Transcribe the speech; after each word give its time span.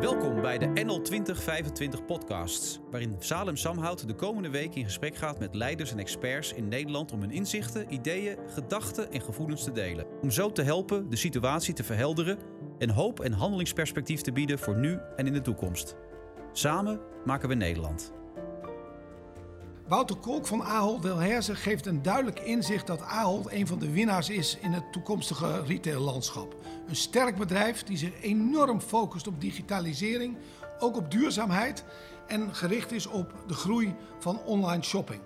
Welkom 0.00 0.40
bij 0.40 0.58
de 0.58 0.66
NL 0.66 1.00
2025 1.00 2.04
podcasts, 2.04 2.80
waarin 2.90 3.16
Salem 3.18 3.56
Samhout 3.56 4.06
de 4.06 4.14
komende 4.14 4.50
week 4.50 4.74
in 4.74 4.84
gesprek 4.84 5.16
gaat 5.16 5.38
met 5.38 5.54
leiders 5.54 5.92
en 5.92 5.98
experts 5.98 6.52
in 6.52 6.68
Nederland 6.68 7.12
om 7.12 7.20
hun 7.20 7.30
inzichten, 7.30 7.92
ideeën, 7.92 8.36
gedachten 8.46 9.12
en 9.12 9.20
gevoelens 9.20 9.64
te 9.64 9.72
delen. 9.72 10.06
Om 10.22 10.30
zo 10.30 10.52
te 10.52 10.62
helpen 10.62 11.10
de 11.10 11.16
situatie 11.16 11.74
te 11.74 11.84
verhelderen 11.84 12.38
en 12.78 12.90
hoop 12.90 13.20
en 13.20 13.32
handelingsperspectief 13.32 14.20
te 14.20 14.32
bieden 14.32 14.58
voor 14.58 14.76
nu 14.76 14.98
en 15.16 15.26
in 15.26 15.32
de 15.32 15.40
toekomst. 15.40 15.94
Samen 16.52 17.00
maken 17.24 17.48
we 17.48 17.54
Nederland. 17.54 18.17
Wouter 19.88 20.16
Kolk 20.16 20.46
van 20.46 20.62
Ahold 20.62 21.02
Delhaize 21.02 21.54
geeft 21.54 21.86
een 21.86 22.02
duidelijk 22.02 22.40
inzicht 22.40 22.86
dat 22.86 23.02
Ahold 23.02 23.52
een 23.52 23.66
van 23.66 23.78
de 23.78 23.90
winnaars 23.92 24.30
is 24.30 24.58
in 24.60 24.72
het 24.72 24.92
toekomstige 24.92 25.62
retaillandschap. 25.62 26.56
Een 26.88 26.96
sterk 26.96 27.36
bedrijf 27.36 27.82
die 27.82 27.96
zich 27.96 28.22
enorm 28.22 28.80
focust 28.80 29.26
op 29.26 29.40
digitalisering, 29.40 30.36
ook 30.78 30.96
op 30.96 31.10
duurzaamheid 31.10 31.84
en 32.26 32.54
gericht 32.54 32.92
is 32.92 33.06
op 33.06 33.34
de 33.46 33.54
groei 33.54 33.94
van 34.18 34.40
online 34.44 34.82
shopping. 34.82 35.20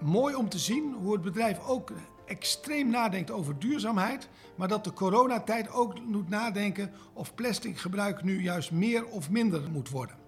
Mooi 0.00 0.34
om 0.34 0.48
te 0.48 0.58
zien 0.58 0.94
hoe 1.02 1.12
het 1.12 1.22
bedrijf 1.22 1.66
ook 1.66 1.92
extreem 2.26 2.88
nadenkt 2.88 3.30
over 3.30 3.58
duurzaamheid, 3.58 4.28
maar 4.54 4.68
dat 4.68 4.84
de 4.84 4.92
coronatijd 4.92 5.70
ook 5.72 6.00
moet 6.00 6.28
nadenken 6.28 6.92
of 7.12 7.34
plastic 7.34 7.78
gebruik 7.78 8.22
nu 8.22 8.42
juist 8.42 8.70
meer 8.70 9.06
of 9.06 9.30
minder 9.30 9.70
moet 9.70 9.90
worden. 9.90 10.23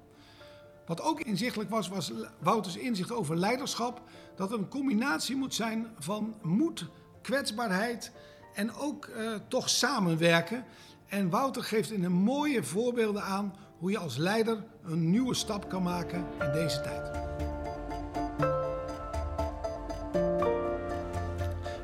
Wat 0.87 1.03
ook 1.03 1.21
inzichtelijk 1.21 1.71
was, 1.71 1.89
was 1.89 2.13
Wouters 2.39 2.77
inzicht 2.77 3.13
over 3.13 3.37
leiderschap. 3.37 4.03
Dat 4.37 4.53
er 4.53 4.59
een 4.59 4.69
combinatie 4.69 5.37
moet 5.37 5.55
zijn 5.55 5.87
van 5.99 6.35
moed, 6.43 6.87
kwetsbaarheid 7.23 8.13
en 8.55 8.75
ook 8.75 9.07
uh, 9.07 9.35
toch 9.49 9.69
samenwerken. 9.69 10.65
En 11.07 11.31
Wouter 11.31 11.65
geeft 11.65 11.91
in 11.91 12.05
een 12.05 12.13
mooie 12.13 12.65
voorbeelden 12.65 13.23
aan 13.23 13.55
hoe 13.79 13.91
je 13.91 13.99
als 13.99 14.17
leider 14.17 14.65
een 14.85 15.11
nieuwe 15.11 15.35
stap 15.35 15.69
kan 15.69 15.83
maken 15.83 16.27
in 16.41 16.53
deze 16.53 16.81
tijd. 16.81 17.11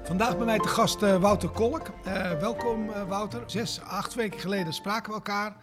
Vandaag 0.03 0.37
bij 0.37 0.47
mij 0.47 0.59
te 0.59 0.69
gast 0.69 1.03
uh, 1.03 1.21
Wouter 1.21 1.49
Kolk. 1.49 1.91
Uh, 2.07 2.31
welkom 2.31 2.91
Wouter. 3.09 3.43
Zes, 3.47 3.81
acht 3.81 4.15
weken 4.15 4.41
geleden 4.41 4.73
spraken 4.73 5.09
we 5.09 5.15
elkaar. 5.15 5.57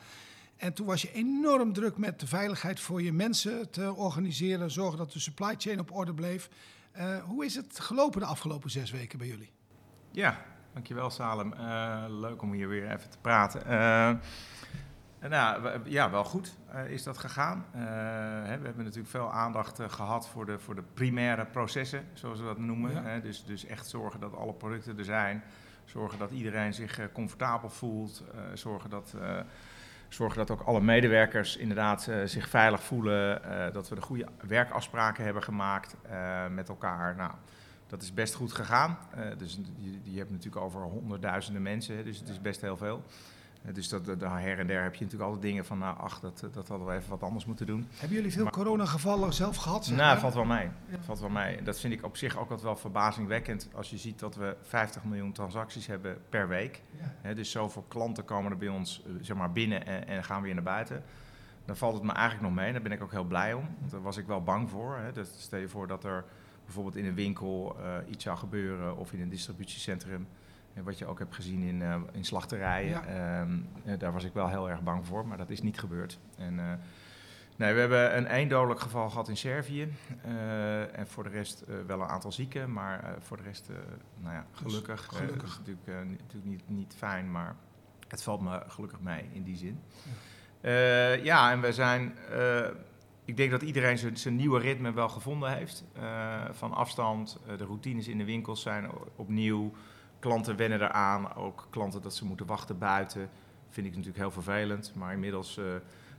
En 0.59 0.73
toen 0.73 0.85
was 0.85 1.01
je 1.01 1.11
enorm 1.11 1.73
druk 1.73 1.97
met 1.97 2.19
de 2.19 2.27
veiligheid 2.27 2.79
voor 2.79 3.01
je 3.01 3.13
mensen 3.13 3.69
te 3.69 3.93
organiseren, 3.93 4.71
zorgen 4.71 4.97
dat 4.97 5.11
de 5.11 5.19
supply 5.19 5.55
chain 5.57 5.79
op 5.79 5.91
orde 5.91 6.13
bleef. 6.13 6.49
Uh, 6.97 7.23
hoe 7.23 7.45
is 7.45 7.55
het 7.55 7.79
gelopen 7.79 8.19
de 8.19 8.25
afgelopen 8.25 8.69
zes 8.69 8.91
weken 8.91 9.17
bij 9.17 9.27
jullie? 9.27 9.51
Ja, 10.11 10.41
dankjewel 10.73 11.09
Salem. 11.09 11.53
Uh, 11.53 12.05
leuk 12.07 12.41
om 12.41 12.51
hier 12.51 12.67
weer 12.67 12.91
even 12.91 13.09
te 13.09 13.17
praten. 13.21 13.61
Uh, 13.61 15.29
nou, 15.29 15.79
ja, 15.83 16.11
wel 16.11 16.23
goed 16.23 16.55
is 16.87 17.03
dat 17.03 17.17
gegaan. 17.17 17.65
Hè, 17.71 18.57
we 18.57 18.65
hebben 18.65 18.83
natuurlijk 18.83 19.09
veel 19.09 19.31
aandacht 19.31 19.79
gehad 19.87 20.29
voor 20.29 20.45
de, 20.45 20.59
voor 20.59 20.75
de 20.75 20.83
primaire 20.93 21.45
processen, 21.45 22.05
zoals 22.13 22.39
we 22.39 22.45
dat 22.45 22.57
noemen. 22.57 22.91
Ja. 22.91 23.03
Hè, 23.03 23.21
dus, 23.21 23.45
dus 23.45 23.65
echt 23.65 23.87
zorgen 23.87 24.19
dat 24.19 24.35
alle 24.35 24.53
producten 24.53 24.97
er 24.97 25.05
zijn. 25.05 25.43
Zorgen 25.85 26.19
dat 26.19 26.31
iedereen 26.31 26.73
zich 26.73 27.11
comfortabel 27.11 27.69
voelt. 27.69 28.23
zorgen 28.53 28.89
dat 28.89 29.15
Zorgen 30.09 30.37
dat 30.37 30.51
ook 30.51 30.61
alle 30.61 30.81
medewerkers 30.81 31.57
inderdaad 31.57 32.07
uh, 32.09 32.15
zich 32.25 32.49
veilig 32.49 32.83
voelen. 32.83 33.41
Uh, 33.45 33.73
dat 33.73 33.89
we 33.89 33.95
de 33.95 34.01
goede 34.01 34.25
werkafspraken 34.47 35.23
hebben 35.23 35.43
gemaakt 35.43 35.95
uh, 36.11 36.47
met 36.47 36.69
elkaar. 36.69 37.15
Nou, 37.15 37.31
dat 37.87 38.01
is 38.01 38.13
best 38.13 38.33
goed 38.33 38.53
gegaan. 38.53 38.97
dus 39.37 39.59
je, 39.77 40.11
je, 40.11 40.17
hebt 40.17 40.31
natuurlijk 40.31 40.63
over 40.63 40.81
honderdduizenden 40.81 41.61
mensen, 41.61 42.03
dus 42.05 42.19
het 42.19 42.29
is 42.29 42.41
best 42.41 42.61
heel 42.61 42.77
veel. 42.77 43.03
Eh, 43.65 43.73
dus 43.73 43.89
dat, 43.89 44.05
dat, 44.05 44.21
her 44.21 44.59
en 44.59 44.67
der 44.67 44.83
heb 44.83 44.95
je 44.95 45.03
natuurlijk 45.03 45.29
altijd 45.29 45.41
dingen 45.41 45.65
van, 45.65 45.77
nou 45.77 45.97
ach, 45.97 46.19
dat, 46.19 46.47
dat 46.53 46.67
hadden 46.67 46.87
we 46.87 46.93
even 46.93 47.09
wat 47.09 47.23
anders 47.23 47.45
moeten 47.45 47.65
doen. 47.65 47.87
Hebben 47.97 48.17
jullie 48.17 48.33
veel 48.33 48.49
coronagevallen 48.49 49.33
zelf 49.33 49.55
gehad? 49.55 49.85
Zeg 49.85 49.97
nou, 49.97 50.19
valt 50.19 50.33
wel 50.33 50.45
mee. 50.45 50.69
Ja. 50.89 50.97
valt 50.99 51.19
wel 51.19 51.29
mee. 51.29 51.63
Dat 51.63 51.79
vind 51.79 51.93
ik 51.93 52.03
op 52.03 52.17
zich 52.17 52.37
ook 52.37 52.61
wel 52.61 52.75
verbazingwekkend 52.75 53.69
als 53.73 53.89
je 53.89 53.97
ziet 53.97 54.19
dat 54.19 54.35
we 54.35 54.55
50 54.61 55.03
miljoen 55.03 55.31
transacties 55.31 55.87
hebben 55.87 56.17
per 56.29 56.47
week. 56.47 56.81
Ja. 57.23 57.33
dus 57.33 57.51
zoveel 57.51 57.85
klanten 57.87 58.25
komen 58.25 58.51
er 58.51 58.57
bij 58.57 58.67
ons 58.67 59.03
eh, 59.05 59.11
zeg 59.21 59.37
maar, 59.37 59.51
binnen 59.51 59.85
en, 59.85 60.07
en, 60.07 60.23
gaan 60.23 60.41
weer 60.41 60.53
naar 60.53 60.63
buiten. 60.63 61.03
Dan 61.65 61.77
valt 61.77 61.93
het 61.93 62.03
me 62.03 62.11
eigenlijk 62.11 62.41
nog 62.41 62.63
mee. 62.63 62.71
Daar 62.71 62.81
ben 62.81 62.91
ik 62.91 63.01
ook 63.03 63.11
heel 63.11 63.23
blij 63.23 63.53
om. 63.53 63.67
Want 63.79 63.91
daar 63.91 64.01
was 64.01 64.17
ik 64.17 64.27
wel 64.27 64.43
bang 64.43 64.69
voor. 64.69 64.97
Hè. 64.97 65.11
Dus 65.11 65.29
stel 65.37 65.59
je 65.59 65.69
voor 65.69 65.87
dat 65.87 66.03
er 66.03 66.25
bijvoorbeeld 66.65 66.95
in 66.95 67.05
een 67.05 67.15
winkel 67.15 67.75
uh, 67.79 68.11
iets 68.11 68.23
zou 68.23 68.37
gebeuren 68.37 68.97
of 68.97 69.13
in 69.13 69.21
een 69.21 69.29
distributiecentrum 69.29 70.27
wat 70.83 70.97
je 70.97 71.05
ook 71.05 71.19
hebt 71.19 71.35
gezien 71.35 71.61
in, 71.61 71.81
uh, 71.81 71.95
in 72.11 72.25
slachterijen. 72.25 73.07
Ehm, 73.07 73.99
daar 73.99 74.13
was 74.13 74.23
ik 74.23 74.33
wel 74.33 74.47
heel 74.47 74.69
erg 74.69 74.81
bang 74.81 75.05
voor, 75.05 75.27
maar 75.27 75.37
dat 75.37 75.49
is 75.49 75.61
niet 75.61 75.79
gebeurd. 75.79 76.19
En, 76.37 76.53
uh, 76.53 76.63
nee, 77.55 77.73
we 77.73 77.79
hebben 77.79 78.17
een 78.17 78.25
eendodelijk 78.25 78.79
geval 78.79 79.09
gehad 79.09 79.29
in 79.29 79.37
Servië. 79.37 79.93
En 80.91 81.07
voor 81.07 81.23
de 81.23 81.29
rest 81.29 81.63
wel 81.87 82.01
een 82.01 82.07
aantal 82.07 82.31
zieken, 82.31 82.73
maar 82.73 83.15
voor 83.19 83.37
de 83.37 83.43
rest, 83.43 83.69
nou 84.19 84.33
ja, 84.33 84.45
gelukkig. 84.51 85.07
Dus 85.09 85.17
gelukkig. 85.17 85.43
is 85.43 85.57
natuurlijk, 85.57 86.09
natuurlijk 86.19 86.45
niet, 86.45 86.69
niet 86.69 86.95
fijn, 86.97 87.31
maar 87.31 87.55
het 88.07 88.23
valt 88.23 88.41
me 88.41 88.63
gelukkig 88.67 88.99
mee 88.99 89.29
in 89.31 89.43
die 89.43 89.57
zin. 89.57 89.79
Ja, 90.61 91.11
ja 91.11 91.51
en 91.51 91.61
we 91.61 91.73
zijn 91.73 92.13
ik 93.29 93.37
denk 93.37 93.51
dat 93.51 93.61
iedereen 93.61 94.17
zijn 94.17 94.35
nieuwe 94.35 94.59
ritme 94.59 94.93
wel 94.93 95.09
gevonden 95.09 95.53
heeft. 95.53 95.83
Uh, 95.97 96.41
van 96.51 96.73
afstand, 96.73 97.39
uh, 97.47 97.57
de 97.57 97.65
routines 97.65 98.07
in 98.07 98.17
de 98.17 98.25
winkels 98.25 98.61
zijn 98.61 98.89
opnieuw 99.15 99.73
klanten 100.19 100.55
wennen 100.55 100.81
eraan. 100.81 101.35
Ook 101.35 101.67
klanten 101.69 102.01
dat 102.01 102.15
ze 102.15 102.25
moeten 102.25 102.45
wachten 102.45 102.77
buiten. 102.77 103.29
Vind 103.69 103.85
ik 103.87 103.91
natuurlijk 103.91 104.19
heel 104.19 104.31
vervelend. 104.31 104.91
Maar 104.95 105.13
inmiddels 105.13 105.57
uh, 105.57 105.65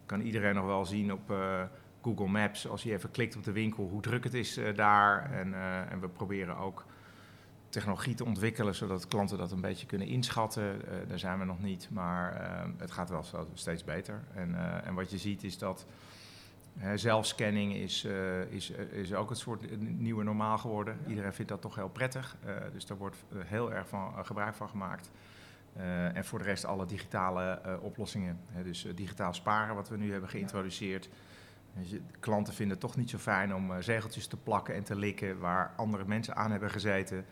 kan 0.07 0.21
iedereen 0.21 0.55
nog 0.55 0.65
wel 0.65 0.87
zien 0.87 1.13
op 1.13 1.31
uh, 1.31 1.63
Google 2.03 2.27
Maps, 2.27 2.69
als 2.69 2.83
je 2.83 2.93
even 2.93 3.11
klikt 3.11 3.37
op 3.37 3.45
de 3.45 3.53
winkel, 3.53 3.89
hoe 3.89 4.03
druk 4.03 4.25
het 4.25 4.35
is 4.35 4.59
uh, 4.59 4.77
daar. 4.77 5.33
En, 5.33 5.55
en, 5.91 6.01
we 6.01 6.09
proberen 6.09 6.57
ook 6.57 6.85
technologie 7.69 8.15
te 8.15 8.25
ontwikkelen, 8.25 8.75
zodat 8.75 9.09
klanten 9.09 9.39
dat 9.39 9.53
een 9.53 9.61
beetje 9.61 9.87
kunnen 9.87 10.07
inschatten. 10.07 10.81
daar 11.09 11.19
zijn 11.19 11.39
we 11.39 11.45
nog 11.45 11.61
niet, 11.61 11.89
maar 11.91 12.51
het 12.77 12.91
gaat 12.91 13.11
wel 13.11 13.25
steeds 13.55 13.85
beter. 13.85 14.23
En, 14.35 14.83
en 14.85 14.95
wat 14.95 15.11
je 15.11 15.19
ziet 15.19 15.45
is 15.45 15.59
dat 15.59 15.87
zelfscanning 16.95 17.75
is, 17.75 18.05
uh, 18.05 18.41
is, 18.41 18.71
eh, 18.71 18.85
is 18.93 19.15
ook 19.15 19.31
een 19.31 19.37
soort 19.37 19.81
nieuwe 19.81 20.25
normaal 20.25 20.59
geworden. 20.59 20.99
Iedereen 21.07 21.33
vindt 21.33 21.51
dat 21.51 21.61
toch 21.61 21.75
heel 21.75 21.89
prettig. 21.89 22.37
Dus 22.73 22.87
daar 22.87 22.97
wordt 22.97 23.17
heel 23.37 23.73
erg 23.73 23.89
van, 23.89 24.25
gebruik 24.25 24.55
van 24.55 24.69
gemaakt. 24.69 25.11
en 26.15 26.25
voor 26.25 26.39
de 26.39 26.45
rest 26.45 26.65
alle 26.65 26.87
digitale 26.87 27.79
oplossingen. 27.81 28.41
Hè, 28.47 28.63
dus 28.63 28.87
digitaal 28.95 29.35
sparen, 29.35 29.75
wat 29.75 29.89
we 29.89 29.97
nu 29.97 30.13
hebben 30.13 30.31
geïntroduceerd. 30.31 31.09
Dus 31.75 31.99
klanten 32.21 32.55
vinden 32.55 32.77
het 32.77 32.87
toch 32.87 32.97
niet 32.97 33.11
zo 33.11 33.19
fijn 33.19 33.55
om 33.55 33.83
zegeltjes 33.83 34.27
te 34.27 34.37
plakken 34.37 34.75
en 34.75 34.85
te 34.85 34.97
likken 34.97 35.39
waar 35.39 35.73
andere 35.77 36.05
mensen 36.07 36.37
aan 36.37 36.51
hebben 36.51 36.71
gezeten 36.71 37.25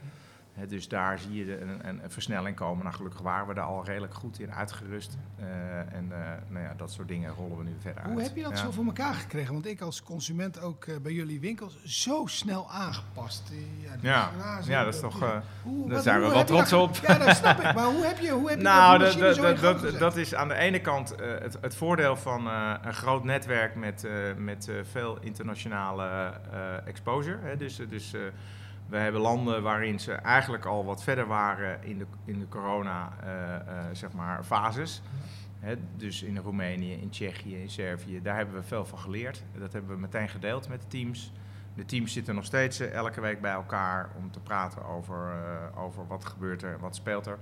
dus 0.67 0.89
daar 0.89 1.19
zie 1.19 1.45
je 1.45 1.61
een, 1.61 1.89
een, 1.89 2.05
een, 2.05 2.11
versnelling 2.11 2.57
komen. 2.57 2.85
Nou, 2.85 2.97
gelukkig 2.97 3.21
waren 3.21 3.47
we 3.47 3.55
daar 3.55 3.65
al 3.65 3.85
redelijk 3.85 4.15
goed 4.15 4.41
in 4.41 4.53
uitgerust. 4.53 5.17
Uh, 5.41 5.47
en 5.79 6.09
uh, 6.11 6.19
nou 6.49 6.65
ja, 6.65 6.75
dat 6.77 6.93
soort 6.93 7.09
dingen 7.09 7.35
rollen 7.35 7.59
we 7.59 7.65
nu 7.65 7.77
verder 7.81 8.03
uit. 8.03 8.13
Hoe 8.13 8.23
heb 8.23 8.37
je 8.37 8.43
dat 8.43 8.51
ja. 8.51 8.57
zo 8.57 8.71
voor 8.71 8.85
elkaar 8.85 9.15
gekregen? 9.15 9.53
Want 9.53 9.67
ik 9.67 9.81
als 9.81 10.03
consument 10.03 10.61
ook 10.61 10.87
uh, 10.87 10.97
bij 10.97 11.13
jullie 11.13 11.41
winkels 11.41 11.83
zo 11.85 12.27
snel 12.27 12.71
aangepast. 12.71 13.53
Ja, 14.01 14.31
ja, 14.39 14.61
ja 14.65 14.85
dat 14.85 14.95
is 14.95 15.01
toch... 15.01 15.43
Hoe, 15.63 15.89
daar 15.89 16.03
zijn 16.03 16.21
we 16.21 16.29
wel 16.29 16.45
trots 16.45 16.73
op. 16.73 16.97
Ja, 16.97 17.19
dat 17.19 17.37
snap 17.37 17.59
ik. 17.59 17.75
Maar 17.75 17.85
hoe 17.85 18.05
heb 18.05 18.19
je, 18.19 18.31
hoe 18.31 18.49
heb 18.49 18.59
je 18.59 18.65
nou, 18.65 18.99
dat, 18.99 19.19
dat, 19.19 19.37
dat, 19.37 19.61
dat, 19.61 19.99
dat, 19.99 20.17
is 20.17 20.35
aan 20.35 20.49
de 20.49 20.55
ene 20.55 20.81
kant 20.81 21.15
het, 21.21 21.59
het, 21.61 21.77
voordeel 21.77 22.17
van 22.17 22.47
een 22.83 22.95
groot 22.95 23.25
netwerk 23.25 23.75
met, 23.75 24.09
met 24.37 24.71
veel 24.91 25.19
internationale 25.21 26.33
exposure. 26.85 27.39
Hè. 27.43 27.57
Dus... 27.57 27.77
dus 27.77 28.15
we 28.89 28.97
hebben 28.97 29.21
landen 29.21 29.63
waarin 29.63 30.01
ze 30.01 30.13
eigenlijk 30.13 30.65
al 30.65 30.85
wat 30.85 31.03
verder 31.03 31.27
waren 31.27 31.85
in 31.85 31.99
de, 31.99 32.07
in 32.25 32.39
de 32.39 32.49
corona 32.49 33.13
uh, 33.25 33.31
uh, 33.31 33.85
zeg 33.93 34.13
maar, 34.13 34.45
fases. 34.45 35.03
Dus 35.97 36.23
in 36.23 36.37
Roemenië, 36.39 36.93
in 36.93 37.11
Tsjechië, 37.11 37.61
in 37.61 37.71
Servië, 37.71 38.23
daar 38.23 38.37
hebben 38.37 38.55
we 38.55 38.63
veel 38.63 38.85
van 38.85 38.99
geleerd. 38.99 39.43
Dat 39.59 39.73
hebben 39.73 39.91
we 39.91 40.01
meteen 40.01 40.29
gedeeld 40.29 40.69
met 40.69 40.81
de 40.81 40.87
teams. 40.87 41.33
De 41.75 41.85
teams 41.85 42.13
zitten 42.13 42.35
nog 42.35 42.45
steeds 42.45 42.81
uh, 42.81 42.93
elke 42.93 43.21
week 43.21 43.41
bij 43.41 43.53
elkaar 43.53 44.11
om 44.17 44.31
te 44.31 44.41
praten 44.41 44.85
over, 44.85 45.33
over 45.77 46.07
wat 46.07 46.25
gebeurt 46.25 46.63
er, 46.63 46.79
wat 46.79 46.97
speelt 46.97 47.27
er. 47.27 47.39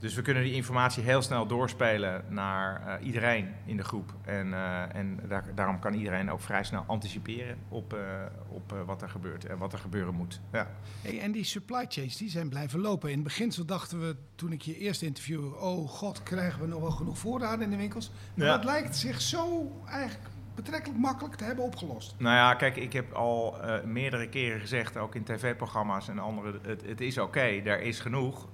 Dus 0.00 0.14
we 0.14 0.22
kunnen 0.22 0.42
die 0.42 0.52
informatie 0.52 1.02
heel 1.02 1.22
snel 1.22 1.46
doorspelen 1.46 2.24
naar 2.28 2.82
uh, 3.00 3.06
iedereen 3.06 3.54
in 3.64 3.76
de 3.76 3.84
groep. 3.84 4.14
En, 4.24 4.46
uh, 4.46 4.94
en 4.94 5.20
daar, 5.28 5.44
daarom 5.54 5.78
kan 5.78 5.94
iedereen 5.94 6.30
ook 6.30 6.40
vrij 6.40 6.64
snel 6.64 6.84
anticiperen 6.86 7.56
op, 7.68 7.94
uh, 7.94 8.00
op 8.48 8.74
wat 8.86 9.02
er 9.02 9.08
gebeurt 9.08 9.46
en 9.46 9.58
wat 9.58 9.72
er 9.72 9.78
gebeuren 9.78 10.14
moet. 10.14 10.40
Ja. 10.52 10.70
Hey, 11.02 11.20
en 11.20 11.32
die 11.32 11.44
supply 11.44 11.86
chains 11.88 12.16
die 12.16 12.30
zijn 12.30 12.48
blijven 12.48 12.80
lopen. 12.80 13.08
In 13.08 13.14
het 13.14 13.24
beginsel 13.24 13.64
dachten 13.64 14.00
we, 14.00 14.16
toen 14.34 14.52
ik 14.52 14.62
je 14.62 14.76
eerst 14.78 15.02
interviewde, 15.02 15.56
oh 15.56 15.88
god, 15.88 16.22
krijgen 16.22 16.60
we 16.60 16.66
nog 16.66 16.80
wel 16.80 16.90
genoeg 16.90 17.18
voorraden 17.18 17.64
in 17.64 17.70
de 17.70 17.76
winkels. 17.76 18.10
Maar 18.34 18.46
ja. 18.46 18.56
dat 18.56 18.64
lijkt 18.64 18.96
zich 18.96 19.20
zo 19.20 19.72
eigenlijk 19.86 20.28
betrekkelijk 20.54 21.00
makkelijk 21.00 21.34
te 21.34 21.44
hebben 21.44 21.64
opgelost. 21.64 22.14
Nou 22.18 22.34
ja, 22.34 22.54
kijk, 22.54 22.76
ik 22.76 22.92
heb 22.92 23.12
al 23.12 23.56
meerdere 23.84 24.28
keren 24.28 24.60
gezegd, 24.60 24.96
ook 24.96 25.14
in 25.14 25.24
tv-programma's 25.24 26.08
en 26.08 26.18
andere, 26.18 26.60
het, 26.62 26.82
het 26.86 27.00
is 27.00 27.18
oké, 27.18 27.26
okay, 27.26 27.62
er 27.64 27.80
is 27.80 28.00
genoeg. 28.00 28.48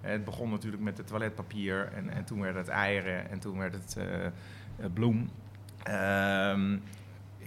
Het 0.00 0.24
begon 0.24 0.50
natuurlijk 0.50 0.82
met 0.82 0.98
het 0.98 1.06
toiletpapier 1.06 1.92
en, 1.92 2.10
en 2.10 2.24
toen 2.24 2.40
werd 2.40 2.54
het 2.54 2.68
eieren 2.68 3.30
en 3.30 3.38
toen 3.38 3.58
werd 3.58 3.74
het 3.74 3.96
bloem. 4.94 5.30
Ehm, 5.82 6.76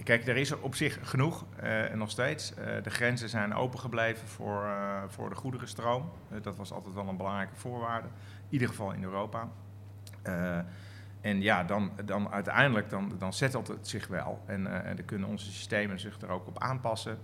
kijk, 0.04 0.26
er 0.26 0.36
is 0.36 0.52
op 0.52 0.74
zich 0.74 0.98
genoeg 1.02 1.44
en 1.56 1.98
nog 1.98 2.10
steeds. 2.10 2.52
de 2.82 2.90
grenzen 2.90 3.28
zijn 3.28 3.54
opengebleven 3.54 4.28
voor, 4.28 4.66
voor 5.08 5.28
de 5.28 5.34
goederenstroom. 5.34 6.10
dat 6.42 6.56
was 6.56 6.72
altijd 6.72 6.94
wel 6.94 7.08
een 7.08 7.16
belangrijke 7.16 7.56
voorwaarde. 7.56 8.08
In 8.08 8.48
ieder 8.48 8.68
geval 8.68 8.92
in 8.92 9.02
Europa. 9.02 9.48
En 11.22 11.42
ja, 11.42 11.64
dan, 11.64 11.90
dan 12.04 12.32
uiteindelijk 12.32 12.90
dan, 12.90 13.12
dan 13.18 13.32
zettelt 13.32 13.68
het 13.68 13.88
zich 13.88 14.06
wel. 14.06 14.42
En, 14.46 14.60
uh, 14.60 14.86
en 14.86 14.96
dan 14.96 15.04
kunnen 15.04 15.28
onze 15.28 15.52
systemen 15.52 16.00
zich 16.00 16.20
er 16.20 16.28
ook 16.28 16.46
op 16.46 16.58
aanpassen. 16.58 17.18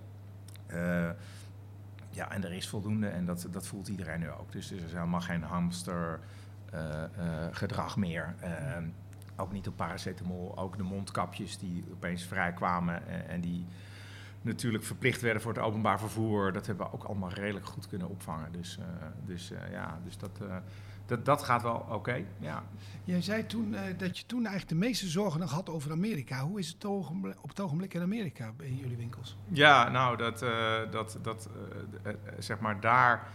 Ja, 2.19 2.31
en 2.31 2.45
er 2.45 2.53
is 2.53 2.69
voldoende 2.69 3.09
en 3.09 3.25
dat, 3.25 3.47
dat 3.51 3.67
voelt 3.67 3.89
iedereen 3.89 4.21
nu 4.21 4.31
ook. 4.31 4.53
Dus 4.53 4.71
er 4.71 4.85
is 4.85 4.93
helemaal 4.93 5.21
geen 5.21 5.43
hamster 5.43 6.21
uh, 6.75 7.05
gedrag 7.51 7.97
meer. 7.97 8.35
ook 9.37 9.53
niet 9.53 9.69
op 9.69 9.77
paracetamol. 9.77 10.59
Ook 10.59 10.77
de 10.77 10.83
mondkapjes 10.83 11.59
die 11.59 11.85
opeens 11.93 12.23
vrij 12.23 12.53
kwamen 12.53 13.29
en, 13.29 13.41
die 13.41 13.67
natuurlijk 14.43 14.85
verplicht 14.85 15.21
werden 15.21 15.43
voor 15.43 15.53
het 15.53 15.63
openbaar 15.63 15.99
vervoer. 15.99 16.53
Dat 16.53 16.67
hebben 16.67 16.87
we 16.87 16.93
ook 16.93 17.05
allemaal 17.05 17.33
redelijk 17.33 17.67
goed 17.67 17.89
kunnen 17.89 18.09
opvangen. 18.09 18.53
Dus, 18.53 18.79
dus 19.25 19.53
ja, 19.71 19.99
dus 20.05 20.19
dat 20.19 20.41
dat, 21.09 21.25
dat 21.25 21.43
gaat 21.43 21.63
wel 21.63 21.87
oké, 21.91 22.25
ja. 22.39 22.63
Jij 23.05 23.23
zei 23.23 23.47
toen 23.47 23.73
uh, 23.73 23.81
dat 23.97 24.19
je 24.19 24.27
toen 24.27 24.47
eigenlijk 24.47 24.69
de 24.69 24.87
meeste 24.87 25.07
zorgen 25.07 25.41
nog 25.41 25.51
had 25.51 25.69
over 25.69 25.91
Amerika. 25.91 26.41
Hoe 26.41 26.59
is 26.59 26.69
het 26.69 26.85
op 26.85 27.49
het 27.49 27.61
ogenblik 27.61 27.95
in 27.95 28.03
Amerika 28.03 28.53
bij 28.57 28.71
jullie 28.71 28.97
winkels? 28.97 29.37
Ja, 29.49 29.89
nou, 29.89 30.17
dat, 30.17 30.43
uh, 30.43 30.51
dat, 30.91 31.19
dat 31.23 31.49
uh, 32.07 32.13
zeg 32.39 32.59
maar 32.59 32.81
daar 32.81 33.29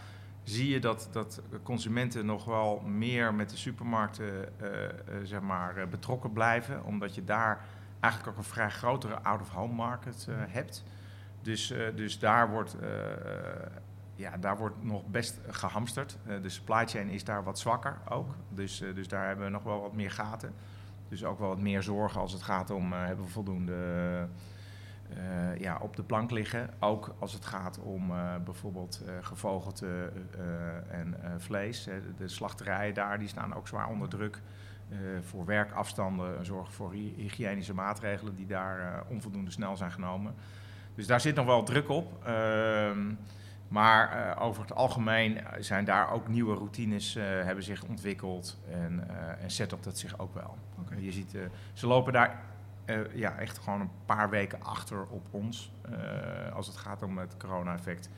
zie 0.43 0.69
je 0.69 0.79
dat, 0.79 1.09
dat 1.11 1.41
consumenten 1.63 2.25
nog 2.25 2.45
wel 2.45 2.79
meer 2.79 3.33
met 3.33 3.49
de 3.49 3.57
supermarkten 3.57 4.49
zeg 5.23 5.41
maar, 5.41 5.87
betrokken 5.89 6.33
blijven. 6.33 6.83
Omdat 6.85 7.15
je 7.15 7.23
daar 7.23 7.65
eigenlijk 7.99 8.33
ook 8.33 8.43
een 8.43 8.49
vrij 8.49 8.69
grotere 8.69 9.19
out-of-home 9.19 9.73
market 9.73 10.27
hebt. 10.31 10.83
Dus, 11.41 11.73
dus 11.95 12.19
daar 12.19 12.49
wordt 12.49 12.75
ja, 14.23 14.37
daar 14.37 14.57
wordt 14.57 14.83
nog 14.83 15.05
best 15.05 15.39
gehamsterd. 15.49 16.17
Uh, 16.27 16.41
de 16.41 16.49
supply 16.49 16.87
chain 16.87 17.09
is 17.09 17.23
daar 17.23 17.43
wat 17.43 17.59
zwakker 17.59 17.97
ook. 18.09 18.35
Dus, 18.49 18.81
uh, 18.81 18.95
dus 18.95 19.07
daar 19.07 19.27
hebben 19.27 19.45
we 19.45 19.51
nog 19.51 19.63
wel 19.63 19.81
wat 19.81 19.93
meer 19.93 20.11
gaten. 20.11 20.53
Dus 21.09 21.25
ook 21.25 21.39
wel 21.39 21.47
wat 21.47 21.59
meer 21.59 21.83
zorgen 21.83 22.21
als 22.21 22.31
het 22.31 22.41
gaat 22.41 22.69
om 22.69 22.93
uh, 22.93 23.05
hebben 23.05 23.25
we 23.25 23.31
voldoende 23.31 24.27
ja, 25.57 25.77
op 25.81 25.95
de 25.95 26.03
plank 26.03 26.31
liggen. 26.31 26.69
Ook 26.79 27.15
als 27.19 27.33
het 27.33 27.45
gaat 27.45 27.79
om 27.79 28.11
bijvoorbeeld 28.43 29.01
gevogelte 29.21 30.11
en 30.89 31.15
vlees. 31.37 31.89
de 32.17 32.27
slachterijen 32.27 32.93
daar 32.93 33.19
die 33.19 33.27
staan 33.27 33.53
ook 33.53 33.67
zwaar 33.67 33.87
onder 33.87 34.09
druk. 34.09 34.41
voor 35.21 35.45
werkafstanden, 35.45 36.45
zorgen 36.45 36.73
voor 36.73 36.91
hygiënische 36.91 37.73
maatregelen 37.73 38.35
die 38.35 38.45
daar 38.45 39.03
onvoldoende 39.07 39.51
snel 39.51 39.77
zijn 39.77 39.91
genomen. 39.91 40.35
Dus 40.95 41.07
daar 41.07 41.21
zit 41.21 41.35
nog 41.35 41.45
wel 41.45 41.63
druk 41.63 41.89
op. 41.89 42.25
Ehm, 42.25 43.13
maar 43.73 44.35
uh, 44.37 44.45
over 44.45 44.61
het 44.61 44.73
algemeen 44.73 45.39
zijn 45.59 45.85
daar 45.85 46.11
ook 46.11 46.27
nieuwe 46.27 46.55
routines 46.55 47.15
uh, 47.15 47.23
hebben 47.23 47.63
zich 47.63 47.83
ontwikkeld 47.83 48.59
en, 48.71 49.07
en 49.39 49.51
setup 49.51 49.83
dat 49.83 49.97
zich 49.97 50.19
ook 50.19 50.33
wel. 50.33 50.57
Okay. 50.79 50.99
Je 50.99 51.11
ziet, 51.11 51.37
ze 51.73 51.87
lopen 51.87 52.13
daar 52.13 52.41
ja, 53.13 53.37
echt 53.37 53.57
gewoon 53.57 53.81
een 53.81 53.91
paar 54.05 54.29
weken 54.29 54.61
achter 54.61 55.05
op 55.07 55.27
ons 55.31 55.71
als 56.53 56.67
het 56.67 56.77
gaat 56.77 57.03
om 57.03 57.17
het 57.17 57.37
corona-effect. 57.37 58.09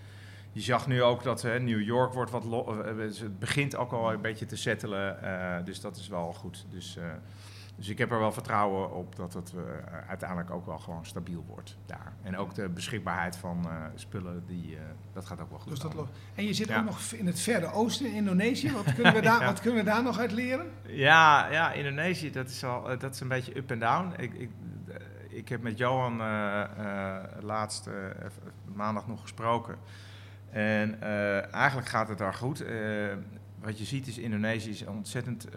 Je 0.51 0.61
zag 0.61 0.87
nu 0.87 1.03
ook 1.03 1.23
dat 1.23 1.43
New 1.43 1.81
York 1.81 2.13
wordt 2.13 2.31
wat 2.31 2.43
het 2.85 3.39
begint 3.39 3.75
ook 3.75 3.91
al 3.91 4.13
een 4.13 4.21
beetje 4.21 4.45
te 4.45 4.57
settelen, 4.57 5.17
dus 5.65 5.81
dat 5.81 5.97
is 5.97 6.07
wel 6.07 6.33
goed. 6.33 6.65
Dus 6.69 6.97
dus 7.75 7.89
ik 7.89 7.97
heb 7.97 8.11
er 8.11 8.19
wel 8.19 8.31
vertrouwen 8.31 8.93
op 8.93 9.15
dat 9.15 9.33
het 9.33 9.53
uh, 9.55 9.61
uiteindelijk 10.07 10.51
ook 10.51 10.65
wel 10.65 10.77
gewoon 10.77 11.05
stabiel 11.05 11.43
wordt 11.47 11.77
daar. 11.85 12.13
En 12.21 12.37
ook 12.37 12.55
de 12.55 12.69
beschikbaarheid 12.69 13.35
van 13.35 13.63
uh, 13.65 13.71
spullen, 13.95 14.43
die, 14.47 14.71
uh, 14.71 14.79
dat 15.13 15.25
gaat 15.25 15.41
ook 15.41 15.49
wel 15.49 15.59
goed. 15.59 15.69
Dus 15.69 15.79
dat 15.79 15.93
en 16.35 16.45
je 16.45 16.53
zit 16.53 16.67
ja. 16.67 16.79
ook 16.79 16.85
nog 16.85 17.11
in 17.11 17.25
het 17.25 17.39
verre 17.39 17.71
oosten, 17.71 18.05
in 18.05 18.13
Indonesië. 18.13 18.71
Wat 18.71 18.93
kunnen 18.93 19.13
we 19.13 19.21
daar, 19.31 19.39
ja. 19.39 19.45
wat 19.45 19.59
kunnen 19.59 19.83
we 19.83 19.89
daar 19.89 20.03
nog 20.03 20.19
uit 20.19 20.31
leren? 20.31 20.71
Ja, 20.87 21.47
ja 21.47 21.71
Indonesië, 21.71 22.31
dat 22.31 22.49
is, 22.49 22.63
al, 22.63 22.97
dat 22.97 23.13
is 23.13 23.19
een 23.19 23.27
beetje 23.27 23.57
up 23.57 23.71
en 23.71 23.79
down. 23.79 24.13
Ik, 24.17 24.33
ik, 24.33 24.49
ik 25.29 25.49
heb 25.49 25.61
met 25.61 25.77
Johan 25.77 26.17
laatst 27.39 27.89
maandag 28.73 29.07
nog 29.07 29.21
gesproken. 29.21 29.75
En 30.49 31.01
eigenlijk 31.51 31.87
gaat 31.87 32.07
het 32.07 32.17
daar 32.17 32.33
goed. 32.33 32.63
wat 33.59 33.79
je 33.79 33.85
ziet 33.85 34.07
is, 34.07 34.17
Indonesië 34.17 34.69
is 34.69 34.85
ontzettend 34.85 35.47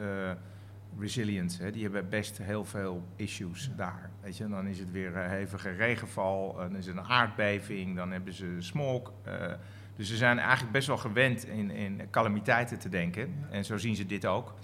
resilient. 1.01 1.59
Hè. 1.59 1.71
Die 1.71 1.83
hebben 1.83 2.09
best 2.09 2.39
heel 2.39 2.65
veel 2.65 3.05
issues 3.17 3.71
daar. 3.77 4.11
Weet 4.21 4.37
je, 4.37 4.49
dan 4.49 4.67
is 4.67 4.79
het 4.79 4.91
weer 4.91 5.13
uh, 5.13 5.29
hevige 5.29 5.71
regenval, 5.71 6.55
dan 6.57 6.77
is 6.77 6.87
het 6.87 6.97
een 6.97 7.05
aardbeving, 7.05 7.97
dan 7.97 8.11
hebben 8.11 8.33
ze 8.33 8.57
smog. 8.59 9.13
Uh, 9.27 9.53
dus 9.97 10.09
ze 10.09 10.17
zijn 10.17 10.39
eigenlijk 10.39 10.73
best 10.73 10.87
wel 10.87 10.97
gewend 10.97 11.47
in, 11.47 11.71
in 11.71 12.01
calamiteiten 12.11 12.79
te 12.79 12.89
denken. 12.89 13.47
En 13.51 13.65
zo 13.65 13.77
zien 13.77 13.97
ze 13.97 14.07
dit 14.07 14.27
ook. 14.27 14.55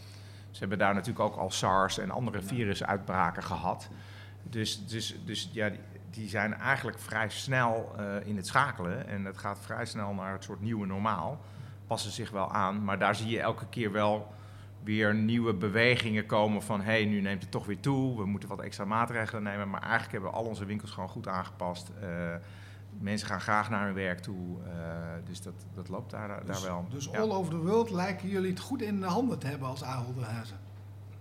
Ze 0.51 0.61
hebben 0.61 0.79
daar 0.79 0.95
natuurlijk 0.95 1.25
ook 1.25 1.37
al 1.37 1.51
SARS 1.51 1.99
en 1.99 2.11
andere 2.11 2.43
virusuitbraken 2.43 3.43
gehad. 3.43 3.89
Dus, 4.43 4.87
dus, 4.87 5.17
dus 5.25 5.51
ja, 5.53 5.71
die, 6.11 6.29
zijn 6.29 6.55
eigenlijk 6.55 6.99
vrij 6.99 7.29
snel 7.29 7.95
uh, 7.99 8.27
in 8.27 8.37
het 8.37 8.47
schakelen. 8.47 9.07
En 9.07 9.25
het 9.25 9.39
gaat 9.39 9.59
vrij 9.61 9.87
snel 9.87 10.13
naar 10.13 10.33
het 10.33 10.45
soort 10.45 10.61
nieuwe 10.61 10.87
normaal. 10.87 11.41
Passen 11.87 12.11
zich 12.11 12.31
wel 12.31 12.53
aan, 12.53 12.85
maar 12.85 12.99
daar 12.99 13.15
zie 13.15 13.31
je 13.31 13.41
elke 13.41 13.67
keer 13.69 13.93
wel 13.93 14.35
weer 14.85 15.15
nieuwe 15.15 15.55
bewegingen 15.55 16.27
komen 16.27 16.63
van 16.63 16.81
hé, 16.81 16.93
hey, 16.93 17.05
nu 17.05 17.21
neemt 17.21 17.43
het 17.43 17.51
toch 17.51 17.67
weer 17.67 17.81
toe, 17.81 18.17
we 18.17 18.27
moeten 18.27 18.49
wat 18.49 18.61
extra 18.61 18.85
maatregelen 18.85 19.43
nemen. 19.43 19.71
Maar 19.71 19.81
eigenlijk 19.81 20.13
hebben 20.13 20.31
we 20.31 20.37
al 20.37 20.45
onze 20.45 20.65
winkels 20.65 20.91
gewoon 20.91 21.09
goed 21.09 21.29
aangepast. 21.29 21.91
Uh, 22.03 22.09
mensen 22.99 23.29
gaan 23.29 23.41
graag 23.41 23.71
naar 23.71 23.85
hun 23.85 23.95
werk 23.95 24.19
toe, 24.19 24.59
uh, 24.59 24.73
dus 25.25 25.43
dat, 25.43 25.55
dat 25.75 25.89
loopt 25.89 26.11
daar, 26.11 26.47
dus, 26.47 26.61
daar 26.61 26.71
wel. 26.71 26.87
Dus 26.91 27.09
ja. 27.13 27.19
all 27.19 27.31
over 27.31 27.51
the 27.51 27.59
world 27.59 27.91
lijken 27.91 28.29
jullie 28.29 28.51
het 28.51 28.61
goed 28.61 28.83
in 28.83 29.01
de 29.01 29.07
handen 29.07 29.39
te 29.39 29.47
hebben 29.47 29.69
als 29.69 29.85
Aholderhuizen? 29.85 30.57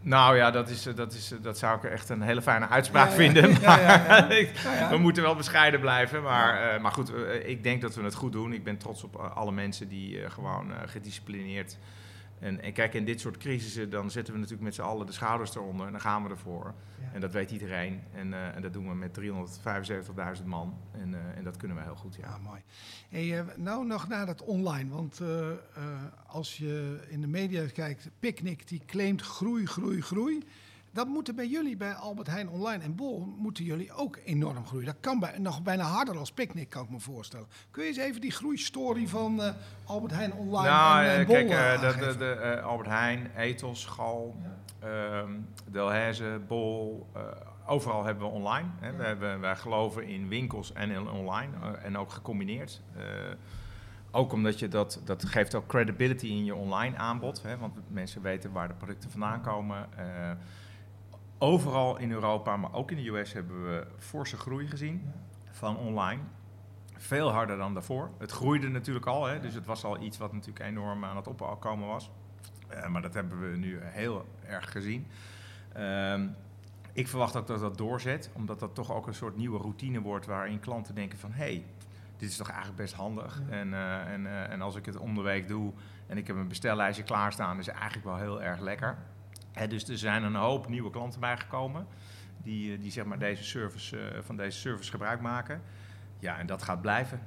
Nou 0.02 0.38
ja, 0.38 0.52
dat, 0.52 0.70
is, 0.70 0.84
dat, 0.84 1.14
is, 1.14 1.34
dat 1.42 1.58
zou 1.58 1.78
ik 1.78 1.84
echt 1.84 2.10
een 2.10 2.22
hele 2.22 2.42
fijne 2.42 2.68
uitspraak 2.68 3.10
ja, 3.10 3.12
ja. 3.12 3.18
vinden. 3.18 3.62
Maar 3.62 4.90
we 4.90 4.98
moeten 4.98 5.24
wel 5.24 5.36
bescheiden 5.36 5.80
blijven. 5.80 6.22
Maar, 6.22 6.76
uh, 6.76 6.82
maar 6.82 6.92
goed, 6.92 7.12
ik 7.44 7.64
denk 7.64 7.82
dat 7.82 7.96
we 7.96 8.04
het 8.04 8.16
goed 8.16 8.32
doen. 8.32 8.54
Ik 8.54 8.64
ben 8.64 8.78
trots 8.78 9.04
op 9.04 9.16
alle 9.16 9.52
mensen 9.52 9.88
die 9.88 10.30
gewoon 10.30 10.72
gedisciplineerd 10.86 11.78
en, 12.44 12.62
en, 12.62 12.74
kijk, 12.74 12.94
in 12.94 13.06
dit 13.06 13.20
soort 13.20 13.38
crisissen, 13.38 13.90
dan 13.90 14.12
zetten 14.12 14.34
we 14.34 14.40
natuurlijk 14.40 14.66
met 14.66 14.76
z'n 14.76 14.82
allen 14.82 15.06
de 15.06 15.12
schouders 15.12 15.56
eronder 15.56 15.86
en 15.86 15.92
dan 15.92 16.02
gaan 16.02 16.24
we 16.24 16.30
ervoor. 16.30 16.74
Ja. 17.02 17.12
En 17.14 17.22
dat 17.22 17.32
weet 17.32 17.52
iedereen. 17.52 18.02
En, 18.14 18.28
uh, 18.28 18.56
en, 18.56 18.62
dat 18.62 18.74
doen 18.74 18.88
we 18.88 18.96
met 18.96 19.20
375.000 20.40 20.46
man. 20.46 20.78
En, 20.92 21.12
uh, 21.12 21.38
en, 21.38 21.44
dat 21.44 21.58
kunnen 21.58 21.78
we 21.78 21.84
heel 21.84 21.96
goed, 21.96 22.16
ja. 22.16 22.28
ja 22.28 22.38
mooi. 22.38 22.62
Hey, 23.10 23.26
uh, 23.26 23.56
nou 23.56 23.86
nog 23.86 24.08
naar 24.08 24.26
dat 24.26 24.42
online. 24.42 24.90
Want 24.90 25.22
als 26.28 26.58
je 26.58 27.00
in 27.10 27.22
de 27.22 27.28
media 27.28 27.66
kijkt, 27.74 28.10
Picnic 28.20 28.68
die 28.68 28.82
claimt 28.86 29.22
groei, 29.22 29.66
groei, 29.66 30.02
groei. 30.02 30.44
Dat 30.94 31.08
moeten 31.08 31.36
bij 31.36 31.48
jullie, 31.48 31.78
bij 31.78 31.94
Albert 31.94 32.28
Heijn 32.28 32.50
Online 32.50 32.84
en 32.84 32.96
Bol, 32.96 33.34
moeten 33.38 33.64
jullie 33.64 33.94
ook 33.94 34.20
enorm 34.26 34.66
groeien. 34.66 34.86
Dat 34.86 35.00
kan 35.00 35.20
bij, 35.20 35.38
nog 35.38 35.64
bijna 35.64 35.84
harder 35.84 36.18
als 36.18 36.32
Picnic, 36.32 36.70
kan 36.70 36.84
ik 36.84 36.90
me 36.90 37.00
voorstellen. 37.00 37.48
Kun 37.72 37.84
je 37.84 37.90
eens 37.90 37.98
even 37.98 38.22
die 38.22 38.32
groeistory 38.32 39.08
van 39.08 39.40
uh, 39.40 39.50
Albert 39.86 40.14
Heijn 40.14 40.34
Online 40.34 40.70
nou, 40.70 41.06
en, 41.06 41.20
uh, 41.20 41.28
Bol 41.28 41.36
kijk, 41.36 41.82
de, 41.82 41.98
de, 42.00 42.18
de 42.18 42.62
Albert 42.62 42.90
Heijn, 42.90 43.32
Ethos, 43.36 43.86
Gal, 43.86 44.36
ja. 44.82 45.20
um, 45.20 45.48
Delhaize, 45.72 46.42
Bol, 46.48 47.08
overal 47.66 48.04
hebben 48.04 48.28
we 48.28 48.34
online. 48.34 48.68
Hè. 48.80 48.88
Ja. 48.88 48.96
We 48.96 49.04
hebben, 49.04 49.40
wij 49.40 49.56
geloven 49.56 50.08
in 50.08 50.28
winkels 50.28 50.74
en 50.74 50.92
in 50.92 51.10
online 51.10 51.78
en 51.84 51.98
ook 51.98 52.12
gecombineerd. 52.12 52.82
Ook 54.12 54.34
omdat 54.34 54.60
je 54.60 54.68
dat, 54.68 55.02
dat 55.06 55.26
geeft 55.26 55.56
ook 55.56 55.68
credibility 55.68 56.28
in 56.28 56.46
je 56.46 56.56
online 56.56 56.98
aanbod. 56.98 57.44
Hè, 57.44 57.58
want 57.58 57.74
mensen 57.88 58.22
weten 58.22 58.52
waar 58.52 58.68
de 58.68 58.74
producten 58.74 59.12
vandaan 59.12 59.42
komen. 59.42 59.90
Uh, 60.00 60.32
overal 61.44 61.98
in 61.98 62.12
Europa, 62.12 62.58
maar 62.58 62.74
ook 62.74 62.92
in 62.92 62.98
de 62.98 63.10
US 63.10 63.34
hebben 63.34 63.64
we 63.64 63.88
forse 63.98 64.38
groei 64.38 64.68
gezien 64.68 65.14
van 65.52 65.78
online. 65.78 66.22
Veel 66.98 67.32
harder 67.32 67.58
dan 67.58 67.74
daarvoor. 67.74 68.10
Het 68.18 68.32
groeide 68.32 68.68
natuurlijk 68.68 69.06
al, 69.06 69.26
hè, 69.26 69.40
dus 69.40 69.54
het 69.54 69.66
was 69.66 69.84
al 69.84 70.02
iets 70.02 70.18
wat 70.18 70.34
natuurlijk 70.34 70.66
enorm 70.66 71.06
aan 71.06 71.16
het 71.16 71.28
opkomen 71.28 71.88
was. 71.88 72.12
Uh, 72.72 72.88
maar 72.88 73.02
dat 73.02 73.14
hebben 73.14 73.52
we 73.52 73.58
nu 73.58 73.80
heel 73.82 74.26
erg 74.48 74.72
gezien. 74.72 75.08
Uh, 75.78 76.22
ik 76.94 77.08
verwacht 77.08 77.36
ook 77.36 77.48
dat 77.48 77.60
dat 77.60 77.78
doorzet, 77.78 78.30
omdat 78.34 78.60
dat 78.60 78.76
toch 78.76 78.94
ook 78.94 79.08
een 79.08 79.14
soort 79.14 79.38
nieuwe 79.38 79.60
routine 79.60 80.02
wordt 80.02 80.26
waarin 80.26 80.60
klanten 80.60 80.96
denken 80.96 81.20
van 81.20 81.32
hé, 81.32 81.44
hey, 81.44 81.66
dit 82.18 82.30
is 82.30 82.38
toch 82.38 82.50
eigenlijk 82.50 82.78
best 82.78 82.94
handig. 82.94 83.42
Ja. 83.50 83.56
En, 83.56 83.68
uh, 83.68 84.12
en, 84.12 84.22
uh, 84.22 84.52
en 84.52 84.62
als 84.62 84.76
ik 84.76 84.86
het 84.86 84.98
om 84.98 85.16
de 85.16 85.22
week 85.22 85.48
doe 85.48 85.74
en 86.08 86.18
ik 86.18 86.28
heb 86.28 86.36
een 86.36 86.48
bestellijstje 86.48 87.04
klaarstaan, 87.04 87.60
is 87.60 87.66
het 87.66 87.76
eigenlijk 87.76 88.06
wel 88.06 88.18
heel 88.18 88.42
erg 88.42 88.60
lekker 88.60 88.98
dus 89.70 89.90
er 89.90 89.98
zijn 89.98 90.24
een 90.24 90.36
hoop 90.36 90.68
nieuwe 90.68 90.90
klanten 90.90 91.20
bijgekomen 91.20 91.88
die, 92.44 92.74
eh, 92.74 92.82
die 92.82 92.92
zeg 92.92 93.06
maar 93.06 93.20
deze 93.20 93.44
service, 93.44 93.98
uh, 93.98 94.02
van 94.22 94.38
deze 94.38 94.60
service 94.60 94.92
gebruik 94.92 95.22
maken. 95.22 95.62
Ja, 96.20 96.38
en 96.38 96.46
dat 96.46 96.64
gaat 96.64 96.82
blijven. 96.82 97.22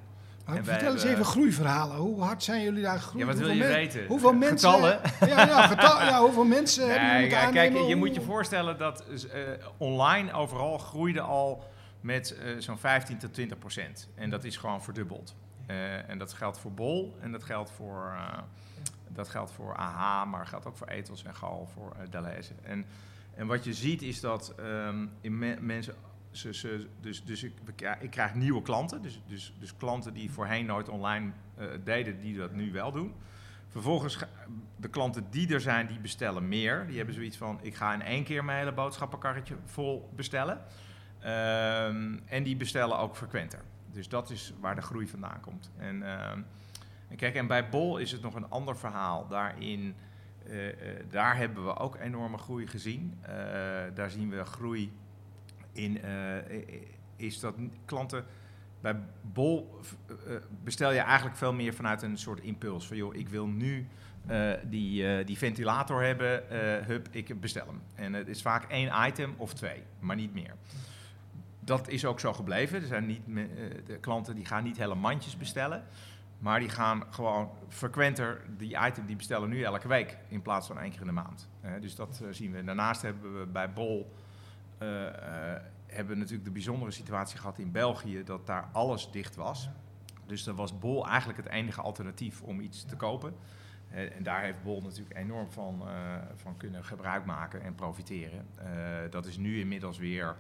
Maar 0.47 0.65
vertel 0.65 0.93
eens 0.93 1.05
even 1.05 1.25
groeiverhalen. 1.25 1.97
Hoe 1.97 2.23
hard 2.23 2.43
zijn 2.43 2.63
jullie 2.63 2.83
daar 2.83 2.99
gegroeid? 2.99 3.19
Ja, 3.19 3.27
wat 3.27 3.39
wil 3.39 3.49
hoeveel 3.49 3.67
je 3.67 3.73
weten? 3.73 4.07
Hoeveel 4.07 4.33
mensen? 4.49 4.71
Getallen? 4.71 5.01
Ja, 5.21 5.47
ja, 5.47 5.67
getal, 5.67 6.01
ja 6.01 6.21
hoeveel 6.21 6.45
mensen 6.45 6.91
hebben 6.91 7.13
jullie 7.13 7.51
kijk, 7.53 7.89
je 7.89 7.97
moet 7.97 8.15
je 8.15 8.21
voorstellen 8.21 8.79
dat 8.79 9.05
eh, 9.07 9.41
online 9.77 10.33
overal 10.33 10.79
groeide 10.79 11.21
al 11.21 11.65
met 12.01 12.37
eh, 12.39 12.51
zo'n 12.59 12.79
15 12.79 13.19
tot 13.19 13.35
20 13.35 13.59
procent. 13.59 14.09
En 14.15 14.31
dat 14.31 14.45
is 14.45 14.57
gewoon 14.57 14.83
verdubbeld. 14.83 15.35
Eh, 15.67 16.09
en 16.09 16.19
dat 16.19 16.33
geldt 16.33 16.59
voor 16.59 16.73
Bol 16.73 17.17
en 17.21 17.33
dat 17.33 17.43
geldt 17.45 17.71
voor, 17.71 18.13
eh, 18.17 18.39
dat 19.09 19.29
geldt 19.29 19.51
voor 19.51 19.77
AH, 19.77 20.27
maar 20.31 20.47
geldt 20.47 20.67
ook 20.67 20.77
voor 20.77 20.87
Ethos 20.87 21.25
en 21.25 21.35
Gal, 21.35 21.67
voor 21.67 21.97
Deleuze. 22.11 22.53
En, 22.63 22.85
en 23.35 23.47
wat 23.47 23.65
je 23.65 23.75
ziet 23.75 24.03
is 24.03 24.21
dat 24.21 24.55
ehm, 24.59 25.07
mensen... 25.67 25.95
Ze, 26.31 26.87
dus 27.01 27.25
dus 27.25 27.43
ik, 27.43 27.53
ik 28.01 28.11
krijg 28.11 28.35
nieuwe 28.35 28.63
klanten, 28.63 29.03
dus, 29.03 29.23
dus, 29.27 29.55
dus 29.59 29.77
klanten 29.77 30.15
die 30.15 30.31
voorheen 30.31 30.67
nooit 30.67 30.89
online 30.89 31.31
eh, 31.55 31.67
deden, 31.85 32.21
die 32.21 32.37
dat 32.37 32.53
nu 32.53 32.73
wel 32.73 32.93
doen. 32.93 33.15
Vervolgens, 33.69 34.19
de 34.77 34.89
klanten 34.89 35.27
die 35.31 35.55
er 35.55 35.61
zijn, 35.61 35.87
die 35.87 35.99
bestellen 35.99 36.49
meer. 36.49 36.87
Die 36.87 36.97
hebben 36.97 37.15
zoiets 37.15 37.37
van, 37.37 37.59
ik 37.63 37.75
ga 37.75 37.95
in 37.95 38.03
één 38.03 38.25
keer 38.25 38.45
mijn 38.45 38.59
hele 38.59 38.73
boodschappenkarretje 38.73 39.57
vol 39.65 40.11
bestellen. 40.15 40.65
Ehm, 41.19 42.19
en 42.27 42.43
die 42.43 42.57
bestellen 42.57 42.99
ook 42.99 43.17
frequenter. 43.17 43.61
Dus 43.91 44.09
dat 44.09 44.31
is 44.31 44.53
waar 44.61 44.75
de 44.75 44.83
groei 44.83 45.09
vandaan 45.09 45.41
komt. 45.41 45.71
En, 45.77 46.03
ehm, 46.03 46.41
en 47.09 47.17
kijk, 47.17 47.35
en 47.35 47.47
bij 47.47 47.69
Bol 47.69 47.99
is 47.99 48.13
het 48.13 48.23
nog 48.23 48.35
een 48.35 48.51
ander 48.51 48.77
verhaal. 48.77 49.27
Daarin, 49.29 49.95
eh, 50.47 50.69
eh, 50.69 51.05
daar 51.11 51.37
hebben 51.37 51.65
we 51.65 51.77
ook 51.77 51.97
enorme 51.97 52.39
groei 52.39 52.67
gezien. 52.67 53.19
Eh, 53.21 53.31
daar 53.95 54.11
zien 54.11 54.31
we 54.31 54.45
groei 54.45 54.93
in, 55.73 56.01
is 57.17 57.41
dat 57.41 57.55
klanten... 57.85 58.25
Bij 58.81 59.01
Bol 59.21 59.81
bestel 60.65 60.93
je 60.93 60.99
eigenlijk 60.99 61.37
veel 61.37 61.53
meer 61.53 61.75
vanuit 61.75 62.03
een 62.03 62.19
soort 62.19 62.41
impuls. 62.41 62.87
Van 62.87 62.97
joh, 62.97 63.15
ik 63.15 63.29
wil 63.29 63.47
nu 63.47 63.87
die, 64.63 65.25
die 65.25 65.39
ventilator 65.39 66.03
hebben, 66.03 66.43
hup, 66.85 67.09
ik 67.11 67.41
bestel 67.41 67.67
hem. 67.67 67.83
En 67.95 68.13
het 68.13 68.29
is 68.29 68.43
vaak 68.43 68.71
één 68.71 68.93
item 69.07 69.35
of 69.37 69.55
twee, 69.55 69.83
maar 69.99 70.17
niet 70.17 70.35
meer. 70.35 70.55
Dat 71.61 71.89
is 71.89 72.05
ook 72.05 72.21
zo 72.21 72.33
gebleven. 72.33 72.81
Er 72.81 72.87
zijn 72.87 73.07
niet, 73.07 73.23
de 73.87 73.99
klanten 74.01 74.35
die 74.35 74.45
gaan 74.45 74.65
niet 74.65 74.77
hele 74.77 74.95
mandjes 74.95 75.37
bestellen. 75.37 75.85
Maar 76.39 76.59
die 76.59 76.69
gaan 76.69 77.05
gewoon 77.11 77.51
frequenter 77.69 78.43
die 78.57 78.77
item 78.87 79.07
die 79.07 79.17
bestellen 79.17 79.49
nu 79.49 79.63
elke 79.63 79.89
week 79.89 80.19
in 80.29 80.43
plaats 80.43 80.67
van 80.67 80.79
één 80.79 80.91
keer 80.91 81.01
in 81.01 81.07
de 81.07 81.13
maand. 81.13 81.49
Dus 81.81 81.95
dat 81.95 82.21
eh, 82.23 82.29
zien 82.31 82.53
we. 82.53 82.65
Daarnaast 82.65 83.03
hebben 83.03 83.39
we 83.39 83.47
bij 83.47 83.73
Bol 83.73 84.13
eh, 84.79 85.07
eh, 85.07 85.63
hebben 85.87 86.19
natuurlijk 86.19 86.45
de 86.45 86.51
bijzondere 86.51 86.91
situatie 86.91 87.39
gehad 87.39 87.59
in 87.59 87.73
België 87.73 88.25
dat 88.25 88.47
daar 88.47 88.69
alles 88.73 89.11
dicht 89.11 89.37
was. 89.37 89.69
Dus 90.27 90.45
dan 90.45 90.57
was 90.57 90.79
Bol 90.79 91.07
eigenlijk 91.07 91.39
het 91.39 91.49
enige 91.49 91.81
alternatief 91.81 92.43
om 92.43 92.61
iets 92.61 92.85
te 92.85 92.97
kopen. 92.97 93.35
En 93.91 94.23
daar 94.23 94.43
heeft 94.43 94.63
Bol 94.63 94.83
natuurlijk 94.83 95.17
enorm 95.17 95.53
van, 95.53 95.83
van 96.35 96.57
kunnen 96.57 96.85
gebruik 96.85 97.25
maken 97.25 97.63
en 97.63 97.75
profiteren. 97.75 98.47
Dat 99.11 99.27
is 99.27 99.37
nu 99.37 99.61
inmiddels 99.61 99.99
weer 99.99 100.37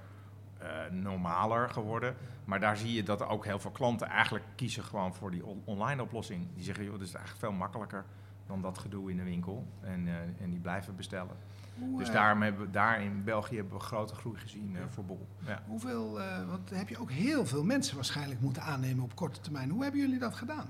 normaler 0.90 1.68
geworden. 1.70 2.14
Maar 2.44 2.60
daar 2.60 2.76
zie 2.76 2.92
je 2.92 3.02
dat 3.02 3.22
ook 3.22 3.44
heel 3.44 3.58
veel 3.58 3.70
klanten 3.70 4.06
eigenlijk 4.06 4.44
kiezen 4.54 4.84
gewoon 4.84 5.14
voor 5.14 5.30
die 5.30 5.46
on- 5.46 5.62
online 5.64 6.02
oplossing. 6.02 6.46
Die 6.54 6.64
zeggen, 6.64 6.84
joh, 6.84 6.92
dat 6.92 7.02
is 7.06 7.14
eigenlijk 7.14 7.44
veel 7.44 7.52
makkelijker 7.58 8.04
dan 8.46 8.62
dat 8.62 8.78
gedoe 8.78 9.10
in 9.10 9.16
de 9.16 9.22
winkel. 9.22 9.66
En, 9.80 10.08
eh, 10.08 10.14
en 10.44 10.50
die 10.50 10.58
blijven 10.60 10.96
bestellen. 10.96 11.36
Hoe, 11.78 11.98
Dus 11.98 12.08
eh, 12.08 12.14
daarom 12.14 12.42
hebben 12.42 12.60
we, 12.66 12.70
daar 12.70 13.02
in 13.02 13.24
België 13.24 13.56
hebben 13.56 13.72
we 13.74 13.80
grote 13.80 14.14
groei 14.14 14.36
gezien 14.38 14.76
eh, 14.76 14.82
voor 14.88 15.04
Bol. 15.04 15.26
Ja. 15.46 15.62
Hoeveel, 15.66 16.20
eh, 16.20 16.48
want 16.48 16.70
heb 16.70 16.88
je 16.88 16.98
ook 16.98 17.10
heel 17.10 17.46
veel 17.46 17.64
mensen 17.64 17.94
waarschijnlijk 17.94 18.40
moeten 18.40 18.62
aannemen 18.62 19.04
op 19.04 19.14
korte 19.14 19.40
termijn. 19.40 19.70
Hoe 19.70 19.82
hebben 19.82 20.00
jullie 20.00 20.18
dat 20.18 20.34
gedaan? 20.34 20.66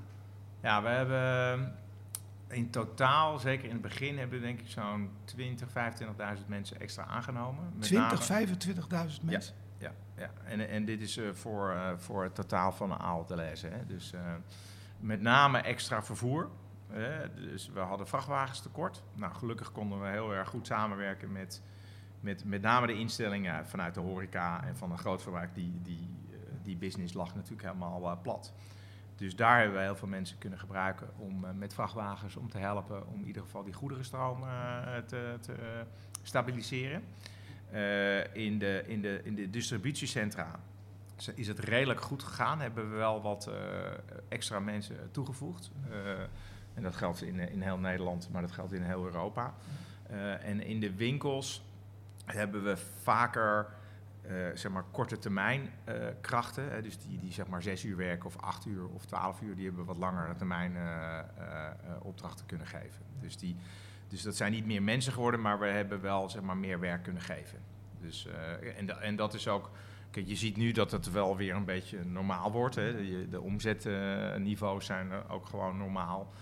Ja, 0.61 0.83
we 0.83 0.88
hebben 0.88 1.75
in 2.49 2.71
totaal, 2.71 3.38
zeker 3.38 3.64
in 3.64 3.73
het 3.73 3.83
begin, 3.83 4.19
hebben 4.19 4.38
we 4.40 4.47
denk 4.47 4.61
ik 4.61 4.69
zo'n 4.69 5.11
20, 5.25 5.69
25.000 6.38 6.47
mensen 6.49 6.81
extra 6.81 7.05
aangenomen. 7.05 7.64
Met 7.75 7.83
20, 7.83 8.28
name- 8.28 8.47
25.000 8.47 9.23
mensen? 9.23 9.55
Ja, 9.55 9.64
ja. 10.17 10.31
En, 10.45 10.69
en 10.69 10.85
dit 10.85 11.01
is 11.01 11.17
eh, 11.17 11.29
voor, 11.33 11.71
eh, 11.71 11.91
voor 11.97 12.23
het 12.23 12.35
totaal 12.35 12.73
van 12.73 12.89
de 12.89 12.97
AAL 12.97 13.25
te 13.25 13.37
lezen. 13.37 13.73
Hè. 13.73 13.87
Dus 13.87 14.13
eh, 14.13 14.21
met 15.01 15.21
name 15.21 15.59
extra 15.59 16.03
vervoer. 16.03 16.51
dus 17.35 17.69
we 17.69 17.81
hadden 17.81 18.09
vrachtwagens 18.09 18.61
tekort. 18.61 19.03
Nou, 19.15 19.35
gelukkig 19.35 19.73
konden 19.73 20.01
we 20.01 20.09
heel 20.09 20.35
erg 20.35 20.49
goed 20.49 20.67
samenwerken 20.67 21.33
met, 21.33 21.63
met 22.21 22.45
met 22.45 22.63
name 22.63 22.87
de 22.87 22.99
instellingen 22.99 23.67
vanuit 23.67 23.95
de 23.95 24.01
horeca 24.01 24.65
en 24.65 24.77
van 24.77 24.91
een 24.91 24.99
grootverbruik. 24.99 25.55
Die, 25.55 25.81
die, 25.83 26.09
die 26.63 26.77
business 26.77 27.15
lag 27.15 27.35
natuurlijk 27.35 27.63
helemaal 27.63 28.19
plat. 28.23 28.53
Dus 29.17 29.37
daar 29.37 29.59
hebben 29.59 29.77
we 29.77 29.83
heel 29.83 29.97
veel 29.97 30.09
mensen 30.09 30.39
kunnen 30.39 30.59
gebruiken 30.59 31.09
om 31.17 31.47
met 31.59 31.75
vrachtwagens 31.75 32.37
om 32.37 32.49
te 32.49 32.59
helpen 32.59 33.07
om 33.07 33.21
in 33.21 33.27
ieder 33.27 33.43
geval 33.43 33.65
die 33.65 33.73
goederenstroom 33.73 34.41
te, 35.07 35.37
te 35.41 35.85
stabiliseren. 36.23 37.03
Eh, 37.71 38.35
in, 38.35 38.59
de, 38.59 38.83
in, 38.87 39.01
de, 39.01 39.21
in 39.25 39.35
de 39.35 39.51
distributiecentra 39.51 40.61
is- 41.35 41.47
het 41.47 41.59
redelijk 41.59 42.01
goed 42.01 42.23
gegaan. 42.23 42.61
Hebben 42.61 42.91
we 42.91 42.97
wel 42.97 43.23
wat 43.23 43.47
eh, 43.47 43.55
extra 44.29 44.61
mensen 44.61 44.97
toegevoegd. 45.11 45.71
Eh, 45.91 46.21
en 46.75 46.83
dat 46.83 46.97
geldt 46.97 47.23
in, 47.23 47.39
in 47.39 47.63
heel 47.63 47.79
Nederland, 47.79 48.29
maar 48.33 48.43
dat 48.43 48.53
geldt 48.53 48.73
in 48.73 48.83
heel 48.83 49.05
Europa. 49.05 49.55
En 50.41 50.61
in 50.61 50.81
de 50.81 50.95
winkels 50.95 51.65
hebben 52.25 52.65
we 52.65 52.77
vaker 53.03 53.67
zeg 54.55 54.73
maar 54.73 54.85
korte 54.91 55.19
termijn 55.19 55.71
krachten. 56.21 56.71
hè, 56.71 56.83
dus 56.83 56.99
die, 56.99 57.19
die 57.19 57.33
zeg 57.33 57.47
maar 57.47 57.63
zes 57.63 57.85
uur 57.85 57.97
werken 57.97 58.27
of 58.27 58.37
acht 58.37 58.67
uur 58.67 58.87
of 58.89 59.05
twaalf 59.07 59.41
uur, 59.41 59.57
die 59.57 59.67
hebben 59.67 59.85
wat 59.85 59.97
langere 59.97 60.35
termijn 60.35 60.77
opdrachten 62.03 62.47
kunnen 62.47 62.67
geven. 62.67 63.03
Dus, 63.21 63.37
die, 63.37 63.57
dus 64.09 64.23
dat 64.23 64.37
zijn 64.37 64.53
niet 64.53 64.67
meer 64.67 64.83
mensen 64.83 65.13
geworden, 65.13 65.41
maar 65.41 65.59
we 65.59 65.67
hebben 65.67 66.01
wel 66.01 66.31
zeg 66.31 66.43
maar, 66.43 66.57
meer 66.57 66.81
werk 66.81 67.03
kunnen 67.03 67.23
geven. 67.23 67.59
Dus, 68.01 68.27
eh, 68.27 68.79
en, 68.79 68.87
da- 68.87 68.99
en 68.99 69.17
dat 69.17 69.35
is 69.35 69.49
ook. 69.49 69.71
Kijk, 70.11 70.27
je 70.29 70.37
ziet 70.37 70.57
nu 70.57 70.73
dat 70.73 70.91
het 70.91 71.11
wel 71.11 71.37
weer 71.37 71.55
een 71.55 71.65
beetje 71.65 72.05
normaal 72.05 72.53
wordt. 72.53 72.75
Hè. 72.75 72.97
De, 72.97 73.27
de 73.31 73.41
omzetniveaus 73.41 74.87
zijn 74.87 75.09
ook 75.29 75.47
gewoon 75.47 75.77
normaal. 75.77 76.33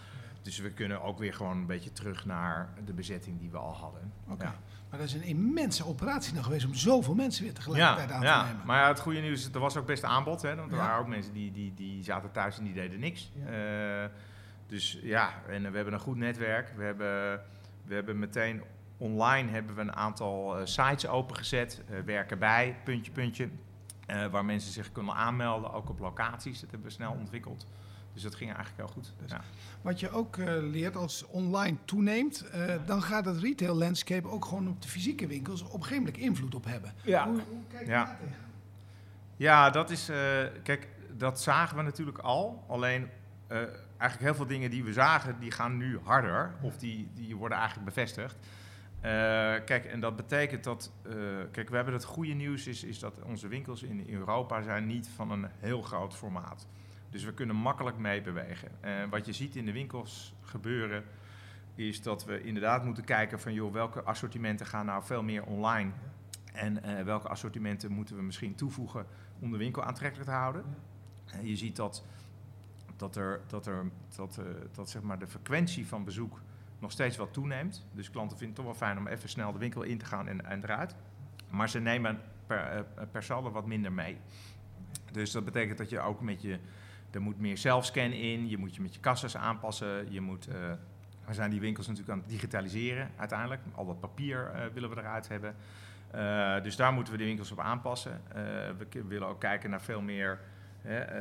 Dus 0.42 0.58
we 0.58 0.70
kunnen 0.70 1.02
ook 1.02 1.18
weer 1.18 1.34
gewoon 1.34 1.56
een 1.56 1.66
beetje 1.66 1.92
terug 1.92 2.24
naar 2.26 2.68
de 2.84 2.92
bezetting 2.92 3.38
die 3.40 3.50
we 3.50 3.56
al 3.56 3.72
hadden. 3.74 4.12
Oké. 4.28 4.44
Ja. 4.44 4.54
Maar 4.90 4.98
dat 4.98 5.08
is 5.08 5.14
een 5.14 5.22
immense 5.22 5.86
operatie 5.86 6.34
nog 6.34 6.44
geweest 6.44 6.66
om 6.66 6.74
zoveel 6.74 7.14
mensen 7.14 7.44
weer 7.44 7.54
tegelijkertijd 7.54 8.10
aan 8.10 8.20
te 8.20 8.26
ja. 8.26 8.44
nemen. 8.44 8.66
Maar 8.66 8.80
ja, 8.80 8.88
het 8.88 9.00
goede 9.00 9.20
nieuws 9.20 9.38
is, 9.48 9.54
er 9.54 9.60
was 9.60 9.76
ook 9.76 9.86
best 9.86 10.04
aanbod. 10.04 10.42
Hè, 10.42 10.56
want 10.56 10.70
er 10.72 10.76
Ja. 10.78 10.82
waren 10.86 11.00
ook 11.00 11.08
mensen 11.08 11.32
die, 11.32 11.52
die, 11.52 11.74
die 11.74 12.02
zaten 12.04 12.30
thuis 12.32 12.58
en 12.58 12.64
die 12.64 12.74
deden 12.74 13.00
niks. 13.00 13.30
Ja. 13.34 14.02
Eh, 14.04 14.10
dus 14.66 14.98
ja, 15.02 15.32
en 15.48 15.70
we 15.70 15.76
hebben 15.76 15.94
een 15.94 16.00
goed 16.00 16.16
netwerk. 16.16 16.72
We 16.76 16.82
hebben, 16.84 17.40
we 17.86 17.94
hebben 17.94 18.18
meteen 18.18 18.62
online 18.98 19.50
hebben 19.50 19.74
we 19.74 19.80
een 19.80 19.96
aantal 19.96 20.58
eh, 20.58 20.66
sites 20.66 21.06
opengezet. 21.06 21.82
eh 21.90 21.98
werken 22.00 22.38
bij, 22.38 22.76
puntje, 22.84 23.12
puntje. 23.12 23.48
eh, 24.06 24.26
waar 24.26 24.44
mensen 24.44 24.72
zich 24.72 24.92
kunnen 24.92 25.14
aanmelden, 25.14 25.72
ook 25.72 25.88
op 25.88 25.98
locaties. 25.98 26.60
Dat 26.60 26.70
hebben 26.70 26.88
we 26.88 26.94
snel 26.94 27.12
ontwikkeld. 27.12 27.66
Dus 28.12 28.22
dat 28.22 28.34
ging 28.34 28.52
eigenlijk 28.54 28.78
heel 28.78 28.92
goed. 28.94 29.12
Dus- 29.22 29.30
ja. 29.30 29.40
Wat 29.82 30.00
je 30.00 30.10
ook 30.10 30.36
leert 30.60 30.96
als 30.96 31.26
online 31.26 31.76
toeneemt, 31.84 32.44
dan 32.86 33.02
gaat 33.02 33.24
het 33.24 33.38
retail 33.38 33.74
landscape 33.74 34.28
ook 34.28 34.44
gewoon 34.44 34.68
op 34.68 34.82
de 34.82 34.88
fysieke 34.88 35.26
winkels 35.26 35.62
op 35.62 35.72
een 35.74 35.82
gegeven 35.82 36.04
moment 36.04 36.16
invloed 36.22 36.54
op 36.54 36.64
hebben. 36.64 36.92
Ja. 37.02 37.24
Hoe, 37.26 37.40
hoe 37.48 37.62
kijk 37.68 37.84
je 37.84 37.90
Ja. 37.90 38.04
daar 38.04 38.16
tegenaan? 38.18 38.50
Ja, 39.36 39.70
dat 39.70 39.90
is. 39.90 40.10
kijk, 40.62 40.88
dat 41.16 41.40
zagen 41.40 41.76
we 41.76 41.82
natuurlijk 41.82 42.18
al. 42.18 42.64
Alleen 42.68 43.08
eigenlijk 44.04 44.30
heel 44.30 44.34
veel 44.34 44.54
dingen 44.56 44.70
die 44.70 44.84
we 44.84 44.92
zagen, 44.92 45.40
die 45.40 45.50
gaan 45.50 45.76
nu 45.76 45.98
harder. 46.02 46.54
Of 46.60 46.76
die, 46.76 47.08
die 47.14 47.36
worden 47.36 47.58
eigenlijk 47.58 47.86
bevestigd. 47.86 48.36
Eh, 49.00 49.10
kijk, 49.64 49.84
en 49.84 50.00
dat 50.00 50.16
betekent 50.16 50.64
dat. 50.64 50.92
eh, 51.02 51.14
kijk, 51.50 51.68
we 51.68 51.76
hebben 51.76 51.94
het 51.94 52.04
goede 52.04 52.32
nieuws 52.32 52.66
is, 52.66 52.84
is 52.84 52.98
dat 52.98 53.22
onze 53.22 53.48
winkels 53.48 53.82
in 53.82 54.06
Europa 54.08 54.62
zijn 54.62 54.86
niet 54.86 55.08
van 55.08 55.30
een 55.30 55.46
heel 55.58 55.82
groot 55.82 56.14
formaat. 56.14 56.66
Dus 57.10 57.24
we 57.24 57.34
kunnen 57.34 57.56
makkelijk 57.56 57.96
meebewegen. 57.96 58.68
En 58.80 59.08
wat 59.08 59.26
je 59.26 59.32
ziet 59.32 59.56
in 59.56 59.64
de 59.64 59.72
winkels 59.72 60.34
gebeuren, 60.42 61.04
is 61.74 62.02
dat 62.02 62.24
we 62.24 62.42
inderdaad 62.42 62.84
moeten 62.84 63.04
kijken 63.04 63.40
van 63.40 63.52
joh, 63.52 63.72
welke 63.72 64.02
assortimenten 64.02 64.66
gaan 64.66 64.86
nou 64.86 65.04
veel 65.04 65.22
meer 65.22 65.44
online. 65.44 65.90
En 66.52 66.82
eh, 66.82 67.04
welke 67.04 67.28
assortimenten 67.28 67.92
moeten 67.92 68.16
we 68.16 68.22
misschien 68.22 68.54
toevoegen 68.54 69.06
om 69.38 69.50
de 69.50 69.58
winkel 69.58 69.84
aantrekkelijk 69.84 70.28
te 70.28 70.36
houden. 70.36 70.64
Eh, 71.26 71.44
je 71.44 71.56
ziet 71.56 71.76
dat, 71.76 72.04
dat, 72.96 73.16
er, 73.16 73.40
dat, 73.46 73.66
er, 73.66 73.90
dat, 74.16 74.38
eh, 74.38 74.44
dat 74.72 74.90
zeg 74.90 75.02
maar 75.02 75.18
de 75.18 75.26
frequentie 75.26 75.86
van 75.86 76.04
bezoek 76.04 76.40
nog 76.78 76.90
steeds 76.90 77.16
wat 77.16 77.32
toeneemt. 77.32 77.86
Dus 77.92 78.10
klanten 78.10 78.38
vinden 78.38 78.56
het 78.56 78.64
toch 78.64 78.78
wel 78.78 78.88
fijn 78.88 78.98
om 78.98 79.06
even 79.06 79.28
snel 79.28 79.52
de 79.52 79.58
winkel 79.58 79.82
in 79.82 79.98
te 79.98 80.04
gaan 80.04 80.28
en, 80.28 80.62
eruit. 80.62 80.94
Maar 81.50 81.68
ze 81.68 81.80
nemen 81.80 82.20
per, 82.46 82.58
eh, 82.58 83.06
per 83.10 83.22
saldo 83.22 83.50
wat 83.50 83.66
minder 83.66 83.92
mee. 83.92 84.16
Dus 85.12 85.30
dat 85.30 85.44
betekent 85.44 85.78
dat 85.78 85.90
je 85.90 86.00
ook 86.00 86.20
met 86.20 86.42
je... 86.42 86.58
Er 87.10 87.22
moet 87.22 87.38
meer 87.38 87.58
zelfscan 87.58 88.12
in, 88.12 88.48
je 88.48 88.58
moet 88.58 88.74
je 88.74 88.82
met 88.82 88.94
je 88.94 89.00
kassas 89.00 89.36
aanpassen. 89.36 90.12
Je 90.12 90.20
moet, 90.20 90.46
eh, 90.46 90.54
we 91.26 91.34
zijn 91.34 91.50
die 91.50 91.60
winkels 91.60 91.86
natuurlijk 91.86 92.12
aan 92.14 92.20
het 92.20 92.30
digitaliseren 92.30 93.10
uiteindelijk. 93.16 93.60
Al 93.74 93.86
dat 93.86 94.00
papier 94.00 94.70
willen 94.72 94.90
we 94.90 94.96
eruit 94.96 95.28
hebben. 95.28 95.54
Dus 96.62 96.76
daar 96.76 96.92
moeten 96.92 97.12
we 97.12 97.18
de 97.18 97.24
winkels 97.24 97.52
op 97.52 97.60
aanpassen. 97.60 98.20
We 98.78 99.04
willen 99.06 99.28
ook 99.28 99.40
kijken 99.40 99.70
naar 99.70 99.80
veel 99.80 100.00
meer 100.00 100.40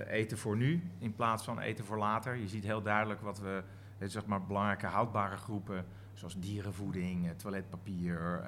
eten 0.07 0.37
voor 0.37 0.57
nu 0.57 0.91
in 0.97 1.15
plaats 1.15 1.43
van 1.43 1.59
eten 1.59 1.85
voor 1.85 1.97
later. 1.97 2.35
Je 2.35 2.47
ziet 2.47 2.63
heel 2.63 2.81
duidelijk 2.81 3.21
wat 3.21 3.39
we, 3.39 3.63
zeg 3.99 4.25
maar, 4.25 4.45
belangrijke 4.45 4.87
houdbare 4.87 5.37
groepen, 5.37 5.85
zoals 6.13 6.39
dierenvoeding, 6.39 7.31
toiletpapier, 7.37 8.43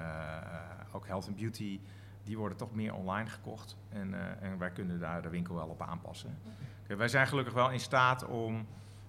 ook 0.92 1.06
health 1.06 1.26
and 1.26 1.36
beauty, 1.36 1.80
die 2.24 2.38
worden 2.38 2.58
toch 2.58 2.74
meer 2.74 2.94
online 2.94 3.28
gekocht. 3.28 3.76
En, 3.88 4.40
en 4.40 4.58
wij 4.58 4.70
kunnen 4.70 5.00
daar 5.00 5.22
de 5.22 5.28
winkel 5.28 5.54
wel 5.54 5.68
op 5.68 5.82
aanpassen. 5.82 6.38
wij 6.86 7.08
zijn 7.08 7.26
gelukkig 7.26 7.54
wel 7.54 7.70
in 7.70 7.80
staat 7.80 8.26
om 8.26 8.66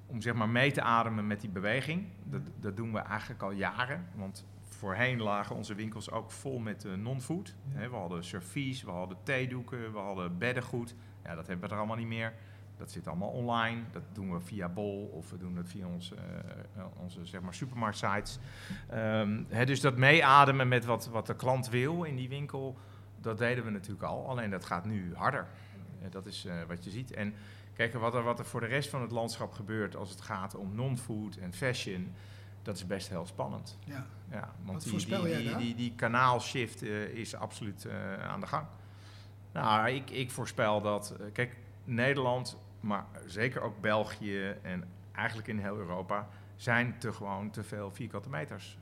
om 0.07 0.21
zeg 0.21 0.33
maar 0.33 0.49
mee 0.49 0.71
te 0.71 0.81
ademen 0.81 1.27
met 1.27 1.41
die 1.41 1.49
beweging. 1.49 2.07
Dat, 2.23 2.41
dat 2.59 2.75
doen 2.77 2.93
we 2.93 2.99
eigenlijk 2.99 3.41
al 3.41 3.51
jaren. 3.51 4.07
Want 4.15 4.45
voorheen 4.61 5.21
lagen 5.21 5.55
onze 5.55 5.75
winkels 5.75 6.11
ook 6.11 6.31
vol 6.31 6.59
met 6.59 6.87
non-food. 6.97 7.55
We 7.73 7.95
hadden 7.95 8.23
servies, 8.23 8.83
we 8.83 8.91
hadden 8.91 9.17
theedoeken, 9.23 9.91
we 9.91 9.97
hadden 9.97 10.37
beddengoed. 10.37 10.95
Ja, 11.27 11.35
dat 11.35 11.47
hebben 11.47 11.67
we 11.67 11.73
er 11.73 11.79
allemaal 11.79 11.97
niet 11.97 12.07
meer. 12.07 12.33
Dat 12.77 12.91
zit 12.91 13.07
allemaal 13.07 13.29
online. 13.29 13.81
Dat 13.91 14.03
doen 14.13 14.33
we 14.33 14.39
via 14.39 14.69
Bol 14.69 15.09
of 15.13 15.29
we 15.29 15.37
doen 15.37 15.55
het 15.57 15.69
via 15.69 15.87
onze, 15.87 16.15
uh, 16.77 16.83
onze 16.97 17.25
zeg 17.25 17.41
maar, 17.41 17.53
supermarktsites. 17.53 18.39
Um, 18.93 19.47
dus 19.65 19.81
dat 19.81 19.97
meeademen 19.97 20.67
met 20.67 20.85
wat, 20.85 21.07
wat 21.07 21.27
de 21.27 21.35
klant 21.35 21.69
wil 21.69 22.03
in 22.03 22.15
die 22.15 22.29
winkel, 22.29 22.77
dat 23.21 23.37
deden 23.37 23.63
we 23.63 23.69
natuurlijk 23.69 24.03
al. 24.03 24.29
Alleen 24.29 24.49
dat 24.49 24.65
gaat 24.65 24.85
nu 24.85 25.15
harder. 25.15 25.47
dat 26.09 26.25
is 26.25 26.45
uh, 26.45 26.53
wat 26.67 26.83
je 26.83 26.89
ziet. 26.89 27.11
En 27.13 27.33
Kijk, 27.73 27.93
wat 27.93 28.13
er, 28.13 28.23
wat 28.23 28.39
er 28.39 28.45
voor 28.45 28.59
de 28.59 28.65
rest 28.65 28.89
van 28.89 29.01
het 29.01 29.11
landschap 29.11 29.53
gebeurt 29.53 29.95
als 29.95 30.09
het 30.09 30.21
gaat 30.21 30.55
om 30.55 30.75
non-food 30.75 31.35
en 31.35 31.53
fashion, 31.53 32.13
dat 32.61 32.75
is 32.75 32.85
best 32.85 33.09
heel 33.09 33.25
spannend. 33.25 33.77
Ja. 33.83 34.05
Ja, 34.31 34.53
want 34.63 34.83
die, 34.83 35.05
die, 35.05 35.37
die, 35.37 35.57
die, 35.57 35.75
die, 35.75 35.93
kanaalshift 35.95 36.81
is 37.13 37.35
absoluut 37.35 37.87
aan 38.27 38.39
de 38.39 38.47
gang. 38.47 38.67
Nou, 39.61 39.89
ik, 39.89 40.09
ik 40.09 40.31
voorspel 40.31 40.81
dat, 40.81 41.15
uh, 41.21 41.27
kijk, 41.33 41.55
Nederland, 41.83 42.57
maar 42.79 43.05
zeker 43.25 43.61
ook 43.61 43.81
België 43.81 44.55
en 44.61 44.83
eigenlijk 45.11 45.47
in 45.47 45.59
heel 45.59 45.77
Europa, 45.77 46.27
zijn 46.55 46.95
te 46.99 47.13
gewoon 47.13 47.49
te 47.49 47.63
veel 47.63 47.91
vierkante 47.91 48.29
meters. 48.29 48.77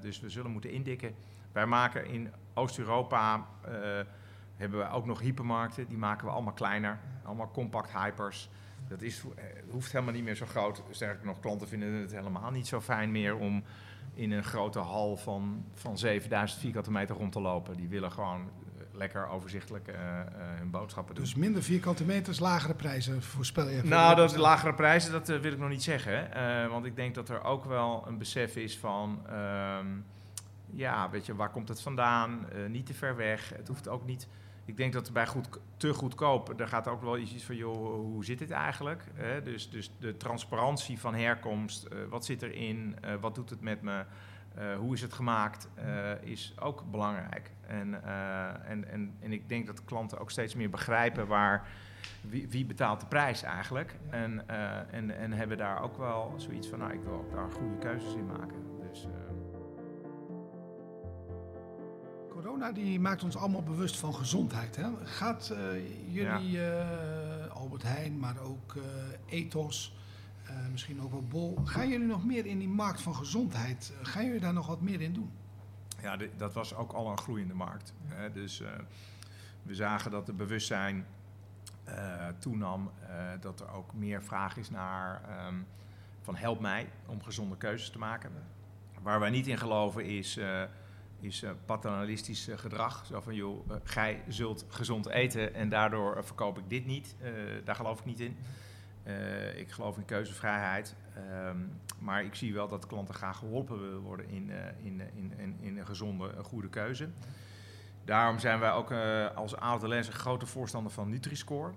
dus 0.00 0.20
we 0.20 0.28
zullen 0.28 0.50
moeten 0.50 0.70
indikken. 0.70 1.14
Wij 1.52 1.66
maken 1.66 2.06
in 2.06 2.32
Oost-Europa 2.54 3.46
hebben 4.60 4.78
we 4.78 4.90
ook 4.90 5.06
nog 5.06 5.20
hypermarkten, 5.20 5.88
die 5.88 5.98
maken 5.98 6.26
we 6.26 6.32
allemaal 6.32 6.52
kleiner. 6.52 6.98
Allemaal 7.24 7.50
compact 7.50 7.92
hypers. 7.92 8.48
Dat 8.88 9.02
is, 9.02 9.22
eh, 9.36 9.44
hoeft 9.70 9.92
helemaal 9.92 10.14
niet 10.14 10.24
meer 10.24 10.34
zo 10.34 10.46
groot. 10.46 10.82
Sterker 10.90 11.26
nog, 11.26 11.40
klanten 11.40 11.68
vinden 11.68 11.92
het 11.92 12.12
helemaal 12.12 12.50
niet 12.50 12.66
zo 12.66 12.80
fijn 12.80 13.10
meer 13.10 13.36
om 13.36 13.62
in 14.14 14.32
een 14.32 14.44
grote 14.44 14.78
hal 14.78 15.16
van, 15.16 15.64
van 15.74 15.98
7000 15.98 16.60
vierkante 16.60 16.90
meter 16.90 17.16
rond 17.16 17.32
te 17.32 17.40
lopen. 17.40 17.76
Die 17.76 17.88
willen 17.88 18.12
gewoon 18.12 18.40
eh, 18.40 18.59
lekker 19.00 19.28
overzichtelijk 19.28 19.88
uh, 19.88 19.94
uh, 19.94 20.00
hun 20.58 20.70
boodschappen 20.70 21.14
doen. 21.14 21.24
Dus 21.24 21.34
minder 21.34 21.62
vierkante 21.62 22.04
meters, 22.04 22.38
lagere 22.38 22.74
prijzen 22.74 23.22
voorspel 23.22 23.68
je? 23.68 23.82
Nou, 23.84 24.16
dat 24.16 24.36
lagere 24.36 24.74
prijzen, 24.74 25.12
dat 25.12 25.26
wil 25.26 25.52
ik 25.52 25.58
nog 25.58 25.68
niet 25.68 25.82
zeggen. 25.82 26.28
want 26.70 26.84
ik 26.84 26.96
denk 26.96 27.14
dat 27.14 27.28
er 27.28 27.44
ook 27.44 27.64
wel 27.64 28.04
een 28.06 28.18
besef 28.18 28.56
is 28.56 28.78
van... 28.78 29.20
Ehm, 29.28 29.86
ja, 30.72 31.10
weet 31.10 31.26
je, 31.26 31.34
waar 31.34 31.50
komt 31.50 31.68
het 31.68 31.80
vandaan? 31.80 32.48
niet 32.68 32.86
te 32.86 32.94
ver 32.94 33.16
weg. 33.16 33.52
Het 33.56 33.68
hoeft 33.68 33.88
ook 33.88 34.06
niet 34.06 34.28
ik 34.70 34.76
denk 34.76 34.92
dat 34.92 35.12
bij 35.12 35.26
goed, 35.26 35.48
te 35.76 35.94
goedkoop, 35.94 36.54
daar 36.56 36.68
gaat 36.68 36.88
ook 36.88 37.02
wel 37.02 37.18
iets 37.18 37.44
van, 37.44 37.56
joh, 37.56 37.94
hoe 37.94 38.24
zit 38.24 38.38
dit 38.38 38.50
eigenlijk? 38.50 39.04
dus, 39.44 39.70
dus 39.70 39.90
de 39.98 40.16
transparantie 40.16 40.98
van 40.98 41.14
herkomst, 41.14 41.86
uh, 41.92 41.98
wat 42.08 42.24
zit 42.24 42.42
erin, 42.42 42.96
uh, 43.04 43.14
wat 43.20 43.34
doet 43.34 43.50
het 43.50 43.60
met 43.60 43.82
me, 43.82 44.04
uh, 44.58 44.76
hoe 44.76 44.94
is 44.94 45.00
het 45.00 45.12
gemaakt, 45.12 45.68
is 46.20 46.54
ook 46.58 46.84
belangrijk. 46.90 47.50
En, 47.66 48.04
en, 48.64 48.88
en, 48.88 49.16
en 49.20 49.32
ik 49.32 49.48
denk 49.48 49.66
dat 49.66 49.84
klanten 49.84 50.18
ook 50.18 50.30
steeds 50.30 50.54
meer 50.54 50.70
begrijpen 50.70 51.26
waar, 51.26 51.68
wie, 52.20 52.48
wie 52.48 52.66
betaalt 52.66 53.00
de 53.00 53.06
prijs 53.06 53.42
eigenlijk. 53.42 53.96
En, 54.10 54.48
en, 54.90 55.16
en 55.16 55.32
hebben 55.32 55.58
daar 55.58 55.82
ook 55.82 55.96
wel 55.96 56.34
zoiets 56.36 56.68
van, 56.68 56.78
nou, 56.78 56.92
ik 56.92 57.02
wil 57.02 57.12
ook 57.12 57.32
daar 57.32 57.50
goede 57.50 57.78
keuzes 57.78 58.14
in 58.14 58.26
maken. 58.26 58.56
Dus, 58.88 59.06
corona 62.28 62.72
die 62.72 63.00
maakt 63.00 63.22
ons 63.22 63.36
allemaal 63.36 63.62
bewust 63.62 63.96
van 63.96 64.14
gezondheid. 64.14 64.76
Hè? 64.76 64.88
Gaat 65.02 65.54
jullie, 66.08 66.60
Albert 67.52 67.82
Heijn, 67.82 68.18
maar 68.18 68.40
ook 68.40 68.74
Ethos, 69.26 69.94
misschien 70.70 71.02
ook 71.02 71.10
wel 71.10 71.24
Bol, 71.28 71.58
gaan 71.64 71.88
jullie 71.88 72.06
nog 72.06 72.24
meer 72.24 72.46
in 72.46 72.58
die 72.58 72.68
markt 72.68 73.00
van 73.00 73.14
gezondheid? 73.14 73.92
Gaan 74.02 74.24
jullie 74.24 74.40
daar 74.40 74.52
nog 74.52 74.66
wat 74.66 74.80
meer 74.80 75.00
in 75.00 75.12
doen? 75.12 75.30
Ja, 76.02 76.18
dat 76.36 76.54
was 76.54 76.74
ook 76.74 76.92
al 76.92 77.10
een 77.10 77.18
groeiende 77.18 77.54
markt. 77.54 77.94
Hè? 78.04 78.32
Dus 78.32 78.62
we 79.62 79.74
zagen 79.74 80.10
dat 80.10 80.26
het 80.26 80.36
bewustzijn 80.36 81.06
toenam, 82.38 82.90
dat 83.40 83.60
er 83.60 83.70
ook 83.70 83.94
meer 83.94 84.22
vraag 84.22 84.56
is 84.56 84.70
naar 84.70 85.22
um, 85.46 85.66
van 86.22 86.36
help 86.36 86.60
mij 86.60 86.88
om 87.06 87.22
gezonde 87.22 87.56
keuzes 87.56 87.90
te 87.90 87.98
maken. 87.98 88.32
Waar 89.02 89.20
wij 89.20 89.30
niet 89.30 89.46
in 89.46 89.58
geloven 89.58 90.04
is 90.04 90.40
is 91.20 91.44
paternalistisch 91.66 92.48
gedrag. 92.54 93.06
Zo 93.06 93.20
van, 93.20 93.34
joh, 93.34 93.70
gij 93.84 94.22
zult 94.28 94.64
gezond 94.68 95.08
eten 95.08 95.54
en 95.54 95.68
daardoor 95.68 96.24
verkoop 96.24 96.58
ik 96.58 96.64
dit 96.68 96.86
niet. 96.86 97.16
daar 97.64 97.74
geloof 97.74 97.98
ik 97.98 98.04
niet 98.04 98.20
in. 98.20 98.36
Ik 99.56 99.70
geloof 99.70 99.96
in 99.96 100.04
keuzevrijheid. 100.04 100.94
Um, 101.46 101.72
maar 101.98 102.24
ik 102.24 102.34
zie 102.34 102.54
wel 102.54 102.68
dat 102.68 102.86
klanten 102.86 103.14
graag 103.14 103.38
geholpen 103.38 103.80
willen 103.80 104.00
worden 104.00 104.28
in, 104.28 104.50
in, 104.82 105.00
in, 105.14 105.32
in, 105.36 105.56
in, 105.60 105.78
een 105.78 105.86
gezonde, 105.86 106.32
een 106.36 106.44
goede 106.44 106.68
keuze. 106.68 107.08
Daarom 108.04 108.38
zijn 108.38 108.60
wij 108.60 108.72
ook 108.72 108.92
als 109.34 109.56
Adelens 109.56 110.06
een 110.06 110.12
grote 110.12 110.46
voorstander 110.46 110.92
van 110.92 111.08
Nutri-Score. 111.08 111.72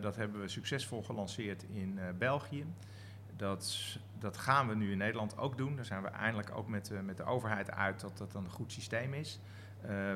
dat 0.00 0.16
hebben 0.16 0.40
we 0.40 0.48
succesvol 0.48 1.02
gelanceerd 1.02 1.64
in 1.72 1.98
België. 2.18 2.64
Dat, 3.36 3.76
dat 4.18 4.36
gaan 4.36 4.68
we 4.68 4.74
nu 4.74 4.90
in 4.92 4.98
Nederland 4.98 5.38
ook 5.38 5.56
doen. 5.56 5.76
Daar 5.76 5.84
zijn 5.84 6.02
we 6.02 6.08
eindelijk 6.08 6.50
ook 6.54 6.68
met, 6.68 6.90
met 7.04 7.16
de 7.16 7.24
overheid 7.24 7.70
uit 7.70 8.00
dat 8.00 8.18
dat 8.18 8.34
een 8.34 8.50
goed 8.50 8.72
systeem 8.72 9.14
is. 9.14 9.40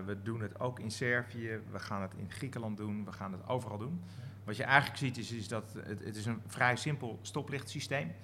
We 0.07 0.17
doen 0.23 0.41
het 0.41 0.61
ook 0.61 0.81
in 0.81 0.91
Servië, 0.91 1.61
we 1.71 1.79
gaan 1.79 2.03
het 2.03 2.15
in 2.17 2.31
Griekenland 2.31 2.77
doen, 2.77 3.05
we 3.05 3.13
gaan 3.13 3.33
het 3.33 3.49
overal 3.49 3.79
doen. 3.79 4.03
Wat 4.47 4.57
je 4.57 4.65
eigenlijk 4.65 4.99
ziet 4.99 5.19
is, 5.19 5.33
is 5.33 5.49
dat 5.49 5.73
het, 5.85 6.05
het 6.05 6.17
is 6.17 6.27
een 6.27 6.43
vrij 6.47 6.77
simpel 6.77 7.19
stoplichtsysteem 7.23 8.09
is. 8.09 8.15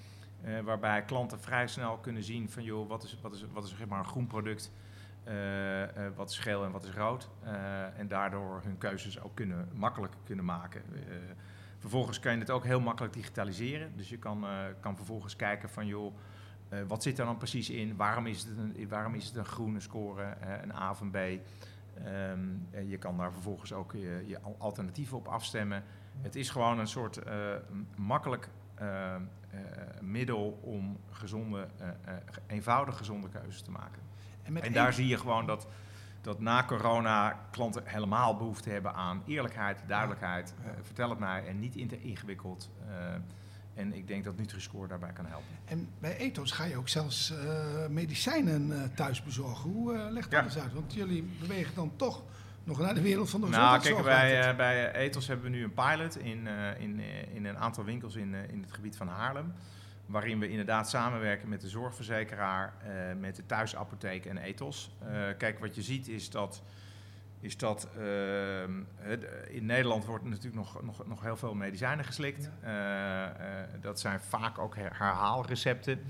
Uh, 0.44 0.60
waarbij 0.60 1.02
klanten 1.02 1.40
vrij 1.40 1.66
snel 1.66 1.96
kunnen 1.96 2.22
zien 2.22 2.50
van 2.50 2.62
joh, 2.62 2.88
wat 2.88 3.02
is, 3.02 3.18
wat 3.20 3.34
is, 3.34 3.44
wat 3.52 3.64
is 3.64 3.76
zeg 3.76 3.86
maar 3.86 3.98
een 3.98 4.04
groen 4.04 4.26
product, 4.26 4.72
wat 6.16 6.30
is 6.30 6.38
geel 6.38 6.64
en 6.64 6.70
wat 6.70 6.84
is 6.84 6.90
rood. 6.90 7.28
en 7.96 8.08
daardoor 8.08 8.60
hun 8.64 8.78
keuzes 8.78 9.20
ook 9.20 9.34
kunnen, 9.34 9.68
makkelijk 9.74 10.12
kunnen 10.24 10.44
maken. 10.44 10.82
Vervolgens 11.78 12.20
kan 12.20 12.32
je 12.32 12.38
het 12.38 12.50
ook 12.50 12.64
heel 12.64 12.80
makkelijk 12.80 13.14
digitaliseren. 13.14 13.92
Dus 13.96 14.08
je 14.08 14.18
kan, 14.18 14.46
kan 14.80 14.96
vervolgens 14.96 15.36
kijken 15.36 15.68
van 15.68 15.86
joh, 15.86 16.14
wat 16.86 17.02
zit 17.02 17.18
er 17.18 17.24
dan 17.24 17.36
precies 17.36 17.70
in? 17.70 17.96
Waarom 17.96 18.26
is 18.26 18.44
het 18.44 18.58
een, 18.58 18.88
waarom 18.88 19.14
is 19.14 19.26
het 19.26 19.36
een 19.36 19.44
groene 19.44 19.80
score, 19.80 20.36
een 20.62 20.74
A 20.74 20.96
een 21.00 21.10
B? 21.10 21.16
Um, 22.06 22.68
je 22.88 22.98
kan 22.98 23.16
daar 23.16 23.32
vervolgens 23.32 23.72
ook 23.72 23.92
je, 23.92 24.38
alternatieven 24.58 25.16
op 25.16 25.28
afstemmen. 25.28 25.84
Het 26.20 26.36
is 26.36 26.50
gewoon 26.50 26.78
een 26.78 26.88
soort 26.88 27.18
makkelijk 27.96 28.48
middel 30.00 30.58
om 30.62 30.98
gezonde, 31.10 31.66
eenvoudig 32.46 32.96
gezonde 32.96 33.28
keuzes 33.28 33.62
te 33.62 33.70
maken. 33.70 34.02
En, 34.42 34.62
en 34.62 34.72
daar 34.72 34.92
zie 34.92 35.06
je 35.06 35.18
gewoon 35.18 35.46
dat 35.46 35.66
dat 36.22 36.40
na 36.40 36.64
corona 36.64 37.38
klanten 37.50 37.82
helemaal 37.84 38.36
behoefte 38.36 38.70
hebben 38.70 38.94
aan 38.94 39.22
eerlijkheid, 39.26 39.82
duidelijkheid. 39.86 40.54
Uh, 40.58 40.70
vertel 40.82 41.10
het 41.10 41.18
mij 41.18 41.46
en 41.46 41.58
niet 41.58 41.88
te 41.88 42.00
ingewikkeld. 42.00 42.70
Uh, 42.88 42.94
en 43.74 43.92
ik 43.92 44.06
denk 44.06 44.24
dat 44.24 44.36
Nutri-Score 44.36 44.88
daarbij 44.88 45.12
kan 45.12 45.26
helpen. 45.26 45.48
En 45.64 45.88
bij 45.98 46.16
Ethos 46.16 46.50
ga 46.50 46.64
je 46.64 46.76
ook 46.76 46.88
zelfs 46.88 47.30
uh, 47.30 47.86
medicijnen 47.86 48.94
thuis 48.94 49.22
bezorgen. 49.22 49.70
Hoe 49.70 50.10
legt 50.10 50.30
dat 50.30 50.40
ja. 50.40 50.44
eens 50.44 50.58
uit? 50.58 50.72
Want 50.72 50.94
jullie 50.94 51.22
bewegen 51.40 51.74
dan 51.74 51.92
toch 51.96 52.22
nog 52.64 52.78
naar 52.78 52.94
de 52.94 53.02
wereld 53.02 53.30
van 53.30 53.40
de 53.40 53.46
gezondheidszorg. 53.46 54.04
Nou, 54.04 54.18
kijk, 54.18 54.56
bij, 54.56 54.56
bij 54.56 54.94
Ethos 54.94 55.26
hebben 55.26 55.50
we 55.50 55.56
nu 55.56 55.64
een 55.64 55.74
pilot 55.74 56.18
in, 56.18 56.46
in, 56.78 57.00
in 57.34 57.44
een 57.44 57.58
aantal 57.58 57.84
winkels 57.84 58.16
in, 58.16 58.34
in 58.34 58.60
het 58.60 58.72
gebied 58.72 58.96
van 58.96 59.08
Haarlem 59.08 59.52
waarin 60.06 60.38
we 60.38 60.48
inderdaad 60.48 60.88
samenwerken 60.88 61.48
met 61.48 61.60
de 61.60 61.68
zorgverzekeraar, 61.68 62.74
met 63.18 63.36
de 63.36 63.46
thuisapotheek 63.46 64.26
en 64.26 64.38
ethos. 64.38 64.90
Kijk, 65.38 65.58
wat 65.58 65.74
je 65.74 65.82
ziet 65.82 66.08
is 66.08 66.30
dat, 66.30 66.62
is 67.40 67.56
dat 67.56 67.88
uh, 67.98 68.62
in 69.48 69.66
Nederland 69.66 70.04
wordt 70.04 70.24
natuurlijk 70.24 70.54
nog, 70.54 70.82
nog, 70.82 71.06
nog 71.06 71.22
heel 71.22 71.36
veel 71.36 71.54
medicijnen 71.54 72.04
geslikt. 72.04 72.50
dat 73.80 74.00
zijn 74.00 74.20
vaak 74.20 74.58
ook 74.58 74.76
herhaalrecepten. 74.76 76.00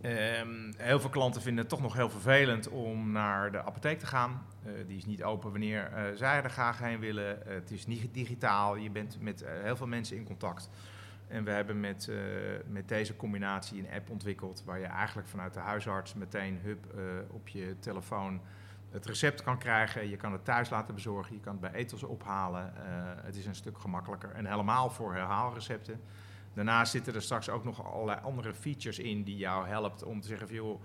Ehm, 0.00 0.72
heel 0.76 1.00
veel 1.00 1.10
klanten 1.10 1.42
vinden 1.42 1.60
het 1.60 1.68
toch 1.68 1.80
nog 1.80 1.94
heel 1.94 2.10
vervelend 2.10 2.68
om 2.68 3.12
naar 3.12 3.52
de 3.52 3.62
apotheek 3.62 3.98
te 3.98 4.06
gaan. 4.06 4.46
die 4.86 4.96
is 4.96 5.06
niet 5.06 5.22
open 5.22 5.50
wanneer 5.50 6.12
zij 6.14 6.42
er 6.42 6.50
graag 6.50 6.78
heen 6.78 7.00
willen. 7.00 7.38
het 7.44 7.70
is 7.70 7.86
niet 7.86 8.14
digitaal. 8.14 8.76
Je 8.76 8.90
bent 8.90 9.20
met 9.20 9.44
heel 9.62 9.76
veel 9.76 9.86
mensen 9.86 10.16
in 10.16 10.24
contact. 10.24 10.70
En 11.28 11.44
we 11.44 11.50
hebben 11.50 11.80
met, 11.80 12.10
met 12.66 12.88
deze 12.88 13.16
combinatie 13.16 13.78
een 13.78 13.94
app 13.94 14.10
ontwikkeld 14.10 14.62
waar 14.64 14.78
je 14.78 14.86
eigenlijk 14.86 15.28
vanuit 15.28 15.54
de 15.54 15.60
huisarts 15.60 16.14
meteen 16.14 16.60
uh, 16.64 16.74
op 17.30 17.48
je 17.48 17.76
telefoon 17.80 18.40
het 18.90 19.06
recept 19.06 19.42
kan 19.42 19.58
krijgen. 19.58 20.08
Je 20.08 20.16
kan 20.16 20.32
het 20.32 20.44
thuis 20.44 20.70
laten 20.70 20.94
bezorgen. 20.94 21.34
Je 21.34 21.40
kan 21.40 21.52
het 21.52 21.60
bij 21.60 21.80
etels 21.80 22.02
ophalen. 22.02 22.72
het 23.22 23.36
is 23.36 23.46
een 23.46 23.54
stuk 23.54 23.78
gemakkelijker. 23.78 24.32
En 24.32 24.46
helemaal 24.46 24.90
voor 24.90 25.14
herhaalrecepten. 25.14 26.00
Daarnaast 26.54 26.92
zitten 26.92 27.14
er 27.14 27.22
straks 27.22 27.48
ook 27.48 27.64
nog 27.64 27.92
allerlei 27.92 28.20
andere 28.22 28.54
features 28.54 28.98
in 28.98 29.22
die 29.22 29.36
jou 29.36 29.66
helpt 29.66 30.02
om 30.02 30.20
te 30.20 30.26
zeggen 30.26 30.46
van 30.46 30.56
joh, 30.56 30.80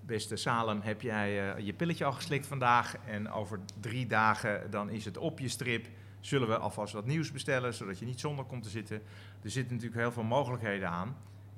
beste 0.00 0.36
Salem, 0.36 0.80
heb 0.80 1.00
jij 1.00 1.56
uh, 1.56 1.66
je 1.66 1.72
pilletje 1.72 2.04
al 2.04 2.12
geslikt 2.12 2.46
vandaag? 2.46 2.96
En 3.06 3.30
over 3.30 3.60
drie 3.80 4.06
dagen 4.06 4.70
dan 4.70 4.90
is 4.90 5.04
het 5.04 5.18
op 5.18 5.38
je 5.38 5.48
strip. 5.48 5.86
Zullen 6.20 6.48
we 6.48 6.58
alvast 6.58 6.92
wat 6.92 7.06
nieuws 7.06 7.32
bestellen, 7.32 7.74
zodat 7.74 7.98
je 7.98 8.04
niet 8.04 8.20
zonder 8.20 8.44
komt 8.44 8.62
te 8.62 8.68
zitten? 8.68 9.02
Er 9.42 9.50
zitten 9.50 9.74
natuurlijk 9.74 10.00
heel 10.00 10.12
veel 10.12 10.22
mogelijkheden 10.22 10.88
aan 10.88 11.16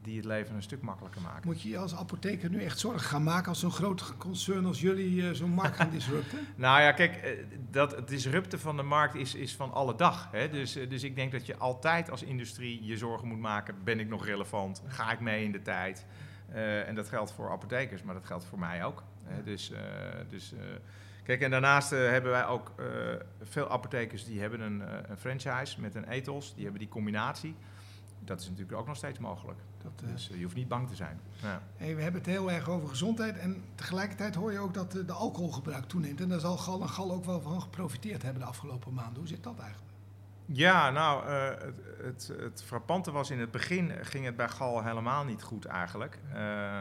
die 0.09 0.16
het 0.16 0.27
leven 0.27 0.55
een 0.55 0.62
stuk 0.62 0.83
makkelijker 0.83 1.21
maken. 1.21 1.42
Moet 1.44 1.62
je 1.62 1.68
je 1.68 1.79
als 1.79 1.94
apotheker 1.94 2.51
nu 2.51 2.62
echt 2.62 2.79
zorgen 2.79 3.01
gaan 3.01 3.23
maken 3.23 3.49
als 3.49 3.61
zo'n 3.61 3.71
groot 3.71 4.16
concern 4.16 4.66
als 4.66 4.81
jullie 4.81 5.14
uh, 5.14 5.31
zo'n 5.31 5.51
markt 5.51 5.77
gaan 5.77 5.90
disrupten? 5.99 6.38
nou 6.57 6.81
ja, 6.81 6.92
kijk, 6.92 7.25
uh, 7.25 7.44
dat, 7.71 7.97
het 7.97 8.09
disrupten 8.09 8.61
van 8.61 8.77
de 8.77 8.83
markt 8.83 9.14
is, 9.14 9.35
is 9.35 9.57
van 9.57 9.73
alle 9.73 9.94
dag. 9.94 10.29
Hè? 10.33 10.49
Dus, 10.49 10.77
uh, 10.77 10.90
dus 10.90 11.03
ik 11.03 11.14
denk 11.14 11.33
dat 11.33 11.47
je 11.47 11.57
altijd 11.57 12.11
als 12.11 12.23
industrie 12.23 12.85
je 12.85 12.97
zorgen 12.97 13.29
moet 13.29 13.38
maken. 13.38 13.75
Ben 13.85 14.01
ik 14.01 14.09
nog 14.09 14.25
relevant? 14.25 14.83
Ga 14.87 15.12
ik 15.12 15.21
mee 15.21 15.44
in 15.44 15.53
de 15.53 15.62
tijd? 15.62 16.07
en 16.87 16.94
dat 16.94 17.09
geldt 17.09 17.33
voor 17.33 17.51
apothekers, 17.51 18.03
maar 18.03 18.14
dat 18.14 18.25
geldt 18.25 18.44
voor 18.44 18.59
mij 18.59 18.85
ook. 18.85 19.03
Hè? 19.25 19.42
Dus, 19.42 19.73
dus 20.29 20.55
kijk, 21.25 21.40
en 21.40 21.51
daarnaast 21.51 21.90
hebben 21.90 22.31
wij 22.31 22.47
ook 22.47 22.73
veel 23.42 23.71
apothekers 23.71 24.25
die 24.25 24.40
hebben 24.40 24.61
een, 24.61 24.83
een 25.11 25.16
franchise 25.16 25.81
met 25.81 25.94
een 25.94 26.09
ethos. 26.09 26.55
Die 26.55 26.62
hebben 26.62 26.81
die 26.81 26.88
combinatie 26.88 27.55
dat 28.29 28.40
is 28.40 28.49
natuurlijk 28.49 28.79
ook 28.79 28.87
nog 28.87 28.97
steeds 28.97 29.18
mogelijk. 29.18 29.59
Dat, 29.83 30.03
uh, 30.05 30.11
dus 30.12 30.31
je 30.35 30.43
hoeft 30.43 30.55
niet 30.55 30.69
bang 30.69 30.88
te 30.88 30.95
zijn. 30.95 31.21
Ja. 31.43 31.62
Hey, 31.77 31.97
we 31.97 32.03
hebben 32.03 32.21
het 32.21 32.31
heel 32.31 32.51
erg 32.51 32.69
over 32.69 32.88
gezondheid. 32.88 33.38
En 33.38 33.64
tegelijkertijd 33.75 34.35
hoor 34.35 34.53
je 34.53 34.59
ook 34.59 34.75
dat 34.75 34.93
de 34.93 35.12
alcoholgebruik 35.12 35.85
toeneemt. 35.85 36.21
En 36.21 36.29
daar 36.29 36.41
zal 36.41 36.57
Gal 36.57 36.81
en 36.81 36.88
Gal 36.88 37.12
ook 37.12 37.25
wel 37.25 37.41
van 37.41 37.62
geprofiteerd 37.62 38.23
hebben 38.23 38.43
de 38.43 38.49
afgelopen 38.49 38.95
maanden. 38.95 39.19
Hoe 39.19 39.29
zit 39.29 39.43
dat 39.43 39.59
eigenlijk? 39.59 39.93
Ja, 40.45 40.91
nou, 40.91 41.27
uh, 41.27 41.49
het, 41.49 42.29
het, 42.29 42.41
het, 42.41 42.62
frappante 42.62 43.11
was 43.11 43.31
in 43.31 43.38
het 43.38 43.51
begin 43.51 43.93
ging 44.03 44.25
het 44.25 44.37
bij 44.37 44.49
Gal 44.49 44.85
helemaal 44.85 45.25
niet 45.25 45.43
goed 45.43 45.64
eigenlijk. 45.64 46.19
Uh, 46.29 46.81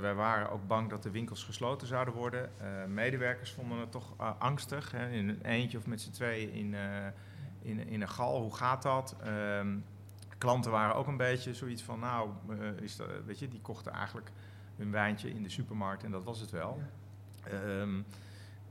wij 0.00 0.14
waren 0.14 0.50
ook 0.50 0.66
bang 0.66 0.90
dat 0.90 1.02
de 1.02 1.10
winkels 1.10 1.44
gesloten 1.44 1.86
zouden 1.86 2.14
worden. 2.14 2.50
medewerkers 2.88 3.52
vonden 3.52 3.78
het 3.78 3.90
toch 3.90 4.14
angstig. 4.38 4.92
Hè, 4.92 5.10
in 5.10 5.28
een 5.28 5.42
eentje 5.42 5.78
of 5.78 5.86
met 5.86 6.00
z'n 6.00 6.10
tweeën 6.10 6.52
in, 6.52 6.74
in, 7.62 7.88
in 7.88 8.00
een 8.00 8.08
gal, 8.08 8.40
hoe 8.40 8.54
gaat 8.54 8.82
dat? 8.82 9.16
Ehm, 9.24 9.76
klanten 10.40 10.70
waren 10.70 10.94
ook 10.94 11.06
een 11.06 11.16
beetje 11.16 11.54
zoiets 11.54 11.82
van, 11.82 11.98
nou, 11.98 12.30
uh, 12.50 12.80
is 12.80 12.96
dat, 12.96 13.08
weet 13.26 13.38
je, 13.38 13.48
die 13.48 13.60
kochten 13.60 13.92
eigenlijk 13.92 14.30
hun 14.76 14.90
wijntje 14.90 15.30
in 15.30 15.42
de 15.42 15.48
supermarkt 15.48 16.04
en 16.04 16.10
dat 16.10 16.24
was 16.24 16.40
het 16.40 16.50
wel. 16.50 16.82
Um, 17.52 18.04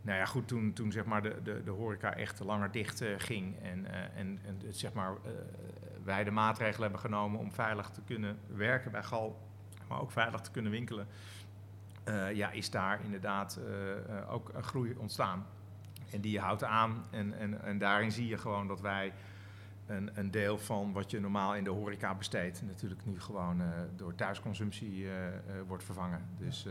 nou 0.02 0.18
ja, 0.18 0.26
goed, 0.26 0.48
toen, 0.48 0.74
toen 0.74 0.92
zeg 0.92 1.06
maar 1.06 1.22
de, 1.22 1.36
de, 1.44 1.64
de 1.64 1.72
horeca 1.72 2.16
echt 2.16 2.40
langer 2.40 2.72
dicht 2.72 3.02
uh, 3.02 3.10
ging 3.18 3.60
en, 3.62 3.80
uh, 3.80 4.18
en, 4.18 4.40
en 4.46 4.62
zeg 4.70 4.94
maar, 4.94 5.14
wij 6.04 6.24
de 6.24 6.32
maatregelen 6.32 6.82
hebben 6.82 7.00
genomen 7.00 7.40
om 7.40 7.52
veilig 7.52 7.90
te 7.90 8.02
kunnen 8.02 8.38
werken 8.48 8.92
bij 8.92 9.04
Gal, 9.04 9.40
maar 9.88 10.02
ook 10.02 10.12
veilig 10.12 10.42
te 10.42 10.52
kunnen 10.52 10.72
winkelen, 10.72 11.08
ja, 12.34 12.52
is 12.52 12.70
daar 12.70 13.04
inderdaad 13.04 13.60
ook 14.30 14.52
een 14.54 14.64
groei 14.64 14.96
ontstaan. 14.98 15.46
En 16.12 16.22
die 16.22 16.40
houdt 16.40 16.64
aan 16.64 17.06
en, 17.10 17.34
en, 17.34 17.62
en 17.62 17.78
daarin 17.78 18.12
zie 18.12 18.28
je 18.28 18.38
gewoon 18.38 18.68
dat 18.68 18.82
wij 18.82 19.14
een, 19.90 20.10
een, 20.14 20.32
deel 20.32 20.58
van 20.58 20.92
wat 20.94 21.12
je 21.12 21.20
normaal 21.20 21.56
in 21.56 21.64
de 21.64 21.70
horeca 21.70 22.16
besteedt, 22.16 22.62
natuurlijk 22.66 23.06
nu 23.06 23.20
gewoon 23.20 23.62
uh, 23.62 23.68
door 23.96 24.16
thuisconsumptie 24.16 24.92
uh, 24.92 25.10
uh, 25.10 25.32
wordt 25.68 25.84
vervangen. 25.84 26.26
Dus 26.38 26.68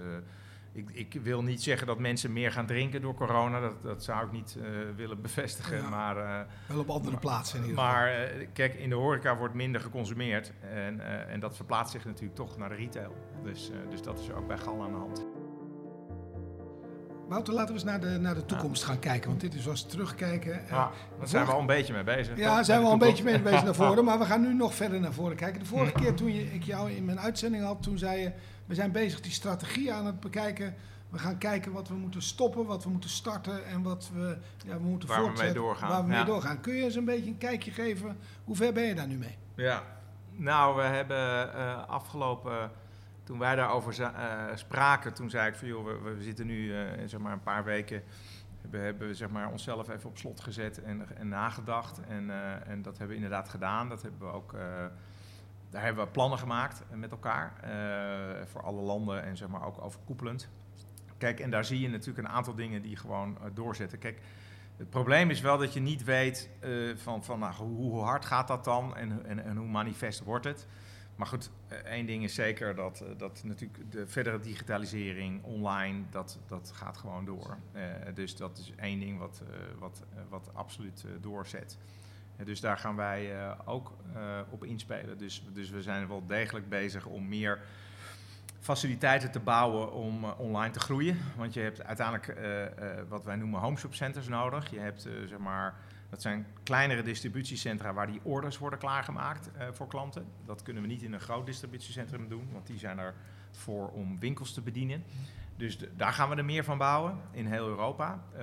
ik, 0.72 0.90
ik, 0.90 1.20
wil 1.22 1.42
niet 1.42 1.62
zeggen 1.62 1.86
dat 1.86 1.98
mensen 1.98 2.32
meer 2.32 2.52
gaan 2.52 2.66
drinken 2.66 3.00
door 3.00 3.14
corona, 3.14 3.60
dat, 3.60 3.82
dat 3.82 4.04
zou 4.04 4.26
ik 4.26 4.32
niet 4.32 4.58
willen 4.96 5.22
bevestigen. 5.22 5.76
Ja, 5.76 5.88
maar, 5.88 6.46
wel 6.66 6.78
op 6.78 6.90
andere 6.90 7.16
plaatsen 7.16 7.58
in 7.58 7.64
ieder 7.64 7.78
geval. 7.84 7.94
Maar 7.96 8.10
kijk, 8.52 8.74
in 8.74 8.88
de 8.88 8.94
horeca 8.94 9.36
wordt 9.36 9.54
minder 9.54 9.80
geconsumeerd 9.80 10.52
en, 10.60 11.28
en 11.28 11.40
dat 11.40 11.56
verplaatst 11.56 11.92
zich 11.92 12.04
natuurlijk 12.04 12.34
toch 12.34 12.58
naar 12.58 12.68
de 12.68 12.74
retail. 12.74 13.16
Dus, 13.42 13.70
dus 13.90 14.02
dat 14.02 14.18
is 14.18 14.30
ook 14.30 14.46
bij 14.46 14.58
Gal 14.58 14.82
aan 14.82 14.92
de 14.92 14.96
hand. 14.96 15.37
Wouter, 17.28 17.54
laten 17.54 17.68
we 17.68 17.74
eens 17.74 17.84
naar 17.84 18.00
de, 18.00 18.18
naar 18.18 18.34
de 18.34 18.44
toekomst 18.44 18.84
gaan 18.84 18.98
kijken. 18.98 19.28
Want 19.28 19.40
dit 19.40 19.54
is 19.54 19.62
zoals 19.62 19.86
terugkijken. 19.86 20.62
Ja, 20.68 20.90
daar 21.18 21.28
zijn 21.28 21.46
we 21.46 21.52
al 21.52 21.60
een 21.60 21.66
beetje 21.66 21.92
mee 21.92 22.04
bezig. 22.04 22.36
Ja, 22.36 22.54
daar 22.54 22.64
zijn 22.64 22.80
we 22.80 22.86
al 22.86 22.92
een 22.92 22.98
beetje 22.98 23.24
mee 23.24 23.40
bezig 23.40 23.64
naar 23.64 23.74
voren. 23.84 24.04
Maar 24.04 24.18
we 24.18 24.24
gaan 24.24 24.40
nu 24.40 24.54
nog 24.54 24.74
verder 24.74 25.00
naar 25.00 25.12
voren 25.12 25.36
kijken. 25.36 25.60
De 25.60 25.66
vorige 25.66 25.92
keer 25.92 26.14
toen 26.14 26.34
je, 26.34 26.54
ik 26.54 26.62
jou 26.62 26.90
in 26.90 27.04
mijn 27.04 27.20
uitzending 27.20 27.64
had, 27.64 27.82
toen 27.82 27.98
zei 27.98 28.20
je... 28.20 28.32
We 28.66 28.74
zijn 28.74 28.92
bezig 28.92 29.20
die 29.20 29.32
strategie 29.32 29.92
aan 29.92 30.06
het 30.06 30.20
bekijken. 30.20 30.74
We 31.10 31.18
gaan 31.18 31.38
kijken 31.38 31.72
wat 31.72 31.88
we 31.88 31.94
moeten 31.94 32.22
stoppen, 32.22 32.66
wat 32.66 32.84
we 32.84 32.90
moeten 32.90 33.10
starten 33.10 33.66
en 33.66 33.82
wat 33.82 34.10
we, 34.14 34.36
ja, 34.66 34.76
we 34.76 34.82
moeten 34.82 35.08
waar 35.08 35.18
voortzetten. 35.18 35.54
We 35.54 35.60
mee 35.60 35.68
doorgaan. 35.68 35.88
Waar 35.88 36.02
we 36.02 36.08
mee 36.08 36.24
doorgaan. 36.24 36.60
Kun 36.60 36.74
je 36.74 36.82
eens 36.82 36.94
een 36.94 37.04
beetje 37.04 37.30
een 37.30 37.38
kijkje 37.38 37.70
geven? 37.70 38.16
Hoe 38.44 38.56
ver 38.56 38.72
ben 38.72 38.84
je 38.84 38.94
daar 38.94 39.06
nu 39.06 39.16
mee? 39.16 39.36
Ja, 39.54 39.82
nou, 40.30 40.76
we 40.76 40.82
hebben 40.82 41.50
uh, 41.56 41.88
afgelopen 41.88 42.70
toen 43.28 43.38
wij 43.38 43.54
daarover 43.54 44.00
uh, 44.00 44.10
spraken, 44.54 45.14
toen 45.14 45.30
zei 45.30 45.48
ik 45.48 45.54
van 45.54 45.68
joh, 45.68 46.02
we, 46.02 46.16
zitten 46.22 46.46
nu 46.46 46.66
uh, 46.66 46.80
zeg 47.06 47.20
maar 47.20 47.32
een 47.32 47.42
paar 47.42 47.64
weken, 47.64 48.02
we 48.70 48.78
hebben 48.78 49.14
zeg 49.14 49.28
maar 49.28 49.50
onszelf 49.50 49.88
even 49.88 50.10
op 50.10 50.18
slot 50.18 50.40
gezet 50.40 50.82
en, 50.82 51.16
en 51.16 51.28
nagedacht. 51.28 52.00
En, 52.00 52.24
uh, 52.24 52.68
en 52.68 52.82
dat 52.82 52.98
hebben 52.98 53.16
we 53.16 53.22
inderdaad 53.22 53.48
gedaan. 53.48 53.88
Dat 53.88 54.02
hebben 54.02 54.20
we 54.20 54.34
ook, 54.34 54.52
daar 55.70 55.82
hebben 55.82 56.04
we 56.04 56.10
plannen 56.10 56.38
gemaakt 56.38 56.82
met 56.90 57.10
elkaar 57.10 57.52
voor 58.44 58.62
alle 58.62 58.80
landen 58.80 59.22
en 59.22 59.36
zeg 59.36 59.48
maar 59.48 59.66
ook 59.66 59.82
overkoepelend. 59.82 60.48
Kijk, 61.18 61.40
en 61.40 61.50
daar 61.50 61.64
zie 61.64 61.80
je 61.80 61.88
natuurlijk 61.88 62.28
een 62.28 62.34
aantal 62.34 62.54
dingen 62.54 62.82
die 62.82 62.96
gewoon 62.96 63.38
doorzetten. 63.54 63.98
Kijk, 63.98 64.20
het 64.76 64.90
probleem 64.90 65.30
is 65.30 65.40
wel 65.40 65.58
dat 65.58 65.72
je 65.72 65.80
niet 65.80 66.04
weet 66.04 66.50
van, 66.96 67.24
van 67.24 67.38
nou, 67.38 67.54
hoe, 67.54 67.76
hoe, 67.76 68.02
hard 68.02 68.24
gaat 68.24 68.48
dat 68.48 68.64
dan 68.64 68.96
en, 68.96 69.26
en, 69.26 69.44
en 69.44 69.56
hoe 69.56 69.68
manifest 69.68 70.24
wordt 70.24 70.44
het. 70.44 70.66
Maar 71.18 71.26
goed, 71.26 71.50
eh, 71.68 71.78
één 71.78 72.06
ding 72.06 72.24
is 72.24 72.34
zeker 72.34 72.74
dat, 72.74 73.00
eh, 73.00 73.08
dat 73.16 73.40
natuurlijk 73.44 73.90
de 73.90 74.06
verdere 74.06 74.40
digitalisering 74.40 75.42
online, 75.44 76.02
dat, 76.10 76.38
dat 76.46 76.72
gaat 76.74 76.96
gewoon 76.96 77.24
door. 77.24 77.56
Uh, 77.74 77.82
dus 78.14 78.36
dat 78.36 78.58
is 78.58 78.72
één 78.76 79.00
ding 79.00 79.18
wat, 79.18 79.42
wat, 79.78 80.02
wat 80.28 80.50
absoluut 80.52 81.04
doorzet. 81.20 81.78
dus 82.44 82.60
daar 82.60 82.78
gaan 82.78 82.96
wij 82.96 83.32
ook 83.64 83.92
op 84.50 84.64
inspelen. 84.64 85.18
Dus, 85.18 85.44
dus 85.52 85.70
we 85.70 85.82
zijn 85.82 86.08
wel 86.08 86.26
degelijk 86.26 86.68
bezig 86.68 87.06
om 87.06 87.28
meer 87.28 87.60
faciliteiten 88.60 89.30
te 89.30 89.40
bouwen 89.40 89.92
om 89.92 90.24
online 90.24 90.72
te 90.72 90.80
groeien. 90.80 91.18
Want 91.36 91.54
je 91.54 91.60
hebt 91.60 91.84
uiteindelijk 91.84 92.36
wat 93.08 93.24
wij 93.24 93.36
noemen 93.36 93.60
homeshop 93.60 93.94
centers 93.94 94.28
nodig. 94.28 94.70
Je 94.70 94.78
hebt 94.78 95.02
zeg 95.02 95.38
maar 95.38 95.74
dat 96.08 96.22
zijn 96.22 96.46
kleinere 96.62 97.02
distributiecentra 97.02 97.92
waar 97.92 98.06
die 98.06 98.20
orders 98.22 98.58
worden 98.58 98.78
klaargemaakt 98.78 99.50
uh, 99.56 99.68
voor 99.72 99.86
klanten. 99.86 100.26
Dat 100.44 100.62
kunnen 100.62 100.82
we 100.82 100.88
niet 100.88 101.02
in 101.02 101.12
een 101.12 101.20
groot 101.20 101.46
distributiecentrum 101.46 102.28
doen, 102.28 102.48
want 102.52 102.66
die 102.66 102.78
zijn 102.78 102.98
er 102.98 103.14
voor 103.50 103.88
om 103.88 104.18
winkels 104.18 104.54
te 104.54 104.60
bedienen. 104.60 105.04
Dus 105.56 105.78
daar 105.96 106.12
gaan 106.12 106.28
we 106.28 106.36
er 106.36 106.44
meer 106.44 106.64
van 106.64 106.78
bouwen 106.78 107.18
in 107.30 107.46
heel 107.46 107.66
Europa. 107.66 108.22
Uh, 108.32 108.38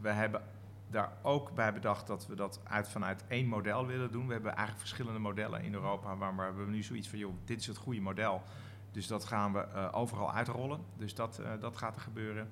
we 0.00 0.08
hebben 0.08 0.42
daar 0.90 1.12
ook 1.22 1.54
bij 1.54 1.72
bedacht 1.72 2.06
dat 2.06 2.26
we 2.26 2.34
dat 2.34 2.60
uit, 2.64 2.88
vanuit 2.88 3.24
één 3.28 3.46
model 3.46 3.86
willen 3.86 4.12
doen. 4.12 4.26
We 4.26 4.32
hebben 4.32 4.50
eigenlijk 4.50 4.80
verschillende 4.80 5.18
modellen 5.18 5.62
in 5.62 5.74
Europa, 5.74 6.14
maar 6.14 6.56
we 6.56 6.70
nu 6.70 6.82
zoiets 6.82 7.08
van, 7.08 7.18
joh, 7.18 7.34
dit 7.44 7.60
is 7.60 7.66
het 7.66 7.76
goede 7.76 8.00
model. 8.00 8.42
Dus 8.90 9.06
dat 9.06 9.24
gaan 9.24 9.52
we 9.52 9.66
uh, 9.74 9.88
overal 9.92 10.32
uitrollen. 10.32 10.80
Dus 10.96 11.14
dat, 11.14 11.40
dat 11.60 11.76
gaat 11.76 11.94
er 11.94 12.00
gebeuren. 12.00 12.48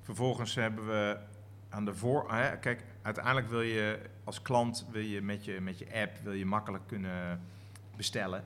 Vervolgens 0.00 0.54
hebben 0.54 0.86
we 0.86 1.18
aan 1.74 1.84
de 1.84 1.94
voor. 1.94 2.32
Hè, 2.32 2.58
kijk, 2.58 2.84
uiteindelijk 3.02 3.48
wil 3.48 3.60
je 3.60 3.98
als 4.24 4.42
klant 4.42 4.86
wil 4.90 5.02
je 5.02 5.22
met 5.22 5.44
je, 5.44 5.60
met 5.60 5.78
je 5.78 5.86
app 5.94 6.16
wil 6.22 6.32
je 6.32 6.46
makkelijk 6.46 6.86
kunnen 6.86 7.40
bestellen. 7.96 8.44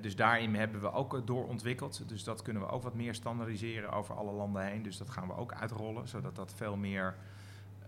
dus 0.00 0.16
daarin 0.16 0.54
hebben 0.54 0.80
we 0.80 0.92
ook 0.92 1.26
doorontwikkeld. 1.26 2.08
Dus 2.08 2.24
dat 2.24 2.42
kunnen 2.42 2.62
we 2.62 2.68
ook 2.68 2.82
wat 2.82 2.94
meer 2.94 3.14
standaardiseren 3.14 3.92
over 3.92 4.14
alle 4.14 4.32
landen 4.32 4.62
heen. 4.62 4.82
Dus 4.82 4.96
dat 4.96 5.10
gaan 5.10 5.26
we 5.26 5.36
ook 5.36 5.52
uitrollen, 5.52 6.08
zodat 6.08 6.36
dat 6.36 6.52
veel 6.56 6.76
meer, 6.76 7.14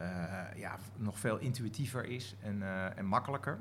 uh, 0.01 0.09
ja, 0.57 0.79
nog 0.97 1.18
veel 1.18 1.38
intuïtiever 1.38 2.05
is 2.05 2.35
en, 2.42 2.57
uh, 2.57 2.99
en 2.99 3.07
makkelijker. 3.07 3.59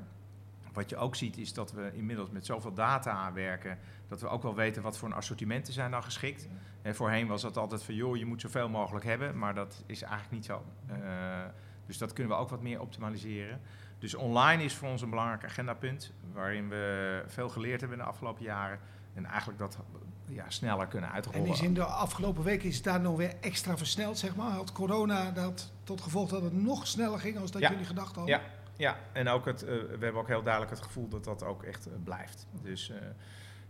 Wat 0.72 0.90
je 0.90 0.96
ook 0.96 1.14
ziet 1.14 1.38
is 1.38 1.52
dat 1.52 1.72
we 1.72 1.90
inmiddels 1.94 2.30
met 2.30 2.46
zoveel 2.46 2.74
data 2.74 3.32
werken, 3.32 3.78
dat 4.08 4.20
we 4.20 4.28
ook 4.28 4.42
wel 4.42 4.54
weten 4.54 4.82
wat 4.82 4.98
voor 4.98 5.08
een 5.08 5.14
assortimenten 5.14 5.72
zijn 5.72 5.90
dan 5.90 6.02
geschikt. 6.02 6.48
En 6.82 6.94
voorheen 6.94 7.26
was 7.26 7.42
dat 7.42 7.56
altijd 7.56 7.82
van, 7.82 7.94
joh, 7.94 8.16
je 8.16 8.26
moet 8.26 8.40
zoveel 8.40 8.68
mogelijk 8.68 9.04
hebben, 9.04 9.38
maar 9.38 9.54
dat 9.54 9.82
is 9.86 10.02
eigenlijk 10.02 10.32
niet 10.32 10.44
zo. 10.44 10.64
Uh, 10.90 10.96
dus 11.86 11.98
dat 11.98 12.12
kunnen 12.12 12.32
we 12.32 12.42
ook 12.42 12.48
wat 12.48 12.62
meer 12.62 12.80
optimaliseren. 12.80 13.60
Dus 13.98 14.14
online 14.14 14.62
is 14.62 14.74
voor 14.74 14.88
ons 14.88 15.02
een 15.02 15.10
belangrijk 15.10 15.44
agendapunt, 15.44 16.12
waarin 16.32 16.68
we 16.68 17.24
veel 17.26 17.48
geleerd 17.48 17.80
hebben 17.80 17.98
in 17.98 18.04
de 18.04 18.10
afgelopen 18.10 18.42
jaren. 18.42 18.78
En 19.14 19.24
eigenlijk 19.24 19.58
dat 19.58 19.78
ja, 20.26 20.44
sneller 20.48 20.86
kunnen 20.86 21.10
uitrollen. 21.10 21.46
En 21.46 21.52
is 21.52 21.60
in 21.60 21.74
de 21.74 21.84
afgelopen 21.84 22.44
weken 22.44 22.68
is 22.68 22.74
het 22.74 22.84
daar 22.84 23.00
nog 23.00 23.16
weer 23.16 23.34
extra 23.40 23.76
versneld, 23.76 24.18
zeg 24.18 24.36
maar? 24.36 24.50
Had 24.50 24.72
corona 24.72 25.30
dat 25.30 25.72
tot 25.84 26.00
gevolg 26.00 26.28
dat 26.28 26.42
het 26.42 26.52
nog 26.52 26.86
sneller 26.86 27.20
ging 27.20 27.38
als 27.38 27.50
dat 27.50 27.62
jullie 27.62 27.84
gedacht 27.84 28.16
hadden? 28.16 28.34
Ja, 28.34 28.42
ja. 28.76 28.96
en 29.12 29.28
ook 29.28 29.44
het, 29.44 29.62
uh, 29.62 29.68
we 29.68 29.98
hebben 30.00 30.20
ook 30.20 30.28
heel 30.28 30.42
duidelijk 30.42 30.72
het 30.74 30.82
gevoel 30.82 31.08
dat 31.08 31.24
dat 31.24 31.44
ook 31.44 31.62
echt 31.62 31.88
uh, 31.88 31.92
blijft. 32.04 32.46
Dus 32.62 32.90
uh, 32.90 32.96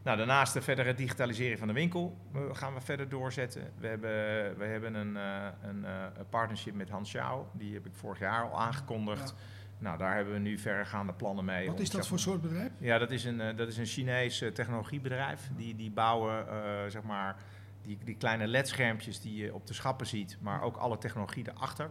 Nou, 0.03 0.17
daarnaast 0.17 0.53
de 0.53 0.63
verdere 0.63 0.95
digitalisering 0.95 1.59
van 1.59 1.69
de 1.69 1.75
winkel 1.75 2.17
eh, 2.35 2.41
gaan 2.53 2.75
we 2.75 2.81
verder 2.81 3.09
doorzetten. 3.09 3.73
We 3.79 3.87
hebben, 3.87 4.11
we 4.59 4.65
hebben 4.65 4.95
een, 4.95 5.15
uh, 5.15 5.47
een, 5.63 5.85
een, 5.85 6.29
partnership 6.29 6.75
met 6.75 6.91
Hans 6.91 7.11
Schouw. 7.11 7.51
Die 7.53 7.75
heb 7.75 7.87
ik 7.87 7.95
vorig 7.95 8.19
jaar 8.19 8.43
al 8.43 8.61
aangekondigd. 8.61 9.35
Nou, 9.79 9.99
daar 9.99 10.15
hebben 10.15 10.33
we 10.33 10.39
nu 10.39 10.59
verregaande 10.59 11.13
plannen 11.13 11.45
mee. 11.45 11.67
Wat 11.67 11.81
is 11.81 11.91
dat 11.91 12.07
voor 12.07 12.19
soort 12.19 12.41
bedrijf? 12.41 12.71
Ja, 12.79 12.99
dat 12.99 13.11
is 13.11 13.25
een, 13.25 13.57
dat 13.57 13.69
is 13.69 13.77
een 13.77 13.87
Chinees 13.87 14.45
technologiebedrijf. 14.55 15.51
Die, 15.57 15.77
die 15.77 15.91
bouwen, 15.91 16.47
zeg 16.91 17.03
maar, 17.03 17.37
die, 17.83 17.99
die 18.05 18.17
kleine 18.17 18.47
ledschermpjes 18.47 19.21
die 19.21 19.37
je 19.37 19.55
op 19.55 19.67
de 19.67 19.75
schappen 19.75 20.07
ziet, 20.07 20.37
maar 20.41 20.63
ook 20.63 20.77
alle 20.77 20.99
technologie 20.99 21.49
erachter. 21.49 21.91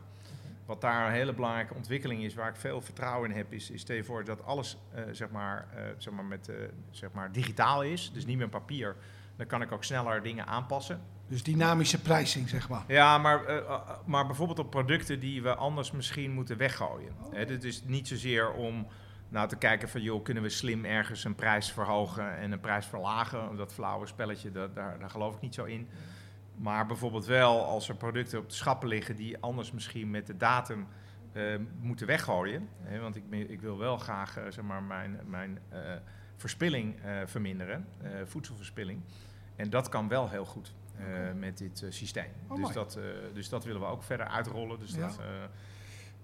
Wat 0.72 0.82
daar 0.82 1.08
een 1.08 1.14
hele 1.14 1.34
belangrijke 1.34 1.74
ontwikkeling 1.74 2.24
is, 2.24 2.34
waar 2.34 2.50
ik 2.50 2.56
veel 2.56 2.82
vertrouwen 2.82 3.30
in 3.30 3.38
heb, 3.38 3.54
is, 3.54 3.72
is 3.72 3.82
stel 3.82 3.96
je 3.96 4.04
voor 4.04 4.24
dat 4.24 4.46
alles 4.46 4.78
uh, 4.96 5.02
zeg 5.12 5.30
maar, 5.30 5.68
uh, 5.76 5.82
zeg 5.98 6.14
maar 6.14 6.26
met, 6.26 6.50
uh, 6.50 6.56
zeg 6.90 7.12
maar 7.12 7.32
digitaal 7.32 7.84
is, 7.84 8.12
dus 8.14 8.26
niet 8.26 8.38
meer 8.38 8.50
papier. 8.50 8.96
Dan 9.36 9.48
kan 9.48 9.62
ik 9.62 9.72
ook 9.72 9.84
sneller 9.84 10.24
dingen 10.24 10.48
aanpassen. 10.48 11.02
Dus 11.28 11.44
dynamische 11.44 12.02
pricing, 12.02 12.50
zeg 12.50 12.70
maar. 12.70 12.84
Ja, 12.88 13.18
maar, 13.18 13.64
maar 14.06 14.26
bijvoorbeeld 14.26 14.60
op 14.60 14.70
producten 14.70 15.20
die 15.20 15.42
we 15.42 15.56
anders 15.56 15.92
misschien 15.92 16.32
moeten 16.32 16.58
weggooien. 16.58 17.16
Oh. 17.22 17.34
Het 17.34 17.64
is 17.64 17.84
niet 17.84 18.08
zozeer 18.08 18.52
om 18.52 18.88
nou, 19.30 19.48
te 19.48 19.58
kijken 19.58 19.90
van, 19.90 20.02
joh, 20.02 20.24
kunnen 20.24 20.44
we 20.44 20.50
slim 20.50 20.86
ergens 20.86 21.24
een 21.24 21.36
prijs 21.36 21.72
verhogen 21.72 22.38
en 22.38 22.52
een 22.52 22.60
prijs 22.60 22.86
verlagen? 22.86 23.56
Dat 23.56 23.74
flauwe 23.74 24.08
spelletje, 24.08 24.52
dat, 24.52 24.76
daar, 24.76 25.00
daar 25.00 25.10
geloof 25.10 25.36
ik 25.36 25.42
niet 25.42 25.56
zo 25.56 25.64
in. 25.64 25.90
Maar 26.56 26.86
bijvoorbeeld 26.86 27.26
wel 27.26 27.66
als 27.66 27.90
er 27.90 27.96
producten 27.96 28.40
op 28.40 28.50
de 28.50 28.56
schappen 28.56 28.88
liggen 28.88 29.16
die 29.16 29.38
anders 29.40 29.72
misschien 29.72 30.10
met 30.10 30.28
de 30.28 30.38
datum 30.38 30.88
uh, 31.34 31.56
moeten 31.80 32.08
weggooien. 32.08 32.70
Hè, 32.82 33.00
want 33.00 33.16
ik, 33.16 33.24
ik, 33.30 33.62
wil 33.62 33.78
wel 33.78 33.98
graag 33.98 34.38
uh, 34.38 34.44
zeg 34.50 34.64
maar 34.64 34.84
mijn, 34.84 35.20
mijn 35.26 35.60
uh, 35.74 35.80
verspilling 36.36 36.96
verminderen, 37.26 37.88
voedselverspilling. 38.26 39.02
En 39.56 39.70
dat 39.70 39.90
kan 39.90 40.08
wel 40.08 40.30
heel 40.30 40.46
goed 40.46 40.74
okay. 41.00 41.34
met 41.34 41.58
dit 41.58 41.86
systeem. 41.90 42.32
Oh, 42.48 42.66
dus, 42.66 42.74
dat, 42.74 43.00
dus 43.34 43.50
dat 43.50 43.64
willen 43.64 43.82
we 43.82 43.88
ook 43.88 44.04
verder 44.04 44.28
uitrollen. 44.28 44.80
Dus 44.80 44.94
ja. 44.94 45.00
dat, 45.00 45.20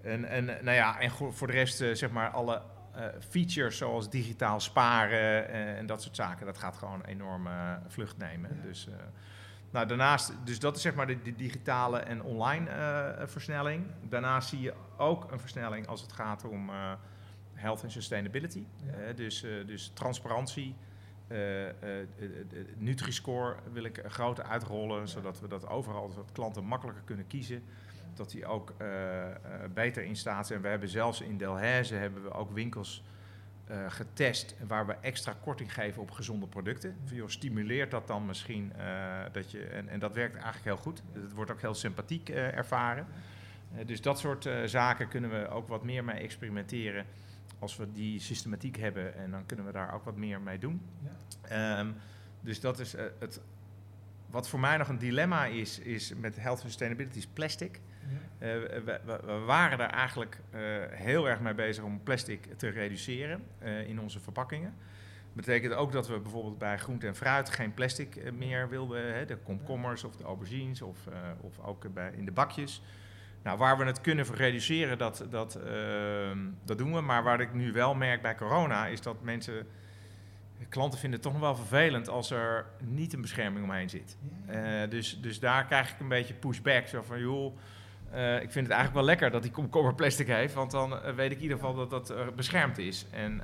en, 0.02 0.24
en, 0.24 0.44
nou 0.44 0.70
ja, 0.70 1.00
en 1.00 1.10
voor 1.10 1.46
de 1.46 1.52
rest 1.52 1.76
zeg 1.76 2.10
maar 2.10 2.30
alle 2.30 2.62
features 3.28 3.76
zoals 3.76 4.10
digitaal 4.10 4.60
sparen 4.60 5.48
en 5.76 5.86
dat 5.86 6.02
soort 6.02 6.16
zaken, 6.16 6.46
dat 6.46 6.58
gaat 6.58 6.76
gewoon 6.76 7.04
enorm 7.04 7.48
vlucht 7.88 8.18
nemen. 8.18 8.50
Ja. 8.56 8.62
Dus 8.62 8.88
nou, 9.70 9.86
daarnaast, 9.86 10.32
dus 10.44 10.58
dat 10.58 10.76
is 10.76 10.82
zeg 10.82 10.94
maar 10.94 11.06
de, 11.06 11.22
de 11.22 11.34
digitale 11.34 11.98
en 11.98 12.22
online 12.22 12.70
uh, 12.70 13.26
versnelling. 13.26 13.86
Daarnaast 14.08 14.48
zie 14.48 14.60
je 14.60 14.74
ook 14.96 15.32
een 15.32 15.40
versnelling 15.40 15.86
als 15.86 16.00
het 16.00 16.12
gaat 16.12 16.44
om 16.44 16.68
uh, 16.68 16.92
health 17.52 17.82
en 17.82 17.90
sustainability. 17.90 18.64
Ja. 18.84 19.08
Uh, 19.08 19.16
dus, 19.16 19.40
dus 19.40 19.90
transparantie. 19.94 20.74
Nutri-score 22.76 23.56
wil 23.72 23.84
ik 23.84 24.02
groter 24.06 24.44
uitrollen, 24.44 25.00
ja. 25.00 25.06
zodat 25.06 25.40
we 25.40 25.48
dat 25.48 25.68
overal, 25.68 26.08
zodat 26.08 26.32
klanten 26.32 26.64
makkelijker 26.64 27.04
kunnen 27.04 27.26
kiezen. 27.26 27.62
Dat 28.14 28.30
die 28.30 28.46
ook 28.46 28.74
beter 29.74 30.02
in 30.02 30.16
staat 30.16 30.46
zijn. 30.46 30.60
We 30.60 30.68
hebben 30.68 30.88
zelfs 30.88 31.20
in 31.20 31.36
Delhaize 31.36 31.94
hebben 31.94 32.22
we 32.22 32.30
ook 32.30 32.50
winkels 32.50 33.02
uh, 33.70 33.90
getest 33.90 34.54
waar 34.66 34.86
we 34.86 34.92
extra 35.00 35.36
korting 35.40 35.74
geven 35.74 36.02
op 36.02 36.10
gezonde 36.10 36.46
producten. 36.46 36.96
Joh, 37.04 37.28
stimuleert 37.28 37.90
dat 37.90 38.06
dan 38.06 38.26
misschien 38.26 38.72
uh, 38.78 39.18
dat 39.32 39.50
je. 39.50 39.64
En, 39.64 39.88
en, 39.88 39.98
dat 39.98 40.14
werkt 40.14 40.34
eigenlijk 40.34 40.64
heel 40.64 40.76
goed. 40.76 41.02
Het 41.12 41.32
wordt 41.32 41.50
ook 41.50 41.60
heel 41.60 41.74
sympathiek 41.74 42.28
uh, 42.28 42.56
ervaren. 42.56 43.06
dus 43.86 44.00
dat 44.00 44.18
soort 44.18 44.48
zaken 44.64 45.08
kunnen 45.08 45.30
we 45.30 45.48
ook 45.48 45.68
wat 45.68 45.84
meer 45.84 46.04
mee 46.04 46.20
experimenteren. 46.20 47.06
Als 47.58 47.76
we 47.76 47.92
die 47.92 48.20
systematiek 48.20 48.76
hebben 48.76 49.16
en 49.16 49.30
dan 49.30 49.46
kunnen 49.46 49.66
we 49.66 49.72
daar 49.72 49.94
ook 49.94 50.04
wat 50.04 50.16
meer 50.16 50.40
mee 50.40 50.58
doen. 50.58 50.80
Ja. 51.48 51.78
Um, 51.80 51.94
dus 52.40 52.60
dat 52.60 52.78
is 52.78 52.92
het. 53.18 53.40
Wat 54.30 54.48
voor 54.48 54.60
mij 54.60 54.76
nog 54.76 54.88
een 54.88 54.98
dilemma 54.98 55.44
is, 55.44 55.78
is 55.78 56.12
met 56.14 56.36
health 56.40 56.58
sustainability 56.58 57.18
is 57.18 57.26
plastic. 57.26 57.80
Uh, 58.38 58.48
we, 58.84 59.00
we, 59.04 59.38
waren 59.46 59.78
daar 59.78 59.90
eigenlijk 59.90 60.40
uh, 60.54 60.60
heel 60.90 61.28
erg 61.28 61.40
mee 61.40 61.54
bezig 61.54 61.84
om 61.84 62.02
plastic 62.02 62.44
te 62.56 62.68
reduceren 62.68 63.42
uh, 63.62 63.88
in 63.88 64.00
onze 64.00 64.20
verpakkingen. 64.20 64.74
Dat 65.34 65.46
betekent 65.46 65.74
ook 65.74 65.92
dat 65.92 66.08
we 66.08 66.18
bijvoorbeeld 66.18 66.58
bij 66.58 66.78
groente 66.78 67.06
en 67.06 67.16
fruit 67.16 67.50
geen 67.50 67.74
plastic 67.74 68.32
meer 68.32 68.68
wilden. 68.68 69.14
Hè, 69.14 69.24
de 69.24 69.36
komkommers 69.36 70.04
of 70.04 70.16
de 70.16 70.24
aubergines 70.24 70.82
of, 70.82 70.98
of 71.40 71.58
ook 71.58 71.94
bij, 71.94 72.12
in 72.16 72.24
de 72.24 72.32
bakjes. 72.32 72.82
Nou, 73.42 73.58
waar 73.58 73.78
we 73.78 73.84
het 73.84 74.00
kunnen 74.00 74.24
reduceren, 74.34 74.98
dat, 74.98 75.26
dat, 75.30 75.54
ehm, 75.54 76.38
dat 76.64 76.78
doen 76.78 76.94
we. 76.94 77.00
Maar 77.00 77.22
waar 77.22 77.40
ik 77.40 77.54
nu 77.54 77.72
wel 77.72 77.94
merk 77.94 78.22
bij 78.22 78.34
corona, 78.34 78.86
is 78.86 79.00
dat 79.00 79.22
mensen 79.22 79.66
klanten 80.68 80.98
vinden 80.98 81.20
het 81.20 81.28
toch 81.28 81.40
nog 81.40 81.42
wel 81.42 81.56
vervelend 81.56 82.08
als 82.08 82.30
er 82.30 82.66
niet 82.78 83.12
een 83.12 83.20
bescherming 83.20 83.64
omheen 83.64 83.90
zit. 83.90 84.16
dus, 84.88 85.20
dus 85.20 85.40
daar 85.40 85.64
krijg 85.64 85.90
ik 85.90 86.00
een 86.00 86.08
beetje 86.08 86.34
pushback. 86.34 86.86
Zo 86.86 87.02
van, 87.02 87.20
joh, 87.20 87.56
uh, 88.14 88.34
ik 88.34 88.52
vind 88.52 88.66
het 88.66 88.74
eigenlijk 88.76 88.94
wel 88.94 89.04
lekker 89.04 89.30
dat 89.30 89.42
die 89.42 89.50
komkommer 89.50 89.94
plastic 89.94 90.26
heeft, 90.26 90.54
want 90.54 90.70
dan 90.70 90.92
uh, 90.92 91.14
weet 91.14 91.30
ik 91.30 91.36
in 91.36 91.42
ieder 91.42 91.58
geval 91.58 91.74
dat 91.74 91.90
dat 91.90 92.34
beschermd 92.36 92.78
is. 92.78 93.06
En, 93.10 93.42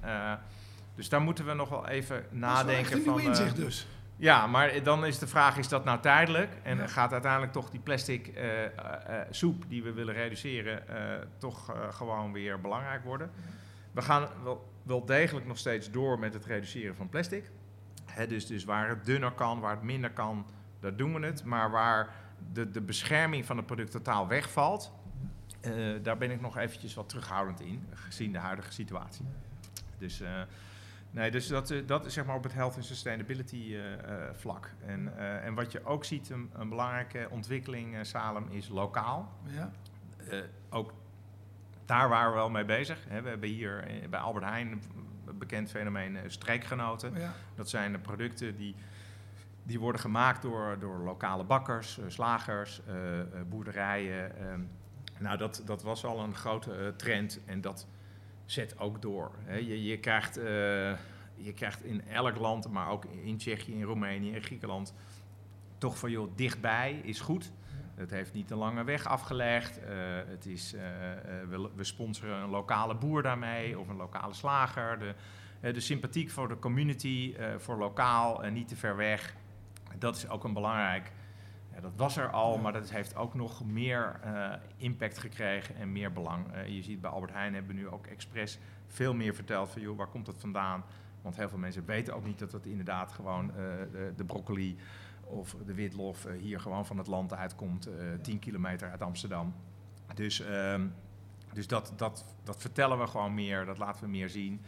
dus 0.95 1.09
daar 1.09 1.21
moeten 1.21 1.47
we 1.47 1.55
nog 1.55 1.69
wel 1.69 1.89
even 1.89 2.25
nadenken. 2.31 2.91
Dat 2.91 2.99
is 2.99 3.05
van. 3.05 3.21
inzicht 3.21 3.57
dus. 3.57 3.87
Ja, 4.17 4.47
maar 4.47 4.83
dan 4.83 5.07
is 5.07 5.19
de 5.19 5.27
vraag: 5.27 5.57
is 5.57 5.69
dat 5.69 5.85
nou 5.85 6.01
tijdelijk? 6.01 6.51
En 6.63 6.77
ja. 6.77 6.87
gaat 6.87 7.13
uiteindelijk 7.13 7.53
toch 7.53 7.71
die 7.71 7.81
plastic 7.81 8.33
soep 9.31 9.65
die 9.69 9.83
we 9.83 9.93
willen 9.93 10.15
reduceren, 10.15 10.83
toch 11.39 11.77
gewoon 11.91 12.33
weer 12.33 12.61
belangrijk 12.61 13.05
worden? 13.05 13.31
We 13.93 14.03
gaan 14.03 14.29
wel, 14.43 14.74
wel, 14.85 15.05
degelijk 15.05 15.47
nog 15.47 15.59
steeds 15.59 15.91
door 15.91 16.19
met 16.19 16.35
het 16.35 16.45
reduceren 16.45 16.97
van 16.97 17.09
plastic. 17.09 17.51
Hè, 18.05 18.27
dus, 18.27 18.47
dus 18.47 18.65
waar 18.65 18.89
het 18.89 19.05
dunner 19.05 19.33
kan, 19.33 19.61
waar 19.61 19.75
het 19.75 19.83
minder 19.83 20.11
kan, 20.11 20.47
daar 20.81 20.97
doen 20.97 21.21
we 21.21 21.27
het. 21.27 21.45
Maar 21.45 21.71
waar 21.71 22.15
de, 22.53 22.71
de 22.71 22.81
bescherming 22.81 23.45
van 23.45 23.57
het 23.57 23.67
product 23.67 23.91
totaal 23.91 24.29
wegvalt, 24.29 24.93
uh, 25.61 26.03
daar 26.03 26.19
ben 26.19 26.31
ik 26.31 26.41
nog 26.41 26.57
eventjes 26.57 26.95
wat 26.95 27.09
terughoudend 27.09 27.61
in, 27.61 27.87
gezien 27.91 28.33
de 28.33 28.39
huidige 28.39 28.73
situatie. 28.73 29.25
Dus, 29.99 30.21
uh, 30.21 30.43
nee, 31.11 31.31
dus 31.31 31.47
dat, 31.47 31.71
uh, 31.71 31.87
dat 31.87 32.07
is 32.07 32.15
zeg 32.15 32.25
maar 32.25 32.37
op 32.37 32.43
het 32.43 32.53
health 32.53 32.77
en 32.77 32.85
sustainability 32.85 33.77
vlak. 34.33 34.71
En, 34.87 35.19
en 35.43 35.55
wat 35.55 35.73
je 35.73 35.85
ook 35.85 36.05
ziet, 36.05 36.31
een, 36.31 36.51
een 36.53 36.69
belangrijke 36.69 37.27
ontwikkeling, 37.31 38.07
Salem, 38.07 38.49
is 38.49 38.69
lokaal. 38.69 39.33
Ja. 39.47 39.71
ook 40.69 40.93
daar 41.85 42.09
waren 42.09 42.31
we 42.31 42.37
wel 42.37 42.51
mee 42.51 42.65
bezig. 42.65 43.05
Hè. 43.09 43.23
We 43.23 43.29
hebben 43.29 43.49
hier 43.49 43.85
bij 44.11 44.21
Albert 44.21 44.45
Heijn 44.45 44.83
een 45.27 45.39
bekend 45.39 45.71
fenomeen 45.71 46.19
streekgenoten. 46.27 47.15
Ja. 47.15 47.33
Dat 47.55 47.69
zijn 47.69 47.93
de 47.93 47.99
producten 47.99 48.57
die 48.57 48.75
die 49.67 49.81
worden 49.81 50.01
gemaakt 50.01 50.43
door, 50.43 50.77
door 50.79 50.99
lokale 50.99 51.45
bakkers, 51.45 51.99
uh, 51.99 52.05
slagers, 52.09 52.81
boerderijen. 53.49 54.51
Um, 54.53 54.71
nou, 55.19 55.39
dat, 55.39 55.63
dat 55.65 55.83
was 55.83 56.05
al 56.05 56.21
een 56.21 56.35
grote 56.35 56.95
trend 56.97 57.41
en 57.47 57.61
dat 57.61 57.87
zet 58.45 58.79
ook 58.79 59.03
door. 59.03 59.31
Hè. 59.45 59.57
Je, 59.57 59.85
je, 59.85 59.99
krijgt, 59.99 60.35
je 61.35 61.53
krijgt 61.55 61.85
in 61.85 62.09
elk 62.09 62.37
land, 62.37 62.69
maar 62.71 62.89
ook 62.89 63.05
in 63.05 63.37
Tsjechië, 63.37 63.75
in 63.75 63.83
Roemenië, 63.83 64.35
in 64.35 64.43
Griekenland, 64.43 64.95
toch 65.79 65.99
van 65.99 66.11
joh, 66.11 66.37
dichtbij 66.37 67.01
is 67.03 67.21
goed. 67.21 67.53
Het 67.95 68.11
heeft 68.11 68.33
niet 68.33 68.51
een 68.51 68.59
lange 68.59 68.85
weg 68.85 69.07
afgelegd. 69.07 69.79
Uh, 69.79 69.87
het 70.27 70.47
is, 70.47 70.75
uh, 70.75 70.81
we, 71.49 71.71
we, 71.75 71.85
sponsoren 71.85 72.37
een 72.37 72.51
lokale 72.51 72.95
boer 72.95 73.23
daarmee 73.23 73.79
of 73.79 73.89
een 73.89 73.97
lokale 73.97 74.35
slager. 74.35 74.99
De, 74.99 75.15
de 75.73 75.81
sympathiek 75.81 76.31
voor 76.31 76.49
de 76.49 76.59
community, 76.59 77.35
voor 77.59 77.77
lokaal 77.77 78.45
en 78.45 78.53
niet 78.53 78.69
te 78.69 78.77
ver 78.77 78.97
weg 78.97 79.35
dat 79.99 80.17
is 80.17 80.29
ook 80.29 80.45
een 80.45 80.53
belangrijk. 80.53 81.13
Ja, 81.75 81.81
dat 81.81 81.93
was 81.97 82.17
er 82.17 82.31
al, 82.31 82.59
maar 82.59 82.73
dat 82.73 82.91
heeft 82.91 83.17
ook 83.17 83.35
nog 83.35 83.65
meer 83.65 84.21
uh, 84.25 84.53
impact 84.77 85.19
gekregen 85.19 85.77
en 85.77 85.93
meer 85.93 86.13
belang. 86.13 86.47
Uh, 86.55 86.69
je 86.69 86.83
ziet 86.83 87.01
bij 87.01 87.11
Albert 87.11 87.33
Heijn 87.33 87.55
hebben 87.55 87.75
we 87.75 87.81
nu 87.81 87.89
ook 87.89 88.07
expres 88.07 88.59
veel 88.87 89.15
meer 89.15 89.35
verteld 89.35 89.71
van 89.71 89.83
joh, 89.83 89.97
waar 89.97 90.07
komt 90.07 90.27
dat 90.27 90.37
vandaan? 90.39 90.85
Want 91.23 91.37
heel 91.37 91.49
veel 91.49 91.59
mensen 91.59 91.85
weten 91.85 92.15
ook 92.15 92.25
niet 92.25 92.39
dat 92.39 92.53
het 92.53 92.67
inderdaad 92.67 93.13
gewoon 93.13 93.47
uh, 93.47 93.55
de, 93.93 94.13
de, 94.17 94.25
broccoli 94.25 94.77
of 95.35 95.57
de 95.67 95.75
witlof 95.75 96.27
hier 96.41 96.61
gewoon 96.61 96.87
van 96.87 96.99
het 96.99 97.07
land 97.07 97.35
uitkomt, 97.35 97.89
10 98.23 98.39
kilometer 98.39 98.91
uit 98.91 99.03
Amsterdam. 99.03 99.55
Dus, 100.15 100.41
ehm, 100.41 100.87
dus 101.53 101.67
dat, 101.67 101.93
dat, 101.97 102.25
dat 102.43 102.61
vertellen 102.61 102.99
we 102.99 103.07
gewoon 103.07 103.35
meer, 103.35 103.65
dat 103.65 103.79
laten 103.79 104.05
we 104.05 104.11
meer 104.11 104.29
zien. 104.29 104.61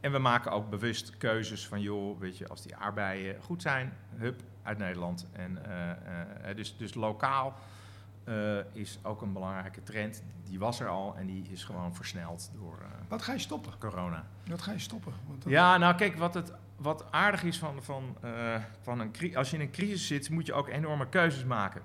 En 0.00 0.12
we 0.12 0.18
maken 0.18 0.50
ook 0.52 0.70
bewust 0.70 1.16
keuzes 1.16 1.66
van, 1.66 1.80
joh, 1.80 2.18
weet 2.18 2.38
je, 2.38 2.48
als 2.48 2.62
die 2.62 2.76
aardbeien 2.76 3.42
goed 3.42 3.62
zijn, 3.62 3.92
hup, 4.16 4.42
uit 4.62 4.78
Nederland. 4.78 5.26
En, 5.32 5.58
uh, 5.66 5.88
uh, 6.50 6.56
dus, 6.56 6.76
dus 6.76 6.94
lokaal 6.94 7.54
uh, 8.28 8.58
is 8.72 8.98
ook 9.02 9.22
een 9.22 9.32
belangrijke 9.32 9.82
trend. 9.82 10.22
Die 10.44 10.58
was 10.58 10.80
er 10.80 10.88
al 10.88 11.16
en 11.16 11.26
die 11.26 11.48
is 11.50 11.64
gewoon 11.64 11.94
versneld 11.94 12.50
door 12.54 12.78
Wat 13.08 13.22
ga 13.22 13.32
je 13.32 13.38
stoppen? 13.38 13.72
corona. 13.78 14.26
Wat 14.46 14.62
ga 14.62 14.72
je 14.72 14.78
stoppen? 14.78 15.12
Want 15.26 15.44
ja, 15.46 15.76
nou 15.76 15.94
kijk, 15.94 16.16
wat, 16.16 16.34
het, 16.34 16.52
wat 16.84 17.04
aardig 17.10 17.42
is 17.42 17.58
van, 17.58 17.82
van, 17.82 18.16
van 18.82 19.00
een 19.00 19.36
als 19.36 19.50
je 19.50 19.56
in 19.56 19.62
een 19.62 19.70
crisis 19.70 20.06
zit, 20.06 20.30
moet 20.30 20.46
je 20.46 20.52
ook 20.52 20.68
enorme 20.68 21.08
keuzes 21.08 21.44
maken. 21.44 21.82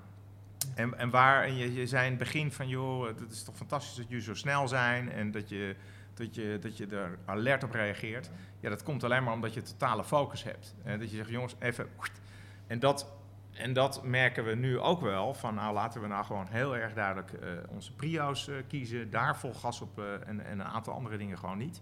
En, 0.76 0.98
en 0.98 1.10
waar 1.10 1.44
en 1.44 1.56
je, 1.56 1.74
je 1.74 1.88
zei 1.88 2.04
in 2.04 2.10
het 2.10 2.20
begin 2.20 2.52
van, 2.52 2.68
joh, 2.68 3.08
het 3.08 3.32
is 3.32 3.44
toch 3.44 3.56
fantastisch 3.56 3.96
dat 3.96 4.08
jullie 4.08 4.24
zo 4.24 4.34
snel 4.34 4.68
zijn 4.68 5.12
en 5.12 5.32
dat 5.32 5.50
je 5.50 5.76
dat 6.20 6.36
je, 6.36 6.58
dat 6.62 6.78
je 6.78 6.88
er 6.88 7.18
alert 7.26 7.64
op 7.64 7.72
reageert. 7.72 8.30
Ja, 8.60 8.70
dat 8.70 8.84
komt 8.84 9.04
alleen 9.04 9.24
maar 9.24 9.34
omdat 9.34 9.54
je 9.54 9.62
totale 9.62 10.04
focus 10.04 10.44
hebt. 10.44 10.76
Uh, 10.86 11.00
dat 11.00 11.10
je 11.10 11.16
zegt, 11.16 11.30
jongens, 11.30 11.56
even... 11.60 11.88
En 12.68 12.80
dat, 12.80 13.12
en 13.54 13.74
dat 13.74 14.04
merken 14.04 14.44
we 14.44 14.56
nu 14.56 14.80
ook 14.80 15.02
wel. 15.02 15.34
Van 15.34 15.56
nou, 15.56 15.74
laten 15.74 16.02
we 16.02 16.08
nou 16.08 16.26
gewoon 16.26 16.48
heel 16.50 16.78
erg 16.78 16.94
duidelijk 16.94 17.32
uh, 17.32 17.50
onze 17.68 17.94
prio's 17.94 18.48
uh, 18.48 18.56
kiezen. 18.68 19.10
Daar 19.10 19.38
vol 19.38 19.54
gas 19.54 19.82
op 19.82 20.00
en, 20.00 20.46
en, 20.46 20.60
een 20.60 20.64
aantal 20.64 20.94
andere 20.94 21.18
dingen 21.18 21.38
gewoon 21.38 21.58
niet. 21.58 21.82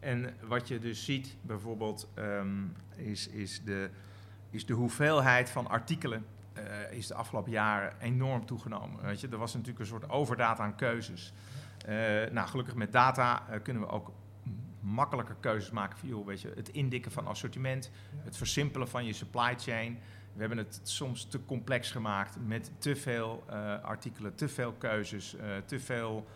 En 0.00 0.34
wat 0.42 0.68
je 0.68 0.78
dus 0.78 1.04
ziet 1.04 1.36
bijvoorbeeld 1.42 2.08
um, 2.18 2.76
is, 2.96 3.28
is, 3.28 3.62
de, 3.64 3.90
is 4.50 4.66
de 4.66 4.72
hoeveelheid 4.72 5.50
van 5.50 5.66
artikelen 5.66 6.26
uh, 6.58 6.92
is 6.92 7.06
de 7.06 7.14
afgelopen 7.14 7.52
jaren 7.52 7.92
enorm 8.00 8.46
toegenomen. 8.46 9.02
Weet 9.02 9.20
je? 9.20 9.28
Er 9.28 9.38
was 9.38 9.52
natuurlijk 9.52 9.80
een 9.80 9.86
soort 9.86 10.10
overdaad 10.10 10.58
aan 10.58 10.76
keuzes. 10.76 11.32
Uh, 11.88 11.94
nou, 12.30 12.48
gelukkig 12.48 12.74
met 12.74 12.92
data 12.92 13.46
uh, 13.50 13.62
kunnen 13.62 13.82
we 13.82 13.88
ook 13.88 14.12
makkelijker 14.80 15.36
keuzes 15.40 15.70
maken. 15.70 15.98
Voor, 15.98 16.24
weet 16.24 16.40
je, 16.40 16.52
het 16.54 16.68
indikken 16.68 17.12
van 17.12 17.26
assortiment, 17.26 17.90
het 18.16 18.36
versimpelen 18.36 18.88
van 18.88 19.04
je 19.04 19.12
supply 19.12 19.54
chain. 19.58 19.98
We 20.32 20.40
hebben 20.40 20.58
het 20.58 20.80
soms 20.82 21.24
te 21.24 21.44
complex 21.44 21.90
gemaakt 21.90 22.36
met 22.46 22.70
te 22.78 22.96
veel 22.96 23.44
artikelen, 23.82 24.34
te 24.34 24.48
veel 24.48 24.72
keuzes, 24.72 25.36
te 25.64 25.80
veel 25.80 26.26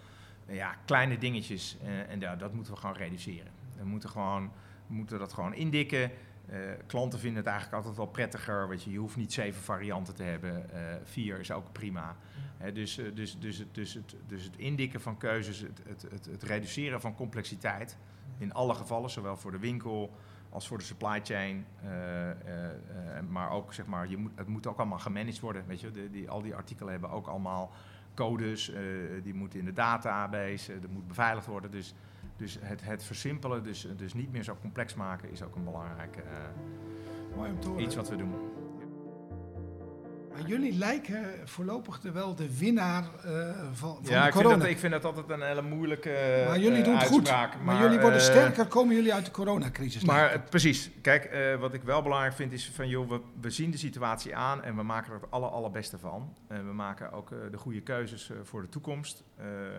ja, 0.50 0.74
kleine 0.84 1.18
dingetjes. 1.18 1.76
en 2.08 2.20
ja, 2.20 2.36
dat 2.36 2.52
moeten 2.52 2.72
we 2.72 2.78
gewoon 2.78 2.96
reduceren. 2.96 3.52
We 3.76 3.84
moeten, 3.84 4.08
gewoon, 4.08 4.52
moeten 4.86 5.18
dat 5.18 5.32
gewoon 5.32 5.54
indikken. 5.54 6.10
Uh, 6.52 6.56
klanten 6.86 7.18
vinden 7.18 7.38
het 7.38 7.46
eigenlijk 7.46 7.76
altijd 7.76 7.96
wel 7.96 8.06
prettiger. 8.06 8.68
Weet 8.68 8.82
je, 8.82 8.90
je 8.90 8.98
hoeft 8.98 9.16
niet 9.16 9.32
zeven 9.32 9.62
varianten 9.62 10.14
te 10.14 10.22
hebben. 10.22 10.70
Uh, 10.74 10.80
vier 11.04 11.40
is 11.40 11.50
ook 11.50 11.72
prima. 11.72 12.16
Dus, 12.72 12.94
dus, 13.14 13.38
dus, 13.38 13.58
het, 13.58 13.74
dus, 13.74 13.94
het, 13.94 14.16
dus 14.26 14.44
het 14.44 14.56
indikken 14.56 15.00
van 15.00 15.16
keuzes, 15.16 15.58
het, 15.58 15.80
het, 15.88 16.06
het, 16.10 16.26
het 16.26 16.42
reduceren 16.42 17.00
van 17.00 17.14
complexiteit. 17.14 17.96
In 18.38 18.52
alle 18.52 18.74
gevallen, 18.74 19.10
zowel 19.10 19.36
voor 19.36 19.50
de 19.50 19.58
winkel 19.58 20.14
als 20.48 20.66
voor 20.66 20.78
de 20.78 20.84
supply 20.84 21.20
chain. 21.22 21.66
maar 23.28 23.50
ook, 23.50 23.74
zeg 23.74 23.86
maar, 23.86 24.08
je 24.08 24.16
moet, 24.16 24.32
het 24.34 24.48
moet 24.48 24.66
ook 24.66 24.78
allemaal 24.78 24.98
gemanaged 24.98 25.40
worden. 25.40 25.66
Weet 25.66 25.80
je, 25.80 25.90
de, 25.90 26.10
die, 26.10 26.30
al 26.30 26.42
die 26.42 26.54
artikelen 26.54 26.92
hebben 26.92 27.10
ook 27.10 27.26
allemaal 27.26 27.72
codes. 28.14 28.72
die 29.22 29.34
moeten 29.34 29.58
in 29.58 29.64
de 29.64 29.72
database, 29.72 30.80
dat 30.80 30.90
moet 30.90 31.08
beveiligd 31.08 31.46
worden. 31.46 31.70
Dus 31.70 31.94
dus 32.40 32.58
het, 32.60 32.84
het 32.84 33.04
versimpelen, 33.04 33.62
dus, 33.62 33.86
dus 33.96 34.14
niet 34.14 34.32
meer 34.32 34.42
zo 34.42 34.56
complex 34.60 34.94
maken, 34.94 35.30
is 35.30 35.42
ook 35.42 35.54
een 35.54 35.64
belangrijk 35.64 36.16
uh, 37.36 37.82
iets 37.84 37.94
wat 37.94 38.08
we 38.08 38.16
doen. 38.16 38.34
Maar 40.32 40.46
jullie 40.46 40.78
lijken 40.78 41.24
voorlopig 41.44 42.00
wel 42.12 42.34
de 42.34 42.58
winnaar 42.58 43.02
uh, 43.02 43.48
van, 43.72 43.98
van 44.02 44.12
ja, 44.14 44.26
de 44.26 44.32
corona. 44.32 44.56
Ja, 44.56 44.64
ik, 44.64 44.70
ik 44.70 44.78
vind 44.78 44.92
dat 44.92 45.04
altijd 45.04 45.30
een 45.30 45.46
hele 45.46 45.62
moeilijke 45.62 46.44
Maar 46.46 46.58
jullie 46.58 46.82
doen 46.82 46.96
het 46.96 47.06
goed. 47.06 47.30
Maar, 47.30 47.56
maar, 47.64 47.82
jullie 47.82 48.00
worden 48.00 48.20
sterker, 48.20 48.66
komen 48.66 48.94
jullie 48.94 49.14
uit 49.14 49.24
de 49.24 49.30
coronacrisis. 49.30 50.04
Maar 50.04 50.40
precies. 50.40 50.90
Kijk, 51.02 51.30
uh, 51.32 51.60
wat 51.60 51.74
ik 51.74 51.82
wel 51.82 52.02
belangrijk 52.02 52.34
vind 52.34 52.52
is 52.52 52.70
van... 52.70 52.88
joh, 52.88 53.08
we, 53.08 53.20
we 53.40 53.50
zien 53.50 53.70
de 53.70 53.76
situatie 53.76 54.36
aan 54.36 54.62
en 54.62 54.76
we 54.76 54.82
maken 54.82 55.12
er 55.12 55.20
het 55.20 55.30
aller, 55.30 55.48
allerbeste 55.48 55.98
van. 55.98 56.36
En 56.48 56.66
we 56.66 56.72
maken 56.72 57.12
ook 57.12 57.28
de 57.50 57.58
goede 57.58 57.80
keuzes 57.80 58.30
voor 58.42 58.62
de 58.62 58.68
toekomst. 58.68 59.24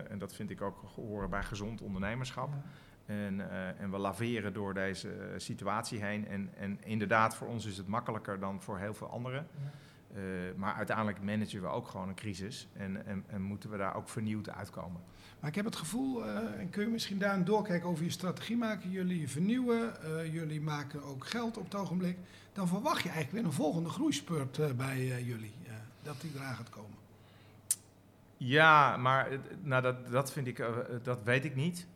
en 0.08 0.18
dat 0.18 0.34
vind 0.34 0.50
ik 0.50 0.62
ook 0.62 0.84
horen 0.94 1.30
bij 1.30 1.42
gezond 1.42 1.80
ondernemerschap. 1.80 2.48
Ja. 2.48 3.14
En, 3.14 3.50
en, 3.78 3.90
we 3.90 3.98
laveren 3.98 4.52
door 4.52 4.74
deze 4.74 5.08
situatie 5.36 6.04
heen. 6.04 6.28
En, 6.28 6.50
en, 6.56 6.78
inderdaad, 6.84 7.36
voor 7.36 7.48
ons 7.48 7.66
is 7.66 7.76
het 7.76 7.86
makkelijker 7.86 8.40
dan 8.40 8.62
voor 8.62 8.78
heel 8.78 8.94
veel 8.94 9.08
anderen. 9.08 9.46
Ja. 9.64 9.70
Uh, 10.16 10.22
maar 10.56 10.74
uiteindelijk 10.74 11.22
managen 11.22 11.60
we 11.62 11.66
ook 11.66 11.88
gewoon 11.88 12.08
een 12.08 12.14
crisis 12.14 12.68
en, 12.72 13.06
en, 13.06 13.24
en, 13.26 13.42
moeten 13.42 13.70
we 13.70 13.76
daar 13.76 13.94
ook 13.96 14.08
vernieuwd 14.08 14.50
uitkomen. 14.50 15.00
Maar 15.40 15.50
ik 15.50 15.56
heb 15.56 15.64
het 15.64 15.76
gevoel, 15.76 16.26
uh, 16.26 16.36
en 16.36 16.70
kun 16.70 16.82
je 16.84 16.88
misschien 16.88 17.18
daar 17.18 17.34
een 17.34 17.44
doorkijk 17.44 17.84
over 17.84 18.04
je 18.04 18.10
strategie 18.10 18.56
maken, 18.56 18.90
jullie 18.90 19.28
vernieuwen, 19.28 19.92
uh, 20.04 20.32
jullie 20.32 20.60
maken 20.60 21.02
ook 21.02 21.26
geld 21.26 21.56
op 21.56 21.64
het 21.64 21.74
ogenblik. 21.74 22.18
Dan 22.52 22.68
verwacht 22.68 23.02
je 23.02 23.08
eigenlijk 23.08 23.32
weer 23.32 23.44
een 23.44 23.56
volgende 23.56 23.88
groeispurt 23.88 24.76
bij 24.76 25.22
jullie, 25.22 25.54
dat 26.02 26.20
die 26.20 26.30
eraan 26.34 26.54
gaat 26.54 26.70
komen. 26.70 26.98
Ja, 28.36 28.96
maar 28.96 29.28
nou, 29.62 29.82
dat, 29.82 30.10
dat, 30.10 30.32
vind 30.32 30.46
ik, 30.46 30.64
dat 31.02 31.22
weet 31.22 31.44
ik 31.44 31.54
niet. 31.54 31.86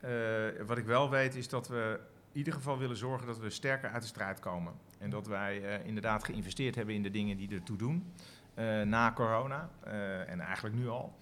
wat 0.67 0.79
ik 0.79 0.85
wel 0.85 1.11
weet 1.11 1.35
is 1.35 1.49
dat 1.49 1.69
we 1.69 2.01
in 2.33 2.39
ieder 2.39 2.53
geval 2.53 2.79
willen 2.79 2.97
zorgen 2.97 3.27
dat 3.27 3.39
we 3.39 3.51
sterker 3.51 3.91
uit 3.91 4.03
de 4.03 4.09
strijd 4.09 4.41
komen. 4.41 4.73
En 4.99 5.11
dat 5.11 5.27
wij 5.27 5.63
uh, 5.63 5.87
inderdaad 5.87 6.25
geïnvesteerd 6.25 6.75
hebben 6.75 6.95
in 6.95 7.03
de 7.03 7.11
dingen 7.11 7.37
die 7.37 7.51
ertoe 7.51 7.77
doen. 7.77 8.13
Uh, 8.59 8.83
na 8.83 9.13
corona. 9.13 9.71
Uh, 9.87 10.31
en 10.31 10.41
eigenlijk 10.41 10.75
nu 10.75 10.89
al. 10.89 11.15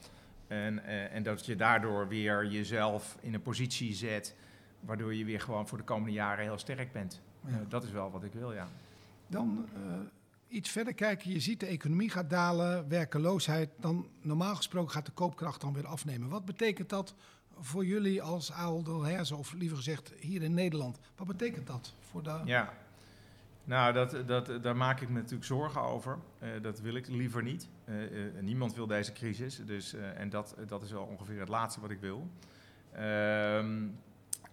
En, 0.47 0.85
en 1.11 1.23
dat 1.23 1.47
je 1.47 1.57
daardoor 1.57 2.09
weer 2.09 2.47
jezelf 2.47 3.17
in 3.21 3.35
een 3.35 3.43
positie 3.43 3.95
zet. 3.95 4.37
Waardoor 4.81 5.15
je 5.15 5.25
weer 5.25 5.41
gewoon 5.41 5.69
voor 5.69 5.79
de 5.79 5.85
komende 5.85 6.13
jaren 6.13 6.45
heel 6.45 6.59
sterk 6.59 6.93
bent. 6.93 7.21
Ja. 7.47 7.65
dat 7.69 7.85
is 7.85 7.91
wel 7.91 8.11
wat 8.11 8.25
ik 8.25 8.33
wil, 8.33 8.53
ja. 8.53 8.69
Dan 9.27 9.67
iets 10.49 10.71
verder 10.71 10.95
kijken. 10.95 11.31
Je 11.31 11.41
ziet 11.41 11.61
de 11.61 11.67
economie 11.67 12.11
gaat 12.11 12.31
dalen, 12.31 12.89
werkeloosheid. 12.89 13.71
Dan 13.81 14.09
normaal 14.21 14.57
gesproken 14.57 14.91
gaat 14.91 15.07
de 15.07 15.13
koopkracht 15.13 15.61
dan 15.61 15.73
weer 15.73 15.87
afnemen. 15.87 16.29
Wat 16.29 16.45
betekent 16.45 16.89
dat 16.89 17.15
voor 17.59 17.87
jullie 17.87 18.23
als 18.23 18.53
Ahold 18.53 18.87
Herzen, 18.87 19.37
of 19.37 19.53
liever 19.53 19.77
gezegd 19.77 20.13
hier 20.19 20.43
in 20.43 20.55
Nederland? 20.55 20.99
Wat 21.17 21.27
betekent 21.27 21.67
dat 21.67 21.95
voor 22.01 22.23
de... 22.23 22.41
Ja, 22.45 22.73
nou, 23.65 23.93
dat, 23.93 24.17
dat, 24.27 24.63
daar 24.63 24.77
maak 24.77 25.01
ik 25.01 25.09
me 25.09 25.15
natuurlijk 25.15 25.45
zorgen 25.45 25.81
over. 25.81 26.19
Uh, 26.43 26.49
dat 26.63 26.81
wil 26.81 26.95
ik 26.95 27.09
liever 27.09 27.43
niet. 27.43 27.69
Uh, 27.85 28.13
uh, 28.13 28.41
niemand 28.41 28.75
wil 28.75 28.87
deze 28.87 29.13
crisis. 29.13 29.65
Dus, 29.65 29.95
en 29.95 30.31
dat, 30.31 30.57
dat 30.67 30.83
is 30.83 30.93
wel 30.93 31.03
ongeveer 31.03 31.41
het 31.41 31.49
laatste 31.49 31.81
wat 31.81 31.91
ik 31.91 32.01
wil. 32.01 32.29
Ehm, 32.93 33.87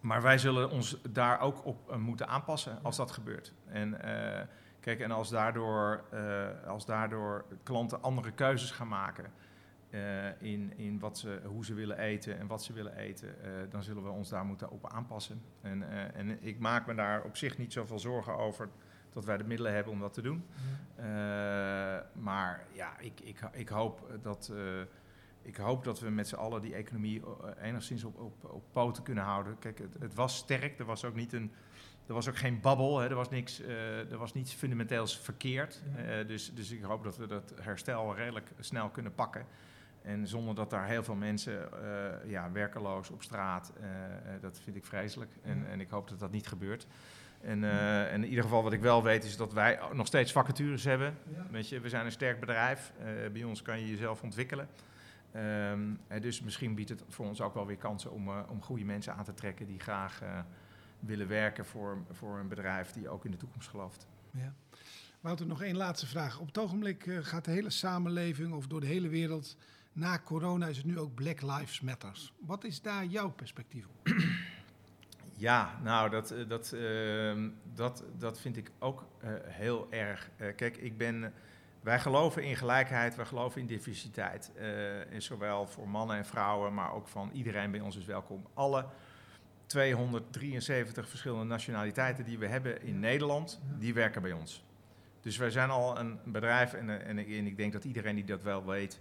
maar 0.00 0.22
wij 0.22 0.38
zullen 0.38 0.70
ons 0.70 0.96
daar 1.10 1.40
ook 1.40 1.66
op 1.66 1.96
moeten 1.96 2.28
aanpassen 2.28 2.78
als 2.82 2.96
dat 2.96 3.10
gebeurt. 3.10 3.52
En, 3.66 4.00
kijk, 4.80 5.00
en 5.00 5.10
als 5.10 5.30
daardoor, 5.30 6.04
als 6.66 6.86
daardoor 6.86 7.44
klanten 7.62 8.02
andere 8.02 8.32
keuzes 8.32 8.70
gaan 8.70 8.88
maken 8.88 9.32
in, 10.38 10.72
in 10.76 10.98
wat 10.98 11.18
ze, 11.18 11.40
hoe 11.44 11.64
ze 11.64 11.74
willen 11.74 11.98
eten 11.98 12.38
en 12.38 12.46
wat 12.46 12.64
ze 12.64 12.72
willen 12.72 12.96
eten, 12.96 13.34
dan 13.70 13.82
zullen 13.82 14.02
we 14.02 14.10
ons 14.10 14.28
daar 14.28 14.44
moeten 14.44 14.70
op 14.70 14.92
aanpassen. 14.92 15.42
En, 15.60 16.12
en 16.14 16.42
ik 16.44 16.58
maak 16.58 16.86
me 16.86 16.94
daar 16.94 17.22
op 17.22 17.36
zich 17.36 17.58
niet 17.58 17.72
zoveel 17.72 17.98
zorgen 17.98 18.36
over 18.36 18.68
dat 19.12 19.24
wij 19.24 19.36
de 19.36 19.44
middelen 19.44 19.72
hebben 19.72 19.92
om 19.92 20.00
dat 20.00 20.12
te 20.12 20.22
doen. 20.22 20.44
Uh, 20.98 21.04
maar 22.12 22.66
ja, 22.72 22.98
ik, 22.98 23.20
ik, 23.20 23.40
ik, 23.52 23.68
hoop 23.68 24.18
dat, 24.22 24.50
uh, 24.52 24.80
ik 25.42 25.56
hoop 25.56 25.84
dat 25.84 26.00
we 26.00 26.10
met 26.10 26.28
z'n 26.28 26.34
allen 26.34 26.60
die 26.60 26.74
economie 26.74 27.22
eh, 27.22 27.68
enigszins 27.68 28.04
op, 28.04 28.18
op, 28.18 28.44
op 28.44 28.64
poten 28.72 29.02
kunnen 29.02 29.24
houden. 29.24 29.58
Kijk, 29.58 29.78
het, 29.78 29.96
het, 29.98 30.14
was 30.14 30.36
sterk. 30.36 30.78
Er 30.78 30.84
was 30.84 31.04
ook 31.04 31.14
niet 31.14 31.32
een. 31.32 31.52
Er 32.06 32.14
was 32.14 32.28
ook 32.28 32.36
geen 32.36 32.60
babbel, 32.60 32.98
hè. 32.98 33.08
Er, 33.08 33.14
was 33.14 33.30
niks, 33.30 33.60
uh, 33.60 34.10
er 34.12 34.18
was 34.18 34.34
niets 34.34 34.52
fundamenteels 34.52 35.18
verkeerd. 35.18 35.82
Ja. 35.96 36.22
dus, 36.22 36.54
dus 36.54 36.70
ik 36.70 36.82
hoop 36.82 37.04
dat 37.04 37.16
we 37.16 37.26
dat 37.26 37.54
herstel 37.60 38.14
redelijk 38.14 38.50
snel 38.58 38.88
kunnen 38.88 39.14
pakken. 39.14 39.46
En 40.02 40.26
zonder 40.26 40.54
dat 40.54 40.70
daar 40.70 40.86
heel 40.86 41.02
veel 41.02 41.14
mensen 41.14 41.68
ja, 42.26 42.52
werkeloos 42.52 43.10
op 43.10 43.22
straat, 43.22 43.72
dat 44.40 44.60
vind 44.60 44.76
ik 44.76 44.84
vreselijk. 44.84 45.30
En, 45.42 45.66
en 45.66 45.80
ik 45.80 45.90
hoop 45.90 46.08
dat 46.08 46.20
dat 46.20 46.30
niet 46.30 46.46
gebeurt. 46.46 46.86
En, 47.42 47.62
uh, 47.62 48.12
en, 48.12 48.22
in 48.22 48.28
ieder 48.28 48.44
geval 48.44 48.62
wat 48.62 48.72
ik 48.72 48.80
wel 48.80 49.02
weet 49.02 49.24
is 49.24 49.36
dat 49.36 49.52
wij 49.52 49.78
nog 49.92 50.06
steeds 50.06 50.32
vacatures 50.32 50.84
hebben. 50.84 51.18
Weet 51.50 51.68
je, 51.68 51.80
we 51.80 51.88
zijn 51.88 52.04
een 52.04 52.12
sterk 52.12 52.40
bedrijf. 52.40 52.92
Uh, 52.98 53.30
bij 53.32 53.44
ons 53.44 53.62
kan 53.62 53.80
je 53.80 53.90
jezelf 53.90 54.22
ontwikkelen. 54.22 54.68
Um, 55.36 55.98
dus 56.20 56.40
misschien 56.40 56.74
biedt 56.74 56.88
het 56.88 57.04
voor 57.08 57.26
ons 57.26 57.40
ook 57.40 57.54
wel 57.54 57.66
weer 57.66 57.76
kansen 57.76 58.12
om, 58.12 58.28
uh, 58.28 58.38
om 58.48 58.62
goede 58.62 58.84
mensen 58.84 59.14
aan 59.14 59.24
te 59.24 59.34
trekken 59.34 59.66
die 59.66 59.80
graag 59.80 60.22
willen 61.00 61.28
werken 61.28 61.66
voor, 61.66 62.04
voor 62.10 62.38
een 62.38 62.48
bedrijf 62.48 62.92
die 62.92 63.08
ook 63.08 63.24
in 63.24 63.30
de 63.30 63.36
toekomst 63.36 63.68
gelooft. 63.68 64.06
Ja. 64.30 64.54
Wouter, 65.20 65.46
nog 65.46 65.62
één 65.62 65.76
laatste 65.76 66.06
vraag. 66.06 66.38
Op 66.38 66.46
het 66.46 66.58
ogenblik 66.58 67.18
gaat 67.20 67.44
de 67.44 67.50
hele 67.50 67.70
samenleving 67.70 68.52
of 68.52 68.66
door 68.66 68.80
de 68.80 68.86
hele 68.86 69.08
wereld 69.08 69.56
na 69.92 70.18
corona 70.24 70.66
is 70.66 70.76
het 70.76 70.86
nu 70.86 70.98
ook 70.98 71.14
Black 71.14 71.42
Lives 71.42 71.80
Matters. 71.80 72.32
Wat 72.40 72.64
is 72.64 72.82
daar 72.82 73.04
jouw 73.04 73.30
perspectief 73.30 73.86
op? 73.86 74.14
Ja, 75.42 75.78
nou, 75.82 76.10
dat, 76.10 76.30
eh, 76.30 76.48
dat, 76.48 76.72
uh, 76.74 77.48
dat, 77.74 78.04
dat 78.18 78.40
vind 78.40 78.56
ik 78.56 78.70
ook 78.78 79.06
uh, 79.24 79.30
heel 79.42 79.86
erg. 79.90 80.30
Uh, 80.36 80.46
kijk, 80.56 80.76
ik 80.76 80.96
ben, 80.96 81.32
wij 81.80 82.00
geloven 82.00 82.42
in 82.42 82.56
gelijkheid, 82.56 83.16
wij 83.16 83.24
geloven 83.24 83.60
in 83.60 83.66
diversiteit. 83.66 84.52
en 85.10 85.22
zowel 85.22 85.66
voor 85.66 85.88
mannen 85.88 86.16
en 86.16 86.26
vrouwen, 86.26 86.74
maar 86.74 86.92
ook 86.92 87.08
van 87.08 87.30
iedereen 87.32 87.70
bij 87.70 87.80
ons 87.80 87.96
is 87.96 88.04
welkom. 88.04 88.46
Alle 88.54 88.86
273 89.66 91.08
verschillende 91.08 91.44
nationaliteiten 91.44 92.24
die 92.24 92.38
we 92.38 92.46
hebben 92.46 92.82
in 92.82 93.00
Nederland, 93.00 93.60
die 93.78 93.94
werken 93.94 94.22
bij 94.22 94.32
ons. 94.32 94.64
Dus 95.20 95.36
wij 95.36 95.50
zijn 95.50 95.70
al 95.70 95.98
een 95.98 96.18
bedrijf 96.24 96.72
en, 96.72 97.04
en 97.06 97.18
ik 97.46 97.56
denk 97.56 97.72
dat 97.72 97.84
iedereen 97.84 98.14
die 98.14 98.24
dat 98.24 98.42
wel 98.42 98.64
weet, 98.64 99.00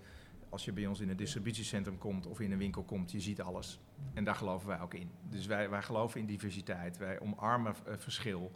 als 0.52 0.66
je 0.66 0.72
bij 0.72 0.88
ons 0.88 1.00
in 1.00 1.10
een 1.10 1.18
distributiecentrum 1.18 1.98
komt 1.98 2.28
of 2.28 2.40
in 2.40 2.52
een 2.52 2.58
winkel 2.58 2.84
komt, 2.84 3.12
je 3.12 3.20
ziet 3.20 3.42
alles. 3.42 3.80
En 4.14 4.24
daar 4.24 4.36
geloven 4.36 4.68
wij 4.68 4.80
ook 4.80 4.94
in. 4.94 5.12
Dus 5.30 5.46
wij, 5.46 5.70
wij 5.70 5.82
geloven 5.82 6.20
in 6.20 6.26
diversiteit, 6.26 6.98
wij 6.98 7.20
omarmen 7.20 7.76
uh, 7.88 7.94
verschil. 7.98 8.52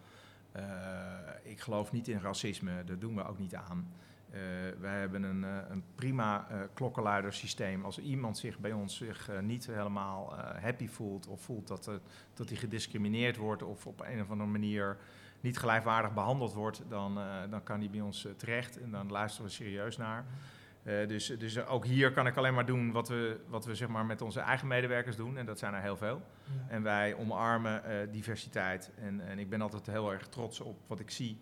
Uh, 0.55 0.61
ik 1.43 1.59
geloof 1.59 1.91
niet 1.91 2.07
in 2.07 2.19
racisme, 2.19 2.83
daar 2.83 2.99
doen 2.99 3.15
we 3.15 3.27
ook 3.27 3.37
niet 3.37 3.55
aan. 3.55 3.87
wij 4.79 4.99
hebben 4.99 5.23
een, 5.23 5.43
een 5.43 5.83
prima 5.95 6.47
klokkenluidersysteem. 6.73 7.85
Als 7.85 7.99
iemand 7.99 8.37
zich 8.37 8.59
bij 8.59 8.71
ons 8.71 8.97
zich 8.97 9.29
niet 9.41 9.65
helemaal 9.65 10.35
happy 10.61 10.87
voelt 10.87 11.27
of 11.27 11.41
voelt 11.41 11.67
dat, 11.67 11.91
dat 12.33 12.49
hij 12.49 12.57
gediscrimineerd 12.57 13.37
wordt 13.37 13.63
of 13.63 13.87
op 13.87 14.01
een 14.01 14.21
of 14.21 14.29
andere 14.29 14.49
manier 14.49 14.97
niet 15.41 15.57
gelijkwaardig 15.57 16.13
behandeld 16.13 16.53
wordt, 16.53 16.83
dan, 16.89 17.19
dan 17.49 17.63
kan 17.63 17.79
hij 17.79 17.89
bij 17.89 18.01
ons 18.01 18.27
terecht 18.37 18.81
en 18.81 18.91
dan 18.91 19.11
luisteren 19.11 19.47
we 19.47 19.53
serieus 19.53 19.97
naar. 19.97 20.25
Uh, 20.85 21.07
dus, 21.07 21.27
dus 21.27 21.65
ook 21.65 21.85
hier 21.85 22.11
kan 22.11 22.27
ik 22.27 22.37
alleen 22.37 22.53
maar 22.53 22.65
doen 22.65 22.91
wat 22.91 23.07
we, 23.07 23.39
wat 23.47 23.65
we 23.65 23.75
zeg 23.75 23.87
maar 23.87 24.05
met 24.05 24.21
onze 24.21 24.39
eigen 24.39 24.67
medewerkers 24.67 25.15
doen. 25.15 25.37
En 25.37 25.45
dat 25.45 25.59
zijn 25.59 25.73
er 25.73 25.81
heel 25.81 25.97
veel. 25.97 26.21
En 26.67 26.83
wij 26.83 27.15
omarmen 27.15 27.81
uh, 27.87 28.11
diversiteit. 28.11 28.91
En, 29.01 29.27
en 29.27 29.39
ik 29.39 29.49
ben 29.49 29.61
altijd 29.61 29.85
heel 29.87 30.11
erg 30.11 30.27
trots 30.27 30.59
op 30.59 30.79
wat 30.87 30.99
ik 30.99 31.09
zie. 31.09 31.37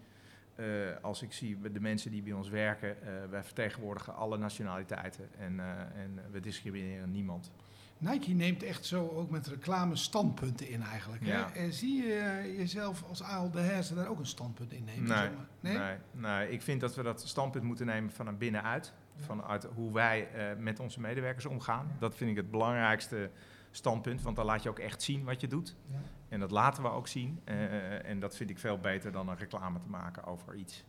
Uh, 0.56 0.66
als 1.02 1.22
ik 1.22 1.34
zie 1.34 1.72
de 1.72 1.80
mensen 1.80 2.12
die 2.12 2.22
bij 2.22 2.34
ons 2.34 2.50
werken. 2.50 2.96
wij 3.30 3.44
vertegenwoordigen 3.44 4.16
alle 4.16 4.38
nationaliteiten. 4.38 5.30
En, 5.38 5.60
en 5.96 6.20
we 6.32 6.40
discrimineren 6.40 7.12
niemand. 7.12 7.52
Nike 7.98 8.32
neemt 8.34 8.64
echt 8.64 8.86
zo 8.86 9.10
ook 9.10 9.30
met 9.30 9.48
reclame 9.48 9.96
standpunten 9.96 10.70
in 10.70 10.82
eigenlijk. 10.82 11.26
Ja. 11.26 11.50
Hè? 11.54 11.72
zie 11.72 12.04
je 12.04 12.54
jezelf 12.58 13.04
als 13.10 13.24
Aal 13.24 13.52
de 13.52 13.60
Hersen 13.60 13.96
daar 13.96 14.08
ook 14.08 14.20
een 14.20 14.26
standpunt 14.26 14.72
in 14.72 14.84
nemen? 14.84 15.10
Nee, 15.10 15.30
nee? 15.60 15.78
nee, 15.78 15.98
nee, 16.12 16.50
ik 16.50 16.62
vind 16.62 16.82
dat 16.82 16.96
we 16.96 17.04
dat 17.04 17.28
standpunt 17.28 17.64
moeten 17.64 17.86
nemen 17.86 18.12
van 18.12 18.38
binnenuit 18.38 18.94
vanuit 19.16 19.68
hoe 19.76 19.94
wij 19.94 20.28
uh, 20.36 20.64
met 20.64 20.80
onze 20.80 21.00
medewerkers 21.00 21.46
omgaan. 21.46 21.96
Dat 22.00 22.16
vind 22.16 22.30
ik 22.30 22.36
het 22.36 22.52
belangrijkste 22.52 23.30
standpunt, 23.72 24.22
want 24.22 24.36
dan 24.36 24.46
laat 24.46 24.64
je 24.64 24.70
ook 24.70 24.80
echt 24.80 25.02
zien 25.02 25.24
wat 25.24 25.42
je 25.42 25.48
doet. 25.48 25.76
Ja. 25.92 25.98
En 26.30 26.40
dat 26.40 26.52
laten 26.52 26.84
we 26.84 26.90
ook 26.90 27.08
zien. 27.08 27.42
Uh, 27.46 28.06
en 28.06 28.20
dat 28.20 28.36
vind 28.36 28.50
ik 28.50 28.60
veel 28.60 28.78
beter 28.78 29.12
dan 29.12 29.30
een 29.30 29.38
reclame 29.38 29.80
te 29.80 29.90
maken 29.90 30.24
over 30.24 30.56
iets. 30.56 30.84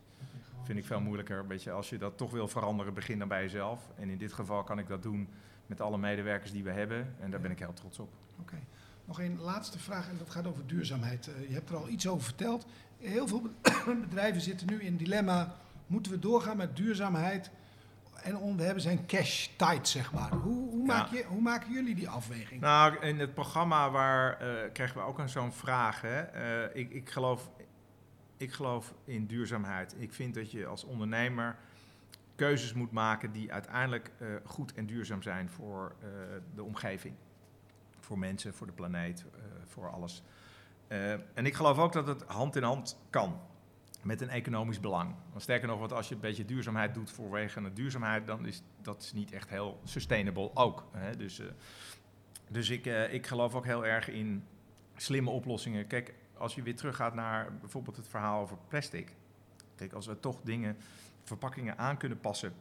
Vind 0.63 0.79
ik 0.79 0.85
veel 0.85 1.01
moeilijker. 1.01 1.47
Weet 1.47 1.63
je, 1.63 1.71
als 1.71 1.89
je 1.89 1.97
dat 1.97 2.17
toch 2.17 2.31
wil 2.31 2.47
veranderen, 2.47 2.93
begin 2.93 3.19
dan 3.19 3.27
bij 3.27 3.41
jezelf. 3.41 3.89
En 3.95 4.09
in 4.09 4.17
dit 4.17 4.33
geval 4.33 4.63
kan 4.63 4.79
ik 4.79 4.87
dat 4.87 5.03
doen 5.03 5.29
met 5.65 5.81
alle 5.81 5.97
medewerkers 5.97 6.51
die 6.51 6.63
we 6.63 6.71
hebben. 6.71 7.15
En 7.19 7.31
daar 7.31 7.39
ben 7.39 7.51
ik 7.51 7.59
heel 7.59 7.73
trots 7.73 7.99
op. 7.99 8.13
Oké. 8.39 8.59
Nog 9.05 9.19
een 9.19 9.39
laatste 9.39 9.79
vraag 9.79 10.09
en 10.09 10.17
dat 10.17 10.29
gaat 10.29 10.47
over 10.47 10.67
duurzaamheid. 10.67 11.27
Uh, 11.27 11.47
je 11.47 11.53
hebt 11.53 11.69
er 11.69 11.75
al 11.75 11.89
iets 11.89 12.07
over 12.07 12.23
verteld. 12.23 12.65
Heel 12.97 13.27
veel 13.27 13.41
bedrijven 14.07 14.41
zitten 14.41 14.67
nu 14.67 14.81
in 14.81 14.97
dilemma. 14.97 15.55
Moeten 15.87 16.11
we 16.11 16.19
doorgaan 16.19 16.57
met 16.57 16.75
duurzaamheid? 16.75 17.51
En 18.23 18.55
we 18.57 18.63
hebben 18.63 18.81
zijn 18.81 19.05
cash 19.05 19.47
tight, 19.47 19.87
zeg 19.87 20.13
maar. 20.13 20.31
Hoe, 20.31 20.69
hoe, 20.69 20.85
maak 20.85 21.11
je, 21.11 21.23
hoe 21.23 21.41
maken 21.41 21.71
jullie 21.71 21.95
die 21.95 22.09
afweging? 22.09 22.61
Nou, 22.61 22.99
in 22.99 23.19
het 23.19 23.33
programma 23.33 23.91
waar, 23.91 24.41
uh, 24.41 24.71
krijgen 24.73 24.97
we 24.97 25.03
ook 25.03 25.19
een 25.19 25.29
zo'n 25.29 25.51
vraag. 25.51 26.01
Hè? 26.01 26.35
Uh, 26.65 26.75
ik, 26.75 26.91
ik, 26.91 27.09
geloof, 27.09 27.49
ik 28.37 28.51
geloof 28.51 28.93
in 29.05 29.25
duurzaamheid. 29.25 29.95
Ik 29.97 30.13
vind 30.13 30.33
dat 30.33 30.51
je 30.51 30.65
als 30.65 30.83
ondernemer 30.83 31.55
keuzes 32.35 32.73
moet 32.73 32.91
maken 32.91 33.31
die 33.31 33.53
uiteindelijk 33.53 34.11
uh, 34.19 34.27
goed 34.43 34.73
en 34.73 34.85
duurzaam 34.85 35.21
zijn 35.21 35.49
voor 35.49 35.95
de 36.55 36.63
omgeving. 36.63 37.15
Voor 37.99 38.19
mensen, 38.19 38.53
voor 38.53 38.67
de 38.67 38.73
planeet, 38.73 39.25
voor 39.65 39.89
alles. 39.89 40.23
en 41.33 41.45
ik 41.45 41.53
geloof 41.53 41.77
ook 41.77 41.93
dat 41.93 42.07
het 42.07 42.23
hand 42.23 42.55
in 42.55 42.63
hand 42.63 42.99
kan 43.09 43.39
met 44.05 44.21
een 44.21 44.29
economisch 44.29 44.79
belang. 44.79 45.15
Want 45.29 45.41
sterker 45.41 45.67
nog, 45.67 45.79
want 45.79 45.93
als 45.93 46.09
je 46.09 46.15
een 46.15 46.21
beetje 46.21 46.45
duurzaamheid 46.45 46.93
doet 46.93 47.11
voorwege 47.11 47.59
een 47.59 47.73
duurzaamheid, 47.73 48.27
dan 48.27 48.45
is 48.45 48.63
dat 48.81 49.11
niet 49.15 49.31
echt 49.31 49.49
heel 49.49 49.79
sustainable 49.83 50.51
ook. 50.53 50.87
Hè? 50.91 51.15
Dus, 51.15 51.39
uh, 51.39 51.47
dus 52.49 52.69
ik, 52.69 52.85
uh, 52.85 53.13
ik 53.13 53.27
geloof 53.27 53.55
ook 53.55 53.65
heel 53.65 53.85
erg 53.85 54.09
in 54.09 54.43
slimme 54.95 55.29
oplossingen. 55.29 55.87
Kijk, 55.87 56.13
als 56.37 56.55
je 56.55 56.61
weer 56.61 56.75
teruggaat 56.75 57.13
naar 57.13 57.57
bijvoorbeeld 57.59 57.95
het 57.95 58.07
verhaal 58.07 58.41
over 58.41 58.57
plastic. 58.67 59.15
Kijk, 59.75 59.93
als 59.93 60.05
we 60.05 60.19
toch 60.19 60.41
dingen, 60.41 60.77
verpakkingen 61.23 61.77
aan 61.77 61.97
kunnen 61.97 62.19
passen 62.19 62.53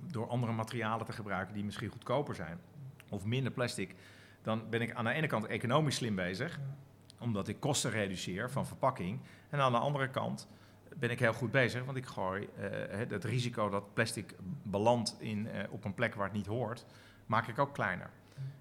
door 0.00 0.28
andere 0.28 0.52
materialen 0.52 1.06
te 1.06 1.12
gebruiken 1.12 1.54
die 1.54 1.64
misschien 1.64 1.88
goedkoper 1.88 2.34
zijn 2.34 2.60
of 3.08 3.24
minder 3.24 3.52
plastic, 3.52 3.94
dan 4.42 4.68
ben 4.70 4.80
ik 4.80 4.94
aan 4.94 5.04
de 5.04 5.12
ene 5.12 5.26
kant 5.26 5.46
economisch 5.46 5.96
slim 5.96 6.14
bezig, 6.14 6.60
omdat 7.18 7.48
ik 7.48 7.60
kosten 7.60 7.90
reduceer 7.90 8.50
van 8.50 8.66
verpakking. 8.66 9.20
En 9.48 9.60
aan 9.60 9.72
de 9.72 9.78
andere 9.78 10.08
kant 10.08 10.48
ben 10.96 11.10
ik 11.10 11.18
heel 11.18 11.32
goed 11.32 11.50
bezig, 11.50 11.84
want 11.84 11.96
ik 11.96 12.06
gooi 12.06 12.48
uh, 12.58 12.68
het 13.08 13.24
risico 13.24 13.68
dat 13.68 13.94
plastic 13.94 14.34
belandt 14.62 15.16
in, 15.18 15.46
uh, 15.46 15.52
op 15.70 15.84
een 15.84 15.94
plek 15.94 16.14
waar 16.14 16.26
het 16.26 16.36
niet 16.36 16.46
hoort, 16.46 16.86
maak 17.26 17.46
ik 17.46 17.58
ook 17.58 17.74
kleiner. 17.74 18.10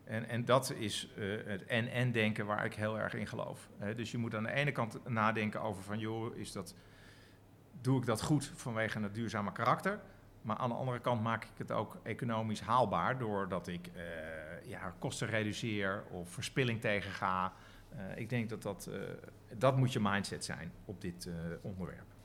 En, 0.03 0.30
en 0.30 0.45
dat 0.45 0.73
is 0.73 1.09
uh, 1.17 1.45
het 1.45 1.65
en-en 1.65 2.11
denken 2.11 2.45
waar 2.45 2.65
ik 2.65 2.73
heel 2.73 2.99
erg 2.99 3.13
in 3.13 3.28
geloof. 3.28 3.69
dus 3.95 4.11
je 4.11 4.17
moet 4.17 4.36
aan 4.36 4.43
de 4.43 4.51
ene 4.51 4.71
kant 4.71 5.09
nadenken 5.09 5.61
over 5.61 5.84
van, 5.84 5.99
joh, 5.99 6.36
is 6.36 6.51
dat, 6.51 6.75
doe 7.82 7.99
ik 7.99 8.05
dat 8.05 8.21
goed 8.21 8.51
vanwege 8.55 8.99
het 8.99 9.15
duurzame 9.15 9.51
karakter? 9.51 9.99
Maar 10.41 10.57
aan 10.57 10.69
de 10.69 10.75
andere 10.75 10.99
kant 10.99 11.21
maak 11.21 11.43
ik 11.43 11.57
het 11.57 11.71
ook 11.71 11.97
economisch 12.03 12.61
haalbaar 12.61 13.17
doordat 13.17 13.67
ik 13.67 13.89
ja, 14.63 14.93
kosten 14.99 15.28
reduceer 15.28 16.03
of 16.11 16.30
verspilling 16.30 16.82
tegenga. 16.82 17.53
ik 18.15 18.30
denk 18.30 18.49
dat 18.49 18.61
dat, 18.61 18.89
dat 19.53 19.78
moet 19.78 19.93
je 19.93 19.99
mindset 19.99 20.45
zijn 20.45 20.71
op 20.86 21.01
dit 21.01 21.30
onderwerp 21.61 22.16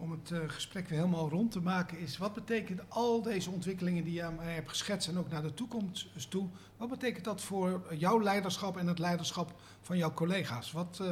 om 0.00 0.10
het 0.10 0.30
uh, 0.30 0.38
gesprek 0.46 0.88
weer 0.88 0.98
helemaal 0.98 1.28
rond 1.28 1.52
te 1.52 1.60
maken, 1.60 1.98
is 1.98 2.18
wat 2.18 2.34
betekent 2.34 2.80
al 2.88 3.22
deze 3.22 3.50
ontwikkelingen 3.50 4.04
die 4.04 4.12
je 4.12 4.22
aan 4.22 4.34
mij 4.34 4.54
hebt 4.54 4.68
geschetst 4.68 5.08
en 5.08 5.18
ook 5.18 5.30
naar 5.30 5.42
de 5.42 5.54
toekomst 5.54 6.30
toe, 6.30 6.48
wat 6.76 6.88
betekent 6.88 7.24
dat 7.24 7.40
voor 7.40 7.94
jouw 7.94 8.22
leiderschap 8.22 8.76
en 8.76 8.86
het 8.86 8.98
leiderschap 8.98 9.52
van 9.80 9.96
jouw 9.96 10.12
collega's? 10.12 10.72
Wat, 10.72 10.98
uh, 11.02 11.10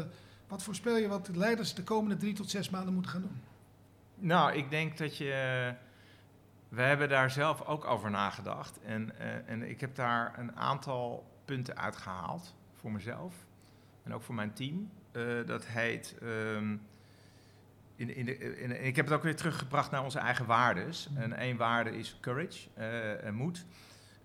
wat 0.48 0.62
voorspel 0.62 0.96
je 0.96 1.08
wat 1.08 1.26
de 1.26 1.36
leiders 1.36 1.74
de 1.74 1.82
komende 1.82 2.16
drie 2.16 2.32
tot 2.32 2.50
zes 2.50 2.70
maanden 2.70 2.94
moeten 2.94 3.12
gaan 3.12 3.22
doen? 3.22 3.40
Nou, 4.14 4.52
ik 4.52 4.70
denk 4.70 4.98
dat 4.98 5.16
je. 5.16 5.74
We 6.68 6.82
hebben 6.82 7.08
daar 7.08 7.30
zelf 7.30 7.64
ook 7.64 7.84
over 7.84 8.10
nagedacht. 8.10 8.80
En, 8.80 9.12
uh, 9.18 9.50
en 9.50 9.70
ik 9.70 9.80
heb 9.80 9.94
daar 9.94 10.38
een 10.38 10.56
aantal 10.56 11.26
punten 11.44 11.76
uitgehaald 11.76 12.54
voor 12.74 12.92
mezelf 12.92 13.34
en 14.02 14.14
ook 14.14 14.22
voor 14.22 14.34
mijn 14.34 14.52
team. 14.52 14.90
dat 15.46 15.66
heet. 15.66 16.16
Um, 16.22 16.80
in, 17.98 18.14
in 18.14 18.24
de, 18.24 18.58
in, 18.58 18.84
ik 18.84 18.96
heb 18.96 19.04
het 19.04 19.14
ook 19.14 19.22
weer 19.22 19.36
teruggebracht 19.36 19.90
naar 19.90 20.04
onze 20.04 20.18
eigen 20.18 20.46
waardes. 20.46 21.08
Mm. 21.08 21.16
En 21.16 21.32
één 21.32 21.56
waarde 21.56 21.98
is 21.98 22.18
courage, 22.20 22.68
uh, 23.24 23.30
moed. 23.30 23.64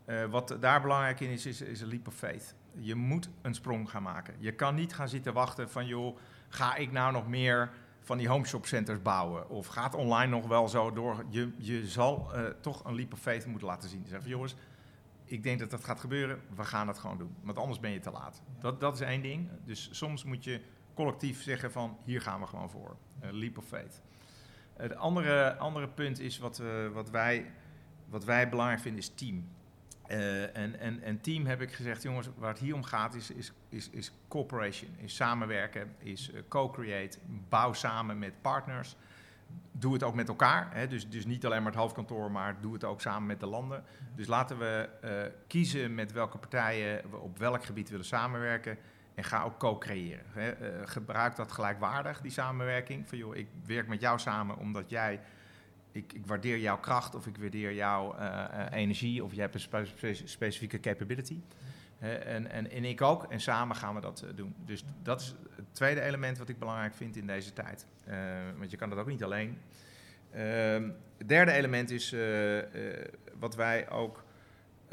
Uh, 0.05 0.25
wat 0.25 0.57
daar 0.59 0.81
belangrijk 0.81 1.19
in 1.19 1.29
is, 1.29 1.45
is, 1.45 1.61
is 1.61 1.81
een 1.81 1.87
leap 1.87 2.07
of 2.07 2.15
faith. 2.15 2.55
Je 2.71 2.95
moet 2.95 3.29
een 3.41 3.53
sprong 3.53 3.89
gaan 3.89 4.03
maken. 4.03 4.33
Je 4.39 4.51
kan 4.51 4.75
niet 4.75 4.93
gaan 4.93 5.09
zitten 5.09 5.33
wachten 5.33 5.69
van, 5.69 5.85
joh, 5.85 6.17
ga 6.49 6.75
ik 6.75 6.91
nou 6.91 7.11
nog 7.11 7.27
meer 7.27 7.69
van 8.01 8.17
die 8.17 8.27
home 8.27 8.45
shop 8.45 8.65
centers 8.65 9.01
bouwen? 9.01 9.49
Of 9.49 9.67
gaat 9.67 9.95
online 9.95 10.31
nog 10.31 10.47
wel 10.47 10.67
zo 10.67 10.91
door? 10.91 11.25
Je, 11.29 11.51
je 11.57 11.87
zal 11.87 12.31
uh, 12.35 12.41
toch 12.61 12.85
een 12.85 12.95
leap 12.95 13.13
of 13.13 13.19
faith 13.19 13.45
moeten 13.45 13.67
laten 13.67 13.89
zien. 13.89 14.05
Zeggen 14.07 14.29
jongens, 14.29 14.55
ik 15.25 15.43
denk 15.43 15.59
dat 15.59 15.69
dat 15.69 15.83
gaat 15.83 15.99
gebeuren. 15.99 16.41
We 16.55 16.63
gaan 16.63 16.87
het 16.87 16.97
gewoon 16.97 17.17
doen. 17.17 17.35
Want 17.41 17.57
anders 17.57 17.79
ben 17.79 17.91
je 17.91 17.99
te 17.99 18.11
laat. 18.11 18.41
Dat, 18.59 18.79
dat 18.79 18.93
is 18.93 19.01
één 19.01 19.21
ding. 19.21 19.49
Dus 19.65 19.89
soms 19.91 20.23
moet 20.23 20.43
je 20.43 20.61
collectief 20.93 21.41
zeggen 21.41 21.71
van 21.71 21.97
hier 22.03 22.21
gaan 22.21 22.39
we 22.39 22.47
gewoon 22.47 22.69
voor. 22.69 22.97
Uh, 23.23 23.31
leap 23.31 23.57
of 23.57 23.65
faith. 23.65 24.01
Het 24.73 24.95
andere, 24.95 25.55
andere 25.55 25.87
punt 25.87 26.19
is 26.19 26.37
wat, 26.37 26.59
uh, 26.59 26.87
wat, 26.87 27.09
wij, 27.09 27.51
wat 28.09 28.23
wij 28.23 28.49
belangrijk 28.49 28.81
vinden 28.81 29.01
is 29.01 29.11
team. 29.15 29.47
Uh, 30.07 30.57
en, 30.57 30.79
en, 30.79 31.01
en 31.01 31.21
team 31.21 31.45
heb 31.45 31.61
ik 31.61 31.73
gezegd, 31.73 32.03
jongens, 32.03 32.29
waar 32.37 32.49
het 32.49 32.59
hier 32.59 32.75
om 32.75 32.83
gaat 32.83 33.15
is, 33.15 33.31
is, 33.31 33.51
is, 33.69 33.89
is 33.89 34.11
cooperation, 34.27 34.89
is 34.97 35.15
samenwerken, 35.15 35.95
is 35.97 36.31
co-create, 36.47 37.17
bouw 37.49 37.73
samen 37.73 38.19
met 38.19 38.41
partners. 38.41 38.95
Doe 39.71 39.93
het 39.93 40.03
ook 40.03 40.13
met 40.13 40.27
elkaar, 40.27 40.75
hè? 40.75 40.87
Dus, 40.87 41.09
dus 41.09 41.25
niet 41.25 41.45
alleen 41.45 41.63
maar 41.63 41.71
het 41.71 41.81
hoofdkantoor, 41.81 42.31
maar 42.31 42.61
doe 42.61 42.73
het 42.73 42.83
ook 42.83 43.01
samen 43.01 43.27
met 43.27 43.39
de 43.39 43.45
landen. 43.45 43.83
Dus 44.15 44.27
laten 44.27 44.57
we 44.57 44.89
kiezen 45.47 45.95
met 45.95 46.11
welke 46.11 46.37
partijen 46.37 47.09
we 47.09 47.17
op 47.17 47.37
welk 47.37 47.65
gebied 47.65 47.89
willen 47.89 48.05
samenwerken. 48.05 48.77
En 49.15 49.23
ga 49.23 49.43
ook 49.43 49.57
co-creëren. 49.57 50.25
Uh, 50.35 50.47
gebruik 50.85 51.35
dat 51.35 51.51
gelijkwaardig, 51.51 52.21
die 52.21 52.31
samenwerking. 52.31 53.09
Van 53.09 53.17
joh, 53.17 53.35
ik 53.35 53.47
werk 53.65 53.87
met 53.87 54.01
jou 54.01 54.19
samen 54.19 54.57
omdat 54.57 54.89
jij. 54.89 55.19
Ik, 55.91 56.13
ik 56.13 56.25
waardeer 56.25 56.57
jouw 56.57 56.79
kracht 56.79 57.15
of 57.15 57.27
ik 57.27 57.37
waardeer 57.37 57.73
jouw 57.73 58.15
uh, 58.19 58.45
energie 58.71 59.23
of 59.23 59.33
je 59.33 59.41
hebt 59.41 59.55
een 59.55 60.17
specifieke 60.25 60.79
capability. 60.79 61.39
en, 61.99 62.51
en, 62.51 62.71
en 62.71 62.85
ik 62.85 63.01
ook. 63.01 63.23
En 63.23 63.39
samen 63.39 63.75
gaan 63.75 63.95
we 63.95 64.01
dat 64.01 64.25
doen. 64.35 64.55
Dus 64.65 64.83
dat 65.01 65.21
is 65.21 65.35
het 65.55 65.65
tweede 65.71 66.01
element 66.01 66.37
wat 66.37 66.49
ik 66.49 66.59
belangrijk 66.59 66.93
vind 66.93 67.15
in 67.15 67.27
deze 67.27 67.53
tijd. 67.53 67.85
want 68.57 68.71
je 68.71 68.77
kan 68.77 68.89
dat 68.89 68.97
ook 68.97 69.07
niet 69.07 69.23
alleen. 69.23 69.57
Ehm, 70.31 70.89
het 71.17 71.27
derde 71.27 71.51
element 71.51 71.89
is 71.91 72.15
wat 73.39 73.55
wij 73.55 73.89
ook 73.89 74.22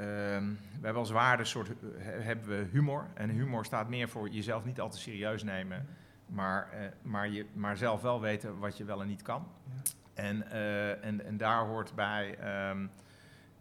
we 0.01 0.81
hebben 0.83 1.01
als 1.01 1.11
waarde 1.11 1.45
soort, 1.45 1.69
eh, 1.69 1.75
hebben 2.03 2.49
we 2.49 2.69
humor. 2.73 3.07
En 3.15 3.31
humor 3.31 3.65
staat 3.65 3.89
meer 3.89 4.09
voor 4.09 4.29
jezelf 4.29 4.65
niet 4.65 4.81
al 4.81 4.91
te 4.91 4.99
serieus 4.99 5.43
nemen, 5.43 5.87
maar, 6.27 6.69
uh, 6.75 6.81
maar, 7.03 7.29
je, 7.29 7.47
maar 7.53 7.77
zelf 7.77 8.03
wel 8.03 8.21
weten 8.21 8.59
wat 8.59 8.77
je 8.77 8.85
wel 8.85 9.01
en 9.01 9.07
niet 9.07 9.23
kan. 9.23 9.49
Ja. 9.65 9.73
En, 10.15 10.45
uh, 10.53 11.05
en, 11.05 11.25
en 11.25 11.37
daar 11.37 11.67
hoort 11.67 11.95
bij 11.95 12.39
um, 12.71 12.91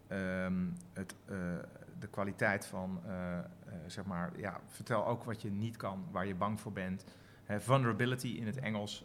um, 0.08 0.76
het, 0.92 1.14
de 1.98 2.08
kwaliteit 2.10 2.66
van, 2.66 3.00
zeg 3.86 4.04
maar, 4.04 4.30
ja, 4.36 4.60
vertel 4.66 5.06
ook 5.06 5.24
wat 5.24 5.42
je 5.42 5.50
niet 5.50 5.76
kan, 5.76 6.06
waar 6.10 6.26
je 6.26 6.34
bang 6.34 6.60
voor 6.60 6.72
bent. 6.72 7.04
vulnerability 7.46 8.28
in 8.28 8.46
het 8.46 8.58
Engels 8.58 9.04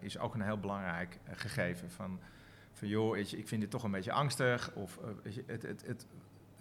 is 0.00 0.18
ook 0.18 0.34
een 0.34 0.42
heel 0.42 0.58
belangrijk 0.58 1.18
gegeven. 1.30 1.90
Van, 1.90 2.20
van 2.72 2.88
joh, 2.88 3.16
je, 3.16 3.36
ik 3.36 3.48
vind 3.48 3.60
dit 3.60 3.70
toch 3.70 3.82
een 3.82 3.90
beetje 3.90 4.12
angstig. 4.12 4.72
Of 4.74 4.98
eh, 5.24 5.32
het, 5.46 5.62
het, 5.62 5.86
het, 5.86 6.06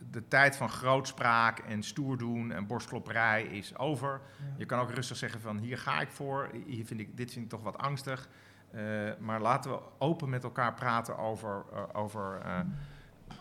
de 0.09 0.27
tijd 0.27 0.55
van 0.55 0.69
grootspraak 0.69 1.59
en 1.59 1.83
stoer 1.83 2.17
doen 2.17 2.51
en 2.51 2.67
borstklopperij 2.67 3.43
is 3.43 3.77
over. 3.77 4.21
Je 4.57 4.65
kan 4.65 4.79
ook 4.79 4.91
rustig 4.91 5.17
zeggen 5.17 5.41
van 5.41 5.57
hier 5.57 5.77
ga 5.77 6.01
ik 6.01 6.09
voor, 6.09 6.49
hier 6.65 6.85
vind 6.85 6.99
ik, 6.99 7.17
dit 7.17 7.31
vind 7.31 7.45
ik 7.45 7.51
toch 7.51 7.63
wat 7.63 7.77
angstig. 7.77 8.29
Eh, 8.71 9.11
maar 9.19 9.41
laten 9.41 9.71
we 9.71 9.79
open 9.97 10.29
met 10.29 10.43
elkaar 10.43 10.73
praten 10.73 11.17
over, 11.17 11.63
eh, 11.73 11.83
over, 11.93 12.39
eh, 12.41 12.59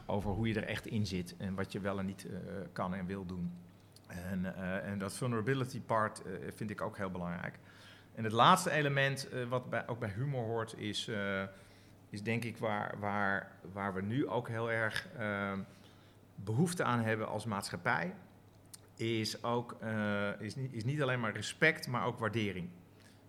over 0.07 0.31
hoe 0.31 0.49
je 0.49 0.55
er 0.55 0.67
echt 0.67 0.87
in 0.87 1.07
zit 1.07 1.37
en 1.37 1.55
wat 1.55 1.73
je 1.73 1.81
wel 1.81 1.99
en 1.99 2.07
niet 2.07 2.27
kan 2.73 2.95
en 2.95 3.07
wil 3.07 3.27
doen. 3.27 3.53
En, 4.07 4.57
en 4.85 4.99
dat 4.99 5.17
vulnerability 5.17 5.81
part 5.81 6.23
vind 6.55 6.71
ik 6.71 6.81
ook 6.81 6.97
heel 6.97 7.11
belangrijk. 7.11 7.59
En 8.15 8.25
het 8.25 8.33
laatste 8.33 8.71
element 8.71 9.29
wat 9.49 9.71
bij, 9.71 9.89
ook 9.89 9.99
bij 9.99 10.09
humor 10.09 10.45
hoort 10.45 10.79
is, 10.79 11.11
is 12.09 12.23
denk 12.23 12.45
ik 12.45 12.57
waar, 12.57 12.99
waar, 12.99 13.53
waar 13.73 13.95
we 13.95 14.03
nu 14.03 14.29
ook 14.29 14.49
heel 14.49 14.71
erg 14.71 15.07
behoefte 16.45 16.85
aan 16.85 17.01
hebben 17.01 17.29
als 17.29 17.45
maatschappij. 17.45 18.15
Is, 18.95 19.43
ook, 19.43 19.77
eh, 19.81 20.41
is, 20.41 20.57
niet, 20.57 20.73
is 20.73 20.85
niet 20.85 21.03
alleen 21.03 21.21
maar 21.21 21.33
respect, 21.33 21.89
maar 21.89 22.05
ook 22.05 22.19
waardering. 22.19 22.69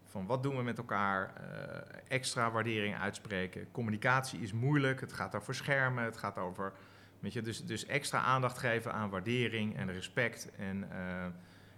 Van 0.05 0.25
wat 0.25 0.43
doen 0.43 0.57
we 0.57 0.63
met 0.63 0.77
elkaar? 0.77 1.33
eh, 1.35 1.99
extra 2.07 2.51
waardering 2.51 2.97
uitspreken. 2.97 3.71
Communicatie 3.71 4.39
is 4.39 4.53
moeilijk. 4.53 5.01
Het 5.01 5.13
gaat 5.13 5.35
over 5.35 5.55
schermen. 5.55 6.03
Het 6.03 6.17
gaat 6.17 6.37
over. 6.37 6.73
Weet 7.19 7.33
je, 7.33 7.41
dus, 7.41 7.65
dus 7.65 7.85
extra 7.85 8.19
aandacht 8.19 8.57
geven 8.57 8.93
aan 8.93 9.09
waardering 9.09 9.77
en 9.77 9.91
respect. 9.91 10.51
En, 10.55 10.91
eh, 10.91 11.25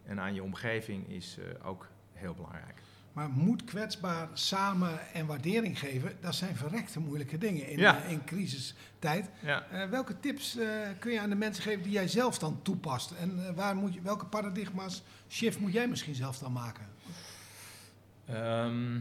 en 0.03 0.19
aan 0.19 0.33
je 0.33 0.43
omgeving 0.43 1.09
is 1.09 1.37
ook 1.63 1.87
heel 2.13 2.33
belangrijk. 2.33 2.81
Maar 3.13 3.29
moed 3.29 3.63
kwetsbaar 3.63 4.27
samen 4.33 5.13
en 5.13 5.25
waardering 5.25 5.79
geven, 5.79 6.17
dat 6.21 6.35
zijn 6.35 6.55
verrekte 6.55 6.99
moeilijke 6.99 7.37
dingen 7.37 7.67
in, 7.67 7.79
Ja. 7.79 8.03
eh, 8.03 8.11
in 8.11 8.23
crisistijd. 8.23 9.29
Ja. 9.41 9.63
Eh, 9.71 9.89
welke 9.89 10.19
tips 10.19 10.57
eh, 10.57 10.67
kun 10.99 11.11
je 11.11 11.19
aan 11.19 11.29
de 11.29 11.35
mensen 11.35 11.63
geven 11.63 11.83
die 11.83 11.91
jij 11.91 12.07
zelf 12.07 12.37
dan 12.39 12.59
toepast? 12.61 13.11
En 13.11 13.55
waar 13.55 13.75
moet 13.75 13.93
je, 13.93 14.01
welke 14.01 14.25
paradigma's 14.25 15.03
shift 15.29 15.59
moet 15.59 15.73
jij 15.73 15.87
misschien 15.87 16.15
zelf 16.15 16.37
dan 16.37 16.51
maken? 16.51 16.85
Ehm, 18.25 18.99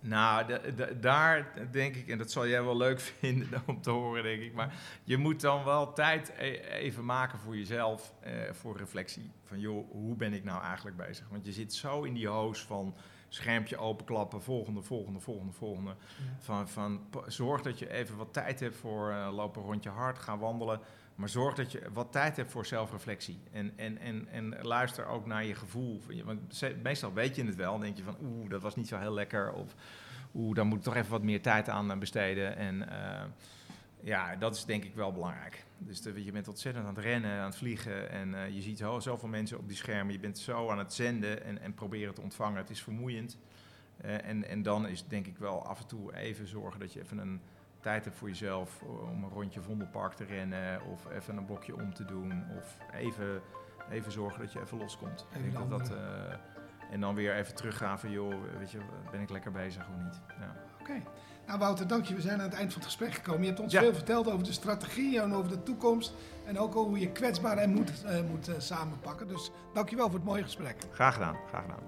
nou, 0.00 0.46
da- 0.46 0.60
da- 0.76 0.92
daar 1.00 1.52
denk 1.70 1.94
ik, 1.94 2.08
en 2.08 2.18
dat 2.18 2.30
zal 2.30 2.46
jij 2.48 2.62
wel 2.62 2.76
leuk 2.76 3.00
vinden 3.20 3.62
om 3.66 3.80
te 3.82 3.90
horen, 3.90 4.22
denk 4.22 4.42
ik. 4.42 4.52
Maar 4.52 4.74
je 5.04 5.16
moet 5.16 5.40
dan 5.40 5.64
wel 5.64 5.92
tijd 5.92 6.32
e- 6.38 6.60
even 6.60 7.04
maken 7.04 7.38
voor 7.38 7.56
jezelf, 7.56 8.14
eh, 8.20 8.32
voor 8.52 8.76
reflectie. 8.76 9.30
Van 9.44 9.60
joh, 9.60 9.90
hoe 9.90 10.16
ben 10.16 10.32
ik 10.32 10.44
nou 10.44 10.62
eigenlijk 10.62 10.96
bezig? 10.96 11.26
Want 11.30 11.44
je 11.46 11.52
zit 11.52 11.74
zo 11.74 12.02
in 12.02 12.14
die 12.14 12.28
hoos 12.28 12.62
van 12.62 12.94
schermpje 13.34 13.76
openklappen, 13.78 14.42
volgende, 14.42 14.82
volgende, 14.82 15.20
volgende, 15.20 15.52
volgende. 15.52 15.94
Van, 16.38 16.68
van 16.68 17.00
zorg 17.26 17.62
dat 17.62 17.78
je 17.78 17.90
even 17.92 18.16
wat 18.16 18.32
tijd 18.32 18.60
hebt 18.60 18.76
voor 18.76 19.10
eh, 19.10 19.28
lopen 19.32 19.62
rondje 19.62 19.90
hard, 19.90 20.18
gaan 20.18 20.38
wandelen. 20.38 20.80
Maar 21.14 21.28
zorg 21.28 21.54
dat 21.54 21.72
je 21.72 21.82
wat 21.92 22.12
tijd 22.12 22.36
hebt 22.36 22.50
voor 22.50 22.66
zelfreflectie. 22.66 23.38
En, 23.52 23.72
en, 23.76 23.98
en, 23.98 24.28
en 24.28 24.56
luister 24.62 25.06
ook 25.06 25.26
naar 25.26 25.44
je 25.44 25.54
gevoel. 25.54 26.00
Je- 26.08 26.24
Want 26.24 26.62
meestal 26.82 27.12
weet 27.12 27.36
je 27.36 27.44
het 27.44 27.56
wel. 27.56 27.72
Dan 27.72 27.80
denk 27.80 27.96
je 27.96 28.02
van, 28.02 28.16
oeh, 28.22 28.50
dat 28.50 28.62
was 28.62 28.76
niet 28.76 28.88
zo 28.88 28.98
heel 28.98 29.12
lekker. 29.12 29.52
Of 29.52 29.74
oeh, 30.34 30.54
daar 30.54 30.66
moet 30.66 30.78
ik 30.78 30.84
toch 30.84 30.96
even 30.96 31.10
wat 31.10 31.22
meer 31.22 31.42
tijd 31.42 31.68
aan 31.68 31.90
eh, 31.90 31.98
besteden. 31.98 32.56
En 32.56 32.88
eh, 32.90 33.22
ja, 34.02 34.36
dat 34.36 34.54
is 34.54 34.64
denk 34.64 34.84
ik 34.84 34.94
wel 34.94 35.12
belangrijk. 35.12 35.64
Dus 35.78 36.00
de- 36.02 36.24
je 36.24 36.32
bent 36.32 36.48
ontzettend 36.48 36.86
aan 36.86 36.94
het 36.94 37.04
rennen, 37.04 37.38
aan 37.38 37.44
het 37.44 37.56
vliegen. 37.56 38.10
En 38.10 38.34
eh, 38.34 38.48
je 38.54 38.60
ziet 38.62 38.78
zo, 38.78 39.00
zoveel 39.00 39.28
mensen 39.28 39.58
op 39.58 39.68
die 39.68 39.76
schermen. 39.76 40.12
Je 40.12 40.20
bent 40.20 40.38
zo 40.38 40.70
aan 40.70 40.78
het 40.78 40.92
zenden 40.92 41.44
en, 41.44 41.60
en 41.60 41.74
proberen 41.74 42.14
te 42.14 42.20
ontvangen. 42.20 42.56
Het 42.58 42.70
is 42.70 42.82
vermoeiend. 42.82 43.38
Eh, 43.96 44.24
en, 44.28 44.48
en 44.48 44.62
dan 44.62 44.88
is 44.88 45.06
denk 45.06 45.26
ik 45.26 45.38
wel 45.38 45.66
af 45.66 45.80
en 45.80 45.86
toe 45.86 46.14
even 46.16 46.46
zorgen 46.46 46.80
dat 46.80 46.92
je 46.92 47.00
even 47.00 47.18
een 47.18 47.40
tijd 47.80 48.04
hebt 48.04 48.16
voor 48.16 48.28
jezelf 48.28 48.82
om 48.82 49.24
een 49.24 49.30
rondje 49.30 49.60
Vondelpark 49.60 50.12
te 50.12 50.24
rennen 50.24 50.82
of 50.84 51.06
even 51.10 51.36
een 51.36 51.44
blokje 51.44 51.74
om 51.74 51.94
te 51.94 52.04
doen 52.04 52.44
of 52.58 52.76
even, 52.92 53.40
even 53.90 54.12
zorgen 54.12 54.40
dat 54.40 54.52
je 54.52 54.60
even 54.60 54.78
loskomt. 54.78 55.26
Even 55.32 55.44
Ik 55.46 55.52
denk 55.52 55.64
de 55.64 55.76
dat 55.76 55.86
dat, 55.86 55.96
eh, 55.96 56.34
en 56.90 57.00
dan 57.00 57.14
weer 57.14 57.34
even 57.34 57.54
teruggaan 57.54 57.98
van 58.00 58.10
joh, 58.10 58.34
weet 58.58 58.70
je, 58.70 58.78
ben 59.10 59.20
ik 59.20 59.30
lekker 59.30 59.52
bezig 59.52 59.88
of 59.88 60.02
niet. 60.04 60.20
Ja. 60.38 60.56
Oké. 60.80 61.02
Nou 61.50 61.62
Wouter, 61.62 61.86
dank 61.86 62.04
je. 62.04 62.14
We 62.14 62.20
zijn 62.20 62.38
aan 62.40 62.48
het 62.50 62.54
eind 62.58 62.72
van 62.72 62.82
het 62.82 62.90
gesprek 62.90 63.12
gekomen. 63.14 63.40
Je 63.40 63.46
hebt 63.46 63.60
ons 63.60 63.72
Ja. 63.72 63.80
veel 63.80 63.94
verteld 63.94 64.30
over 64.30 64.44
de 64.44 64.52
strategie 64.52 65.20
en 65.20 65.34
over 65.34 65.50
de 65.50 65.62
toekomst. 65.62 66.12
En 66.44 66.58
ook 66.58 66.76
over 66.76 66.88
hoe 66.90 66.98
je 66.98 67.10
kwetsbaar 67.12 67.56
en 67.56 67.70
moed 67.70 68.04
eh, 68.04 68.20
moet 68.30 68.48
eh, 68.48 68.54
samenpakken. 68.58 69.28
Dus 69.28 69.50
dank 69.74 69.90
je 69.90 69.96
wel 69.96 70.06
voor 70.06 70.14
het 70.14 70.24
mooie 70.24 70.42
gesprek. 70.42 70.76
Graag 70.92 71.14
gedaan, 71.14 71.36
graag 71.48 71.62
gedaan. 71.62 71.82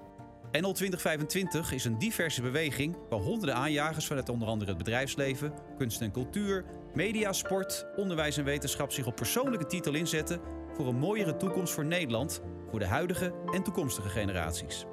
NL 0.51 0.73
2025 0.73 1.71
is 1.71 1.85
een 1.85 1.97
diverse 1.97 2.41
beweging 2.41 2.97
waar 3.09 3.19
honderden 3.19 3.55
aanjagers 3.55 4.07
vanuit 4.07 4.29
onder 4.29 4.47
andere 4.47 4.69
het 4.69 4.77
bedrijfsleven, 4.77 5.53
kunst 5.77 6.01
en 6.01 6.11
cultuur, 6.11 6.65
media, 6.93 7.33
sport, 7.33 7.85
onderwijs 7.95 8.37
en 8.37 8.43
wetenschap 8.43 8.91
zich 8.91 9.05
op 9.05 9.15
persoonlijke 9.15 9.65
titel 9.65 9.93
inzetten 9.93 10.39
voor 10.73 10.87
een 10.87 10.97
mooiere 10.99 11.37
toekomst 11.37 11.73
voor 11.73 11.85
Nederland, 11.85 12.41
voor 12.69 12.79
de 12.79 12.85
huidige 12.87 13.33
en 13.53 13.63
toekomstige 13.63 14.09
generaties. 14.09 14.85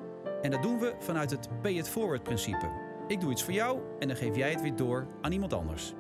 En 0.43 0.51
dat 0.51 0.63
doen 0.63 0.79
we 0.79 0.95
vanuit 0.99 1.31
het 1.31 1.49
pay 1.63 1.73
it 1.73 1.89
forward 1.89 2.23
principe. 2.23 2.90
Ik 3.11 3.21
doe 3.21 3.31
iets 3.31 3.43
voor 3.43 3.53
jou 3.53 3.81
en 3.99 4.09
dan 4.09 4.17
geef 4.17 4.37
jij 4.37 4.51
het 4.51 4.61
weer 4.61 4.77
door 4.77 5.07
aan 5.21 5.33
iemand 5.33 5.53
anders. 5.53 5.95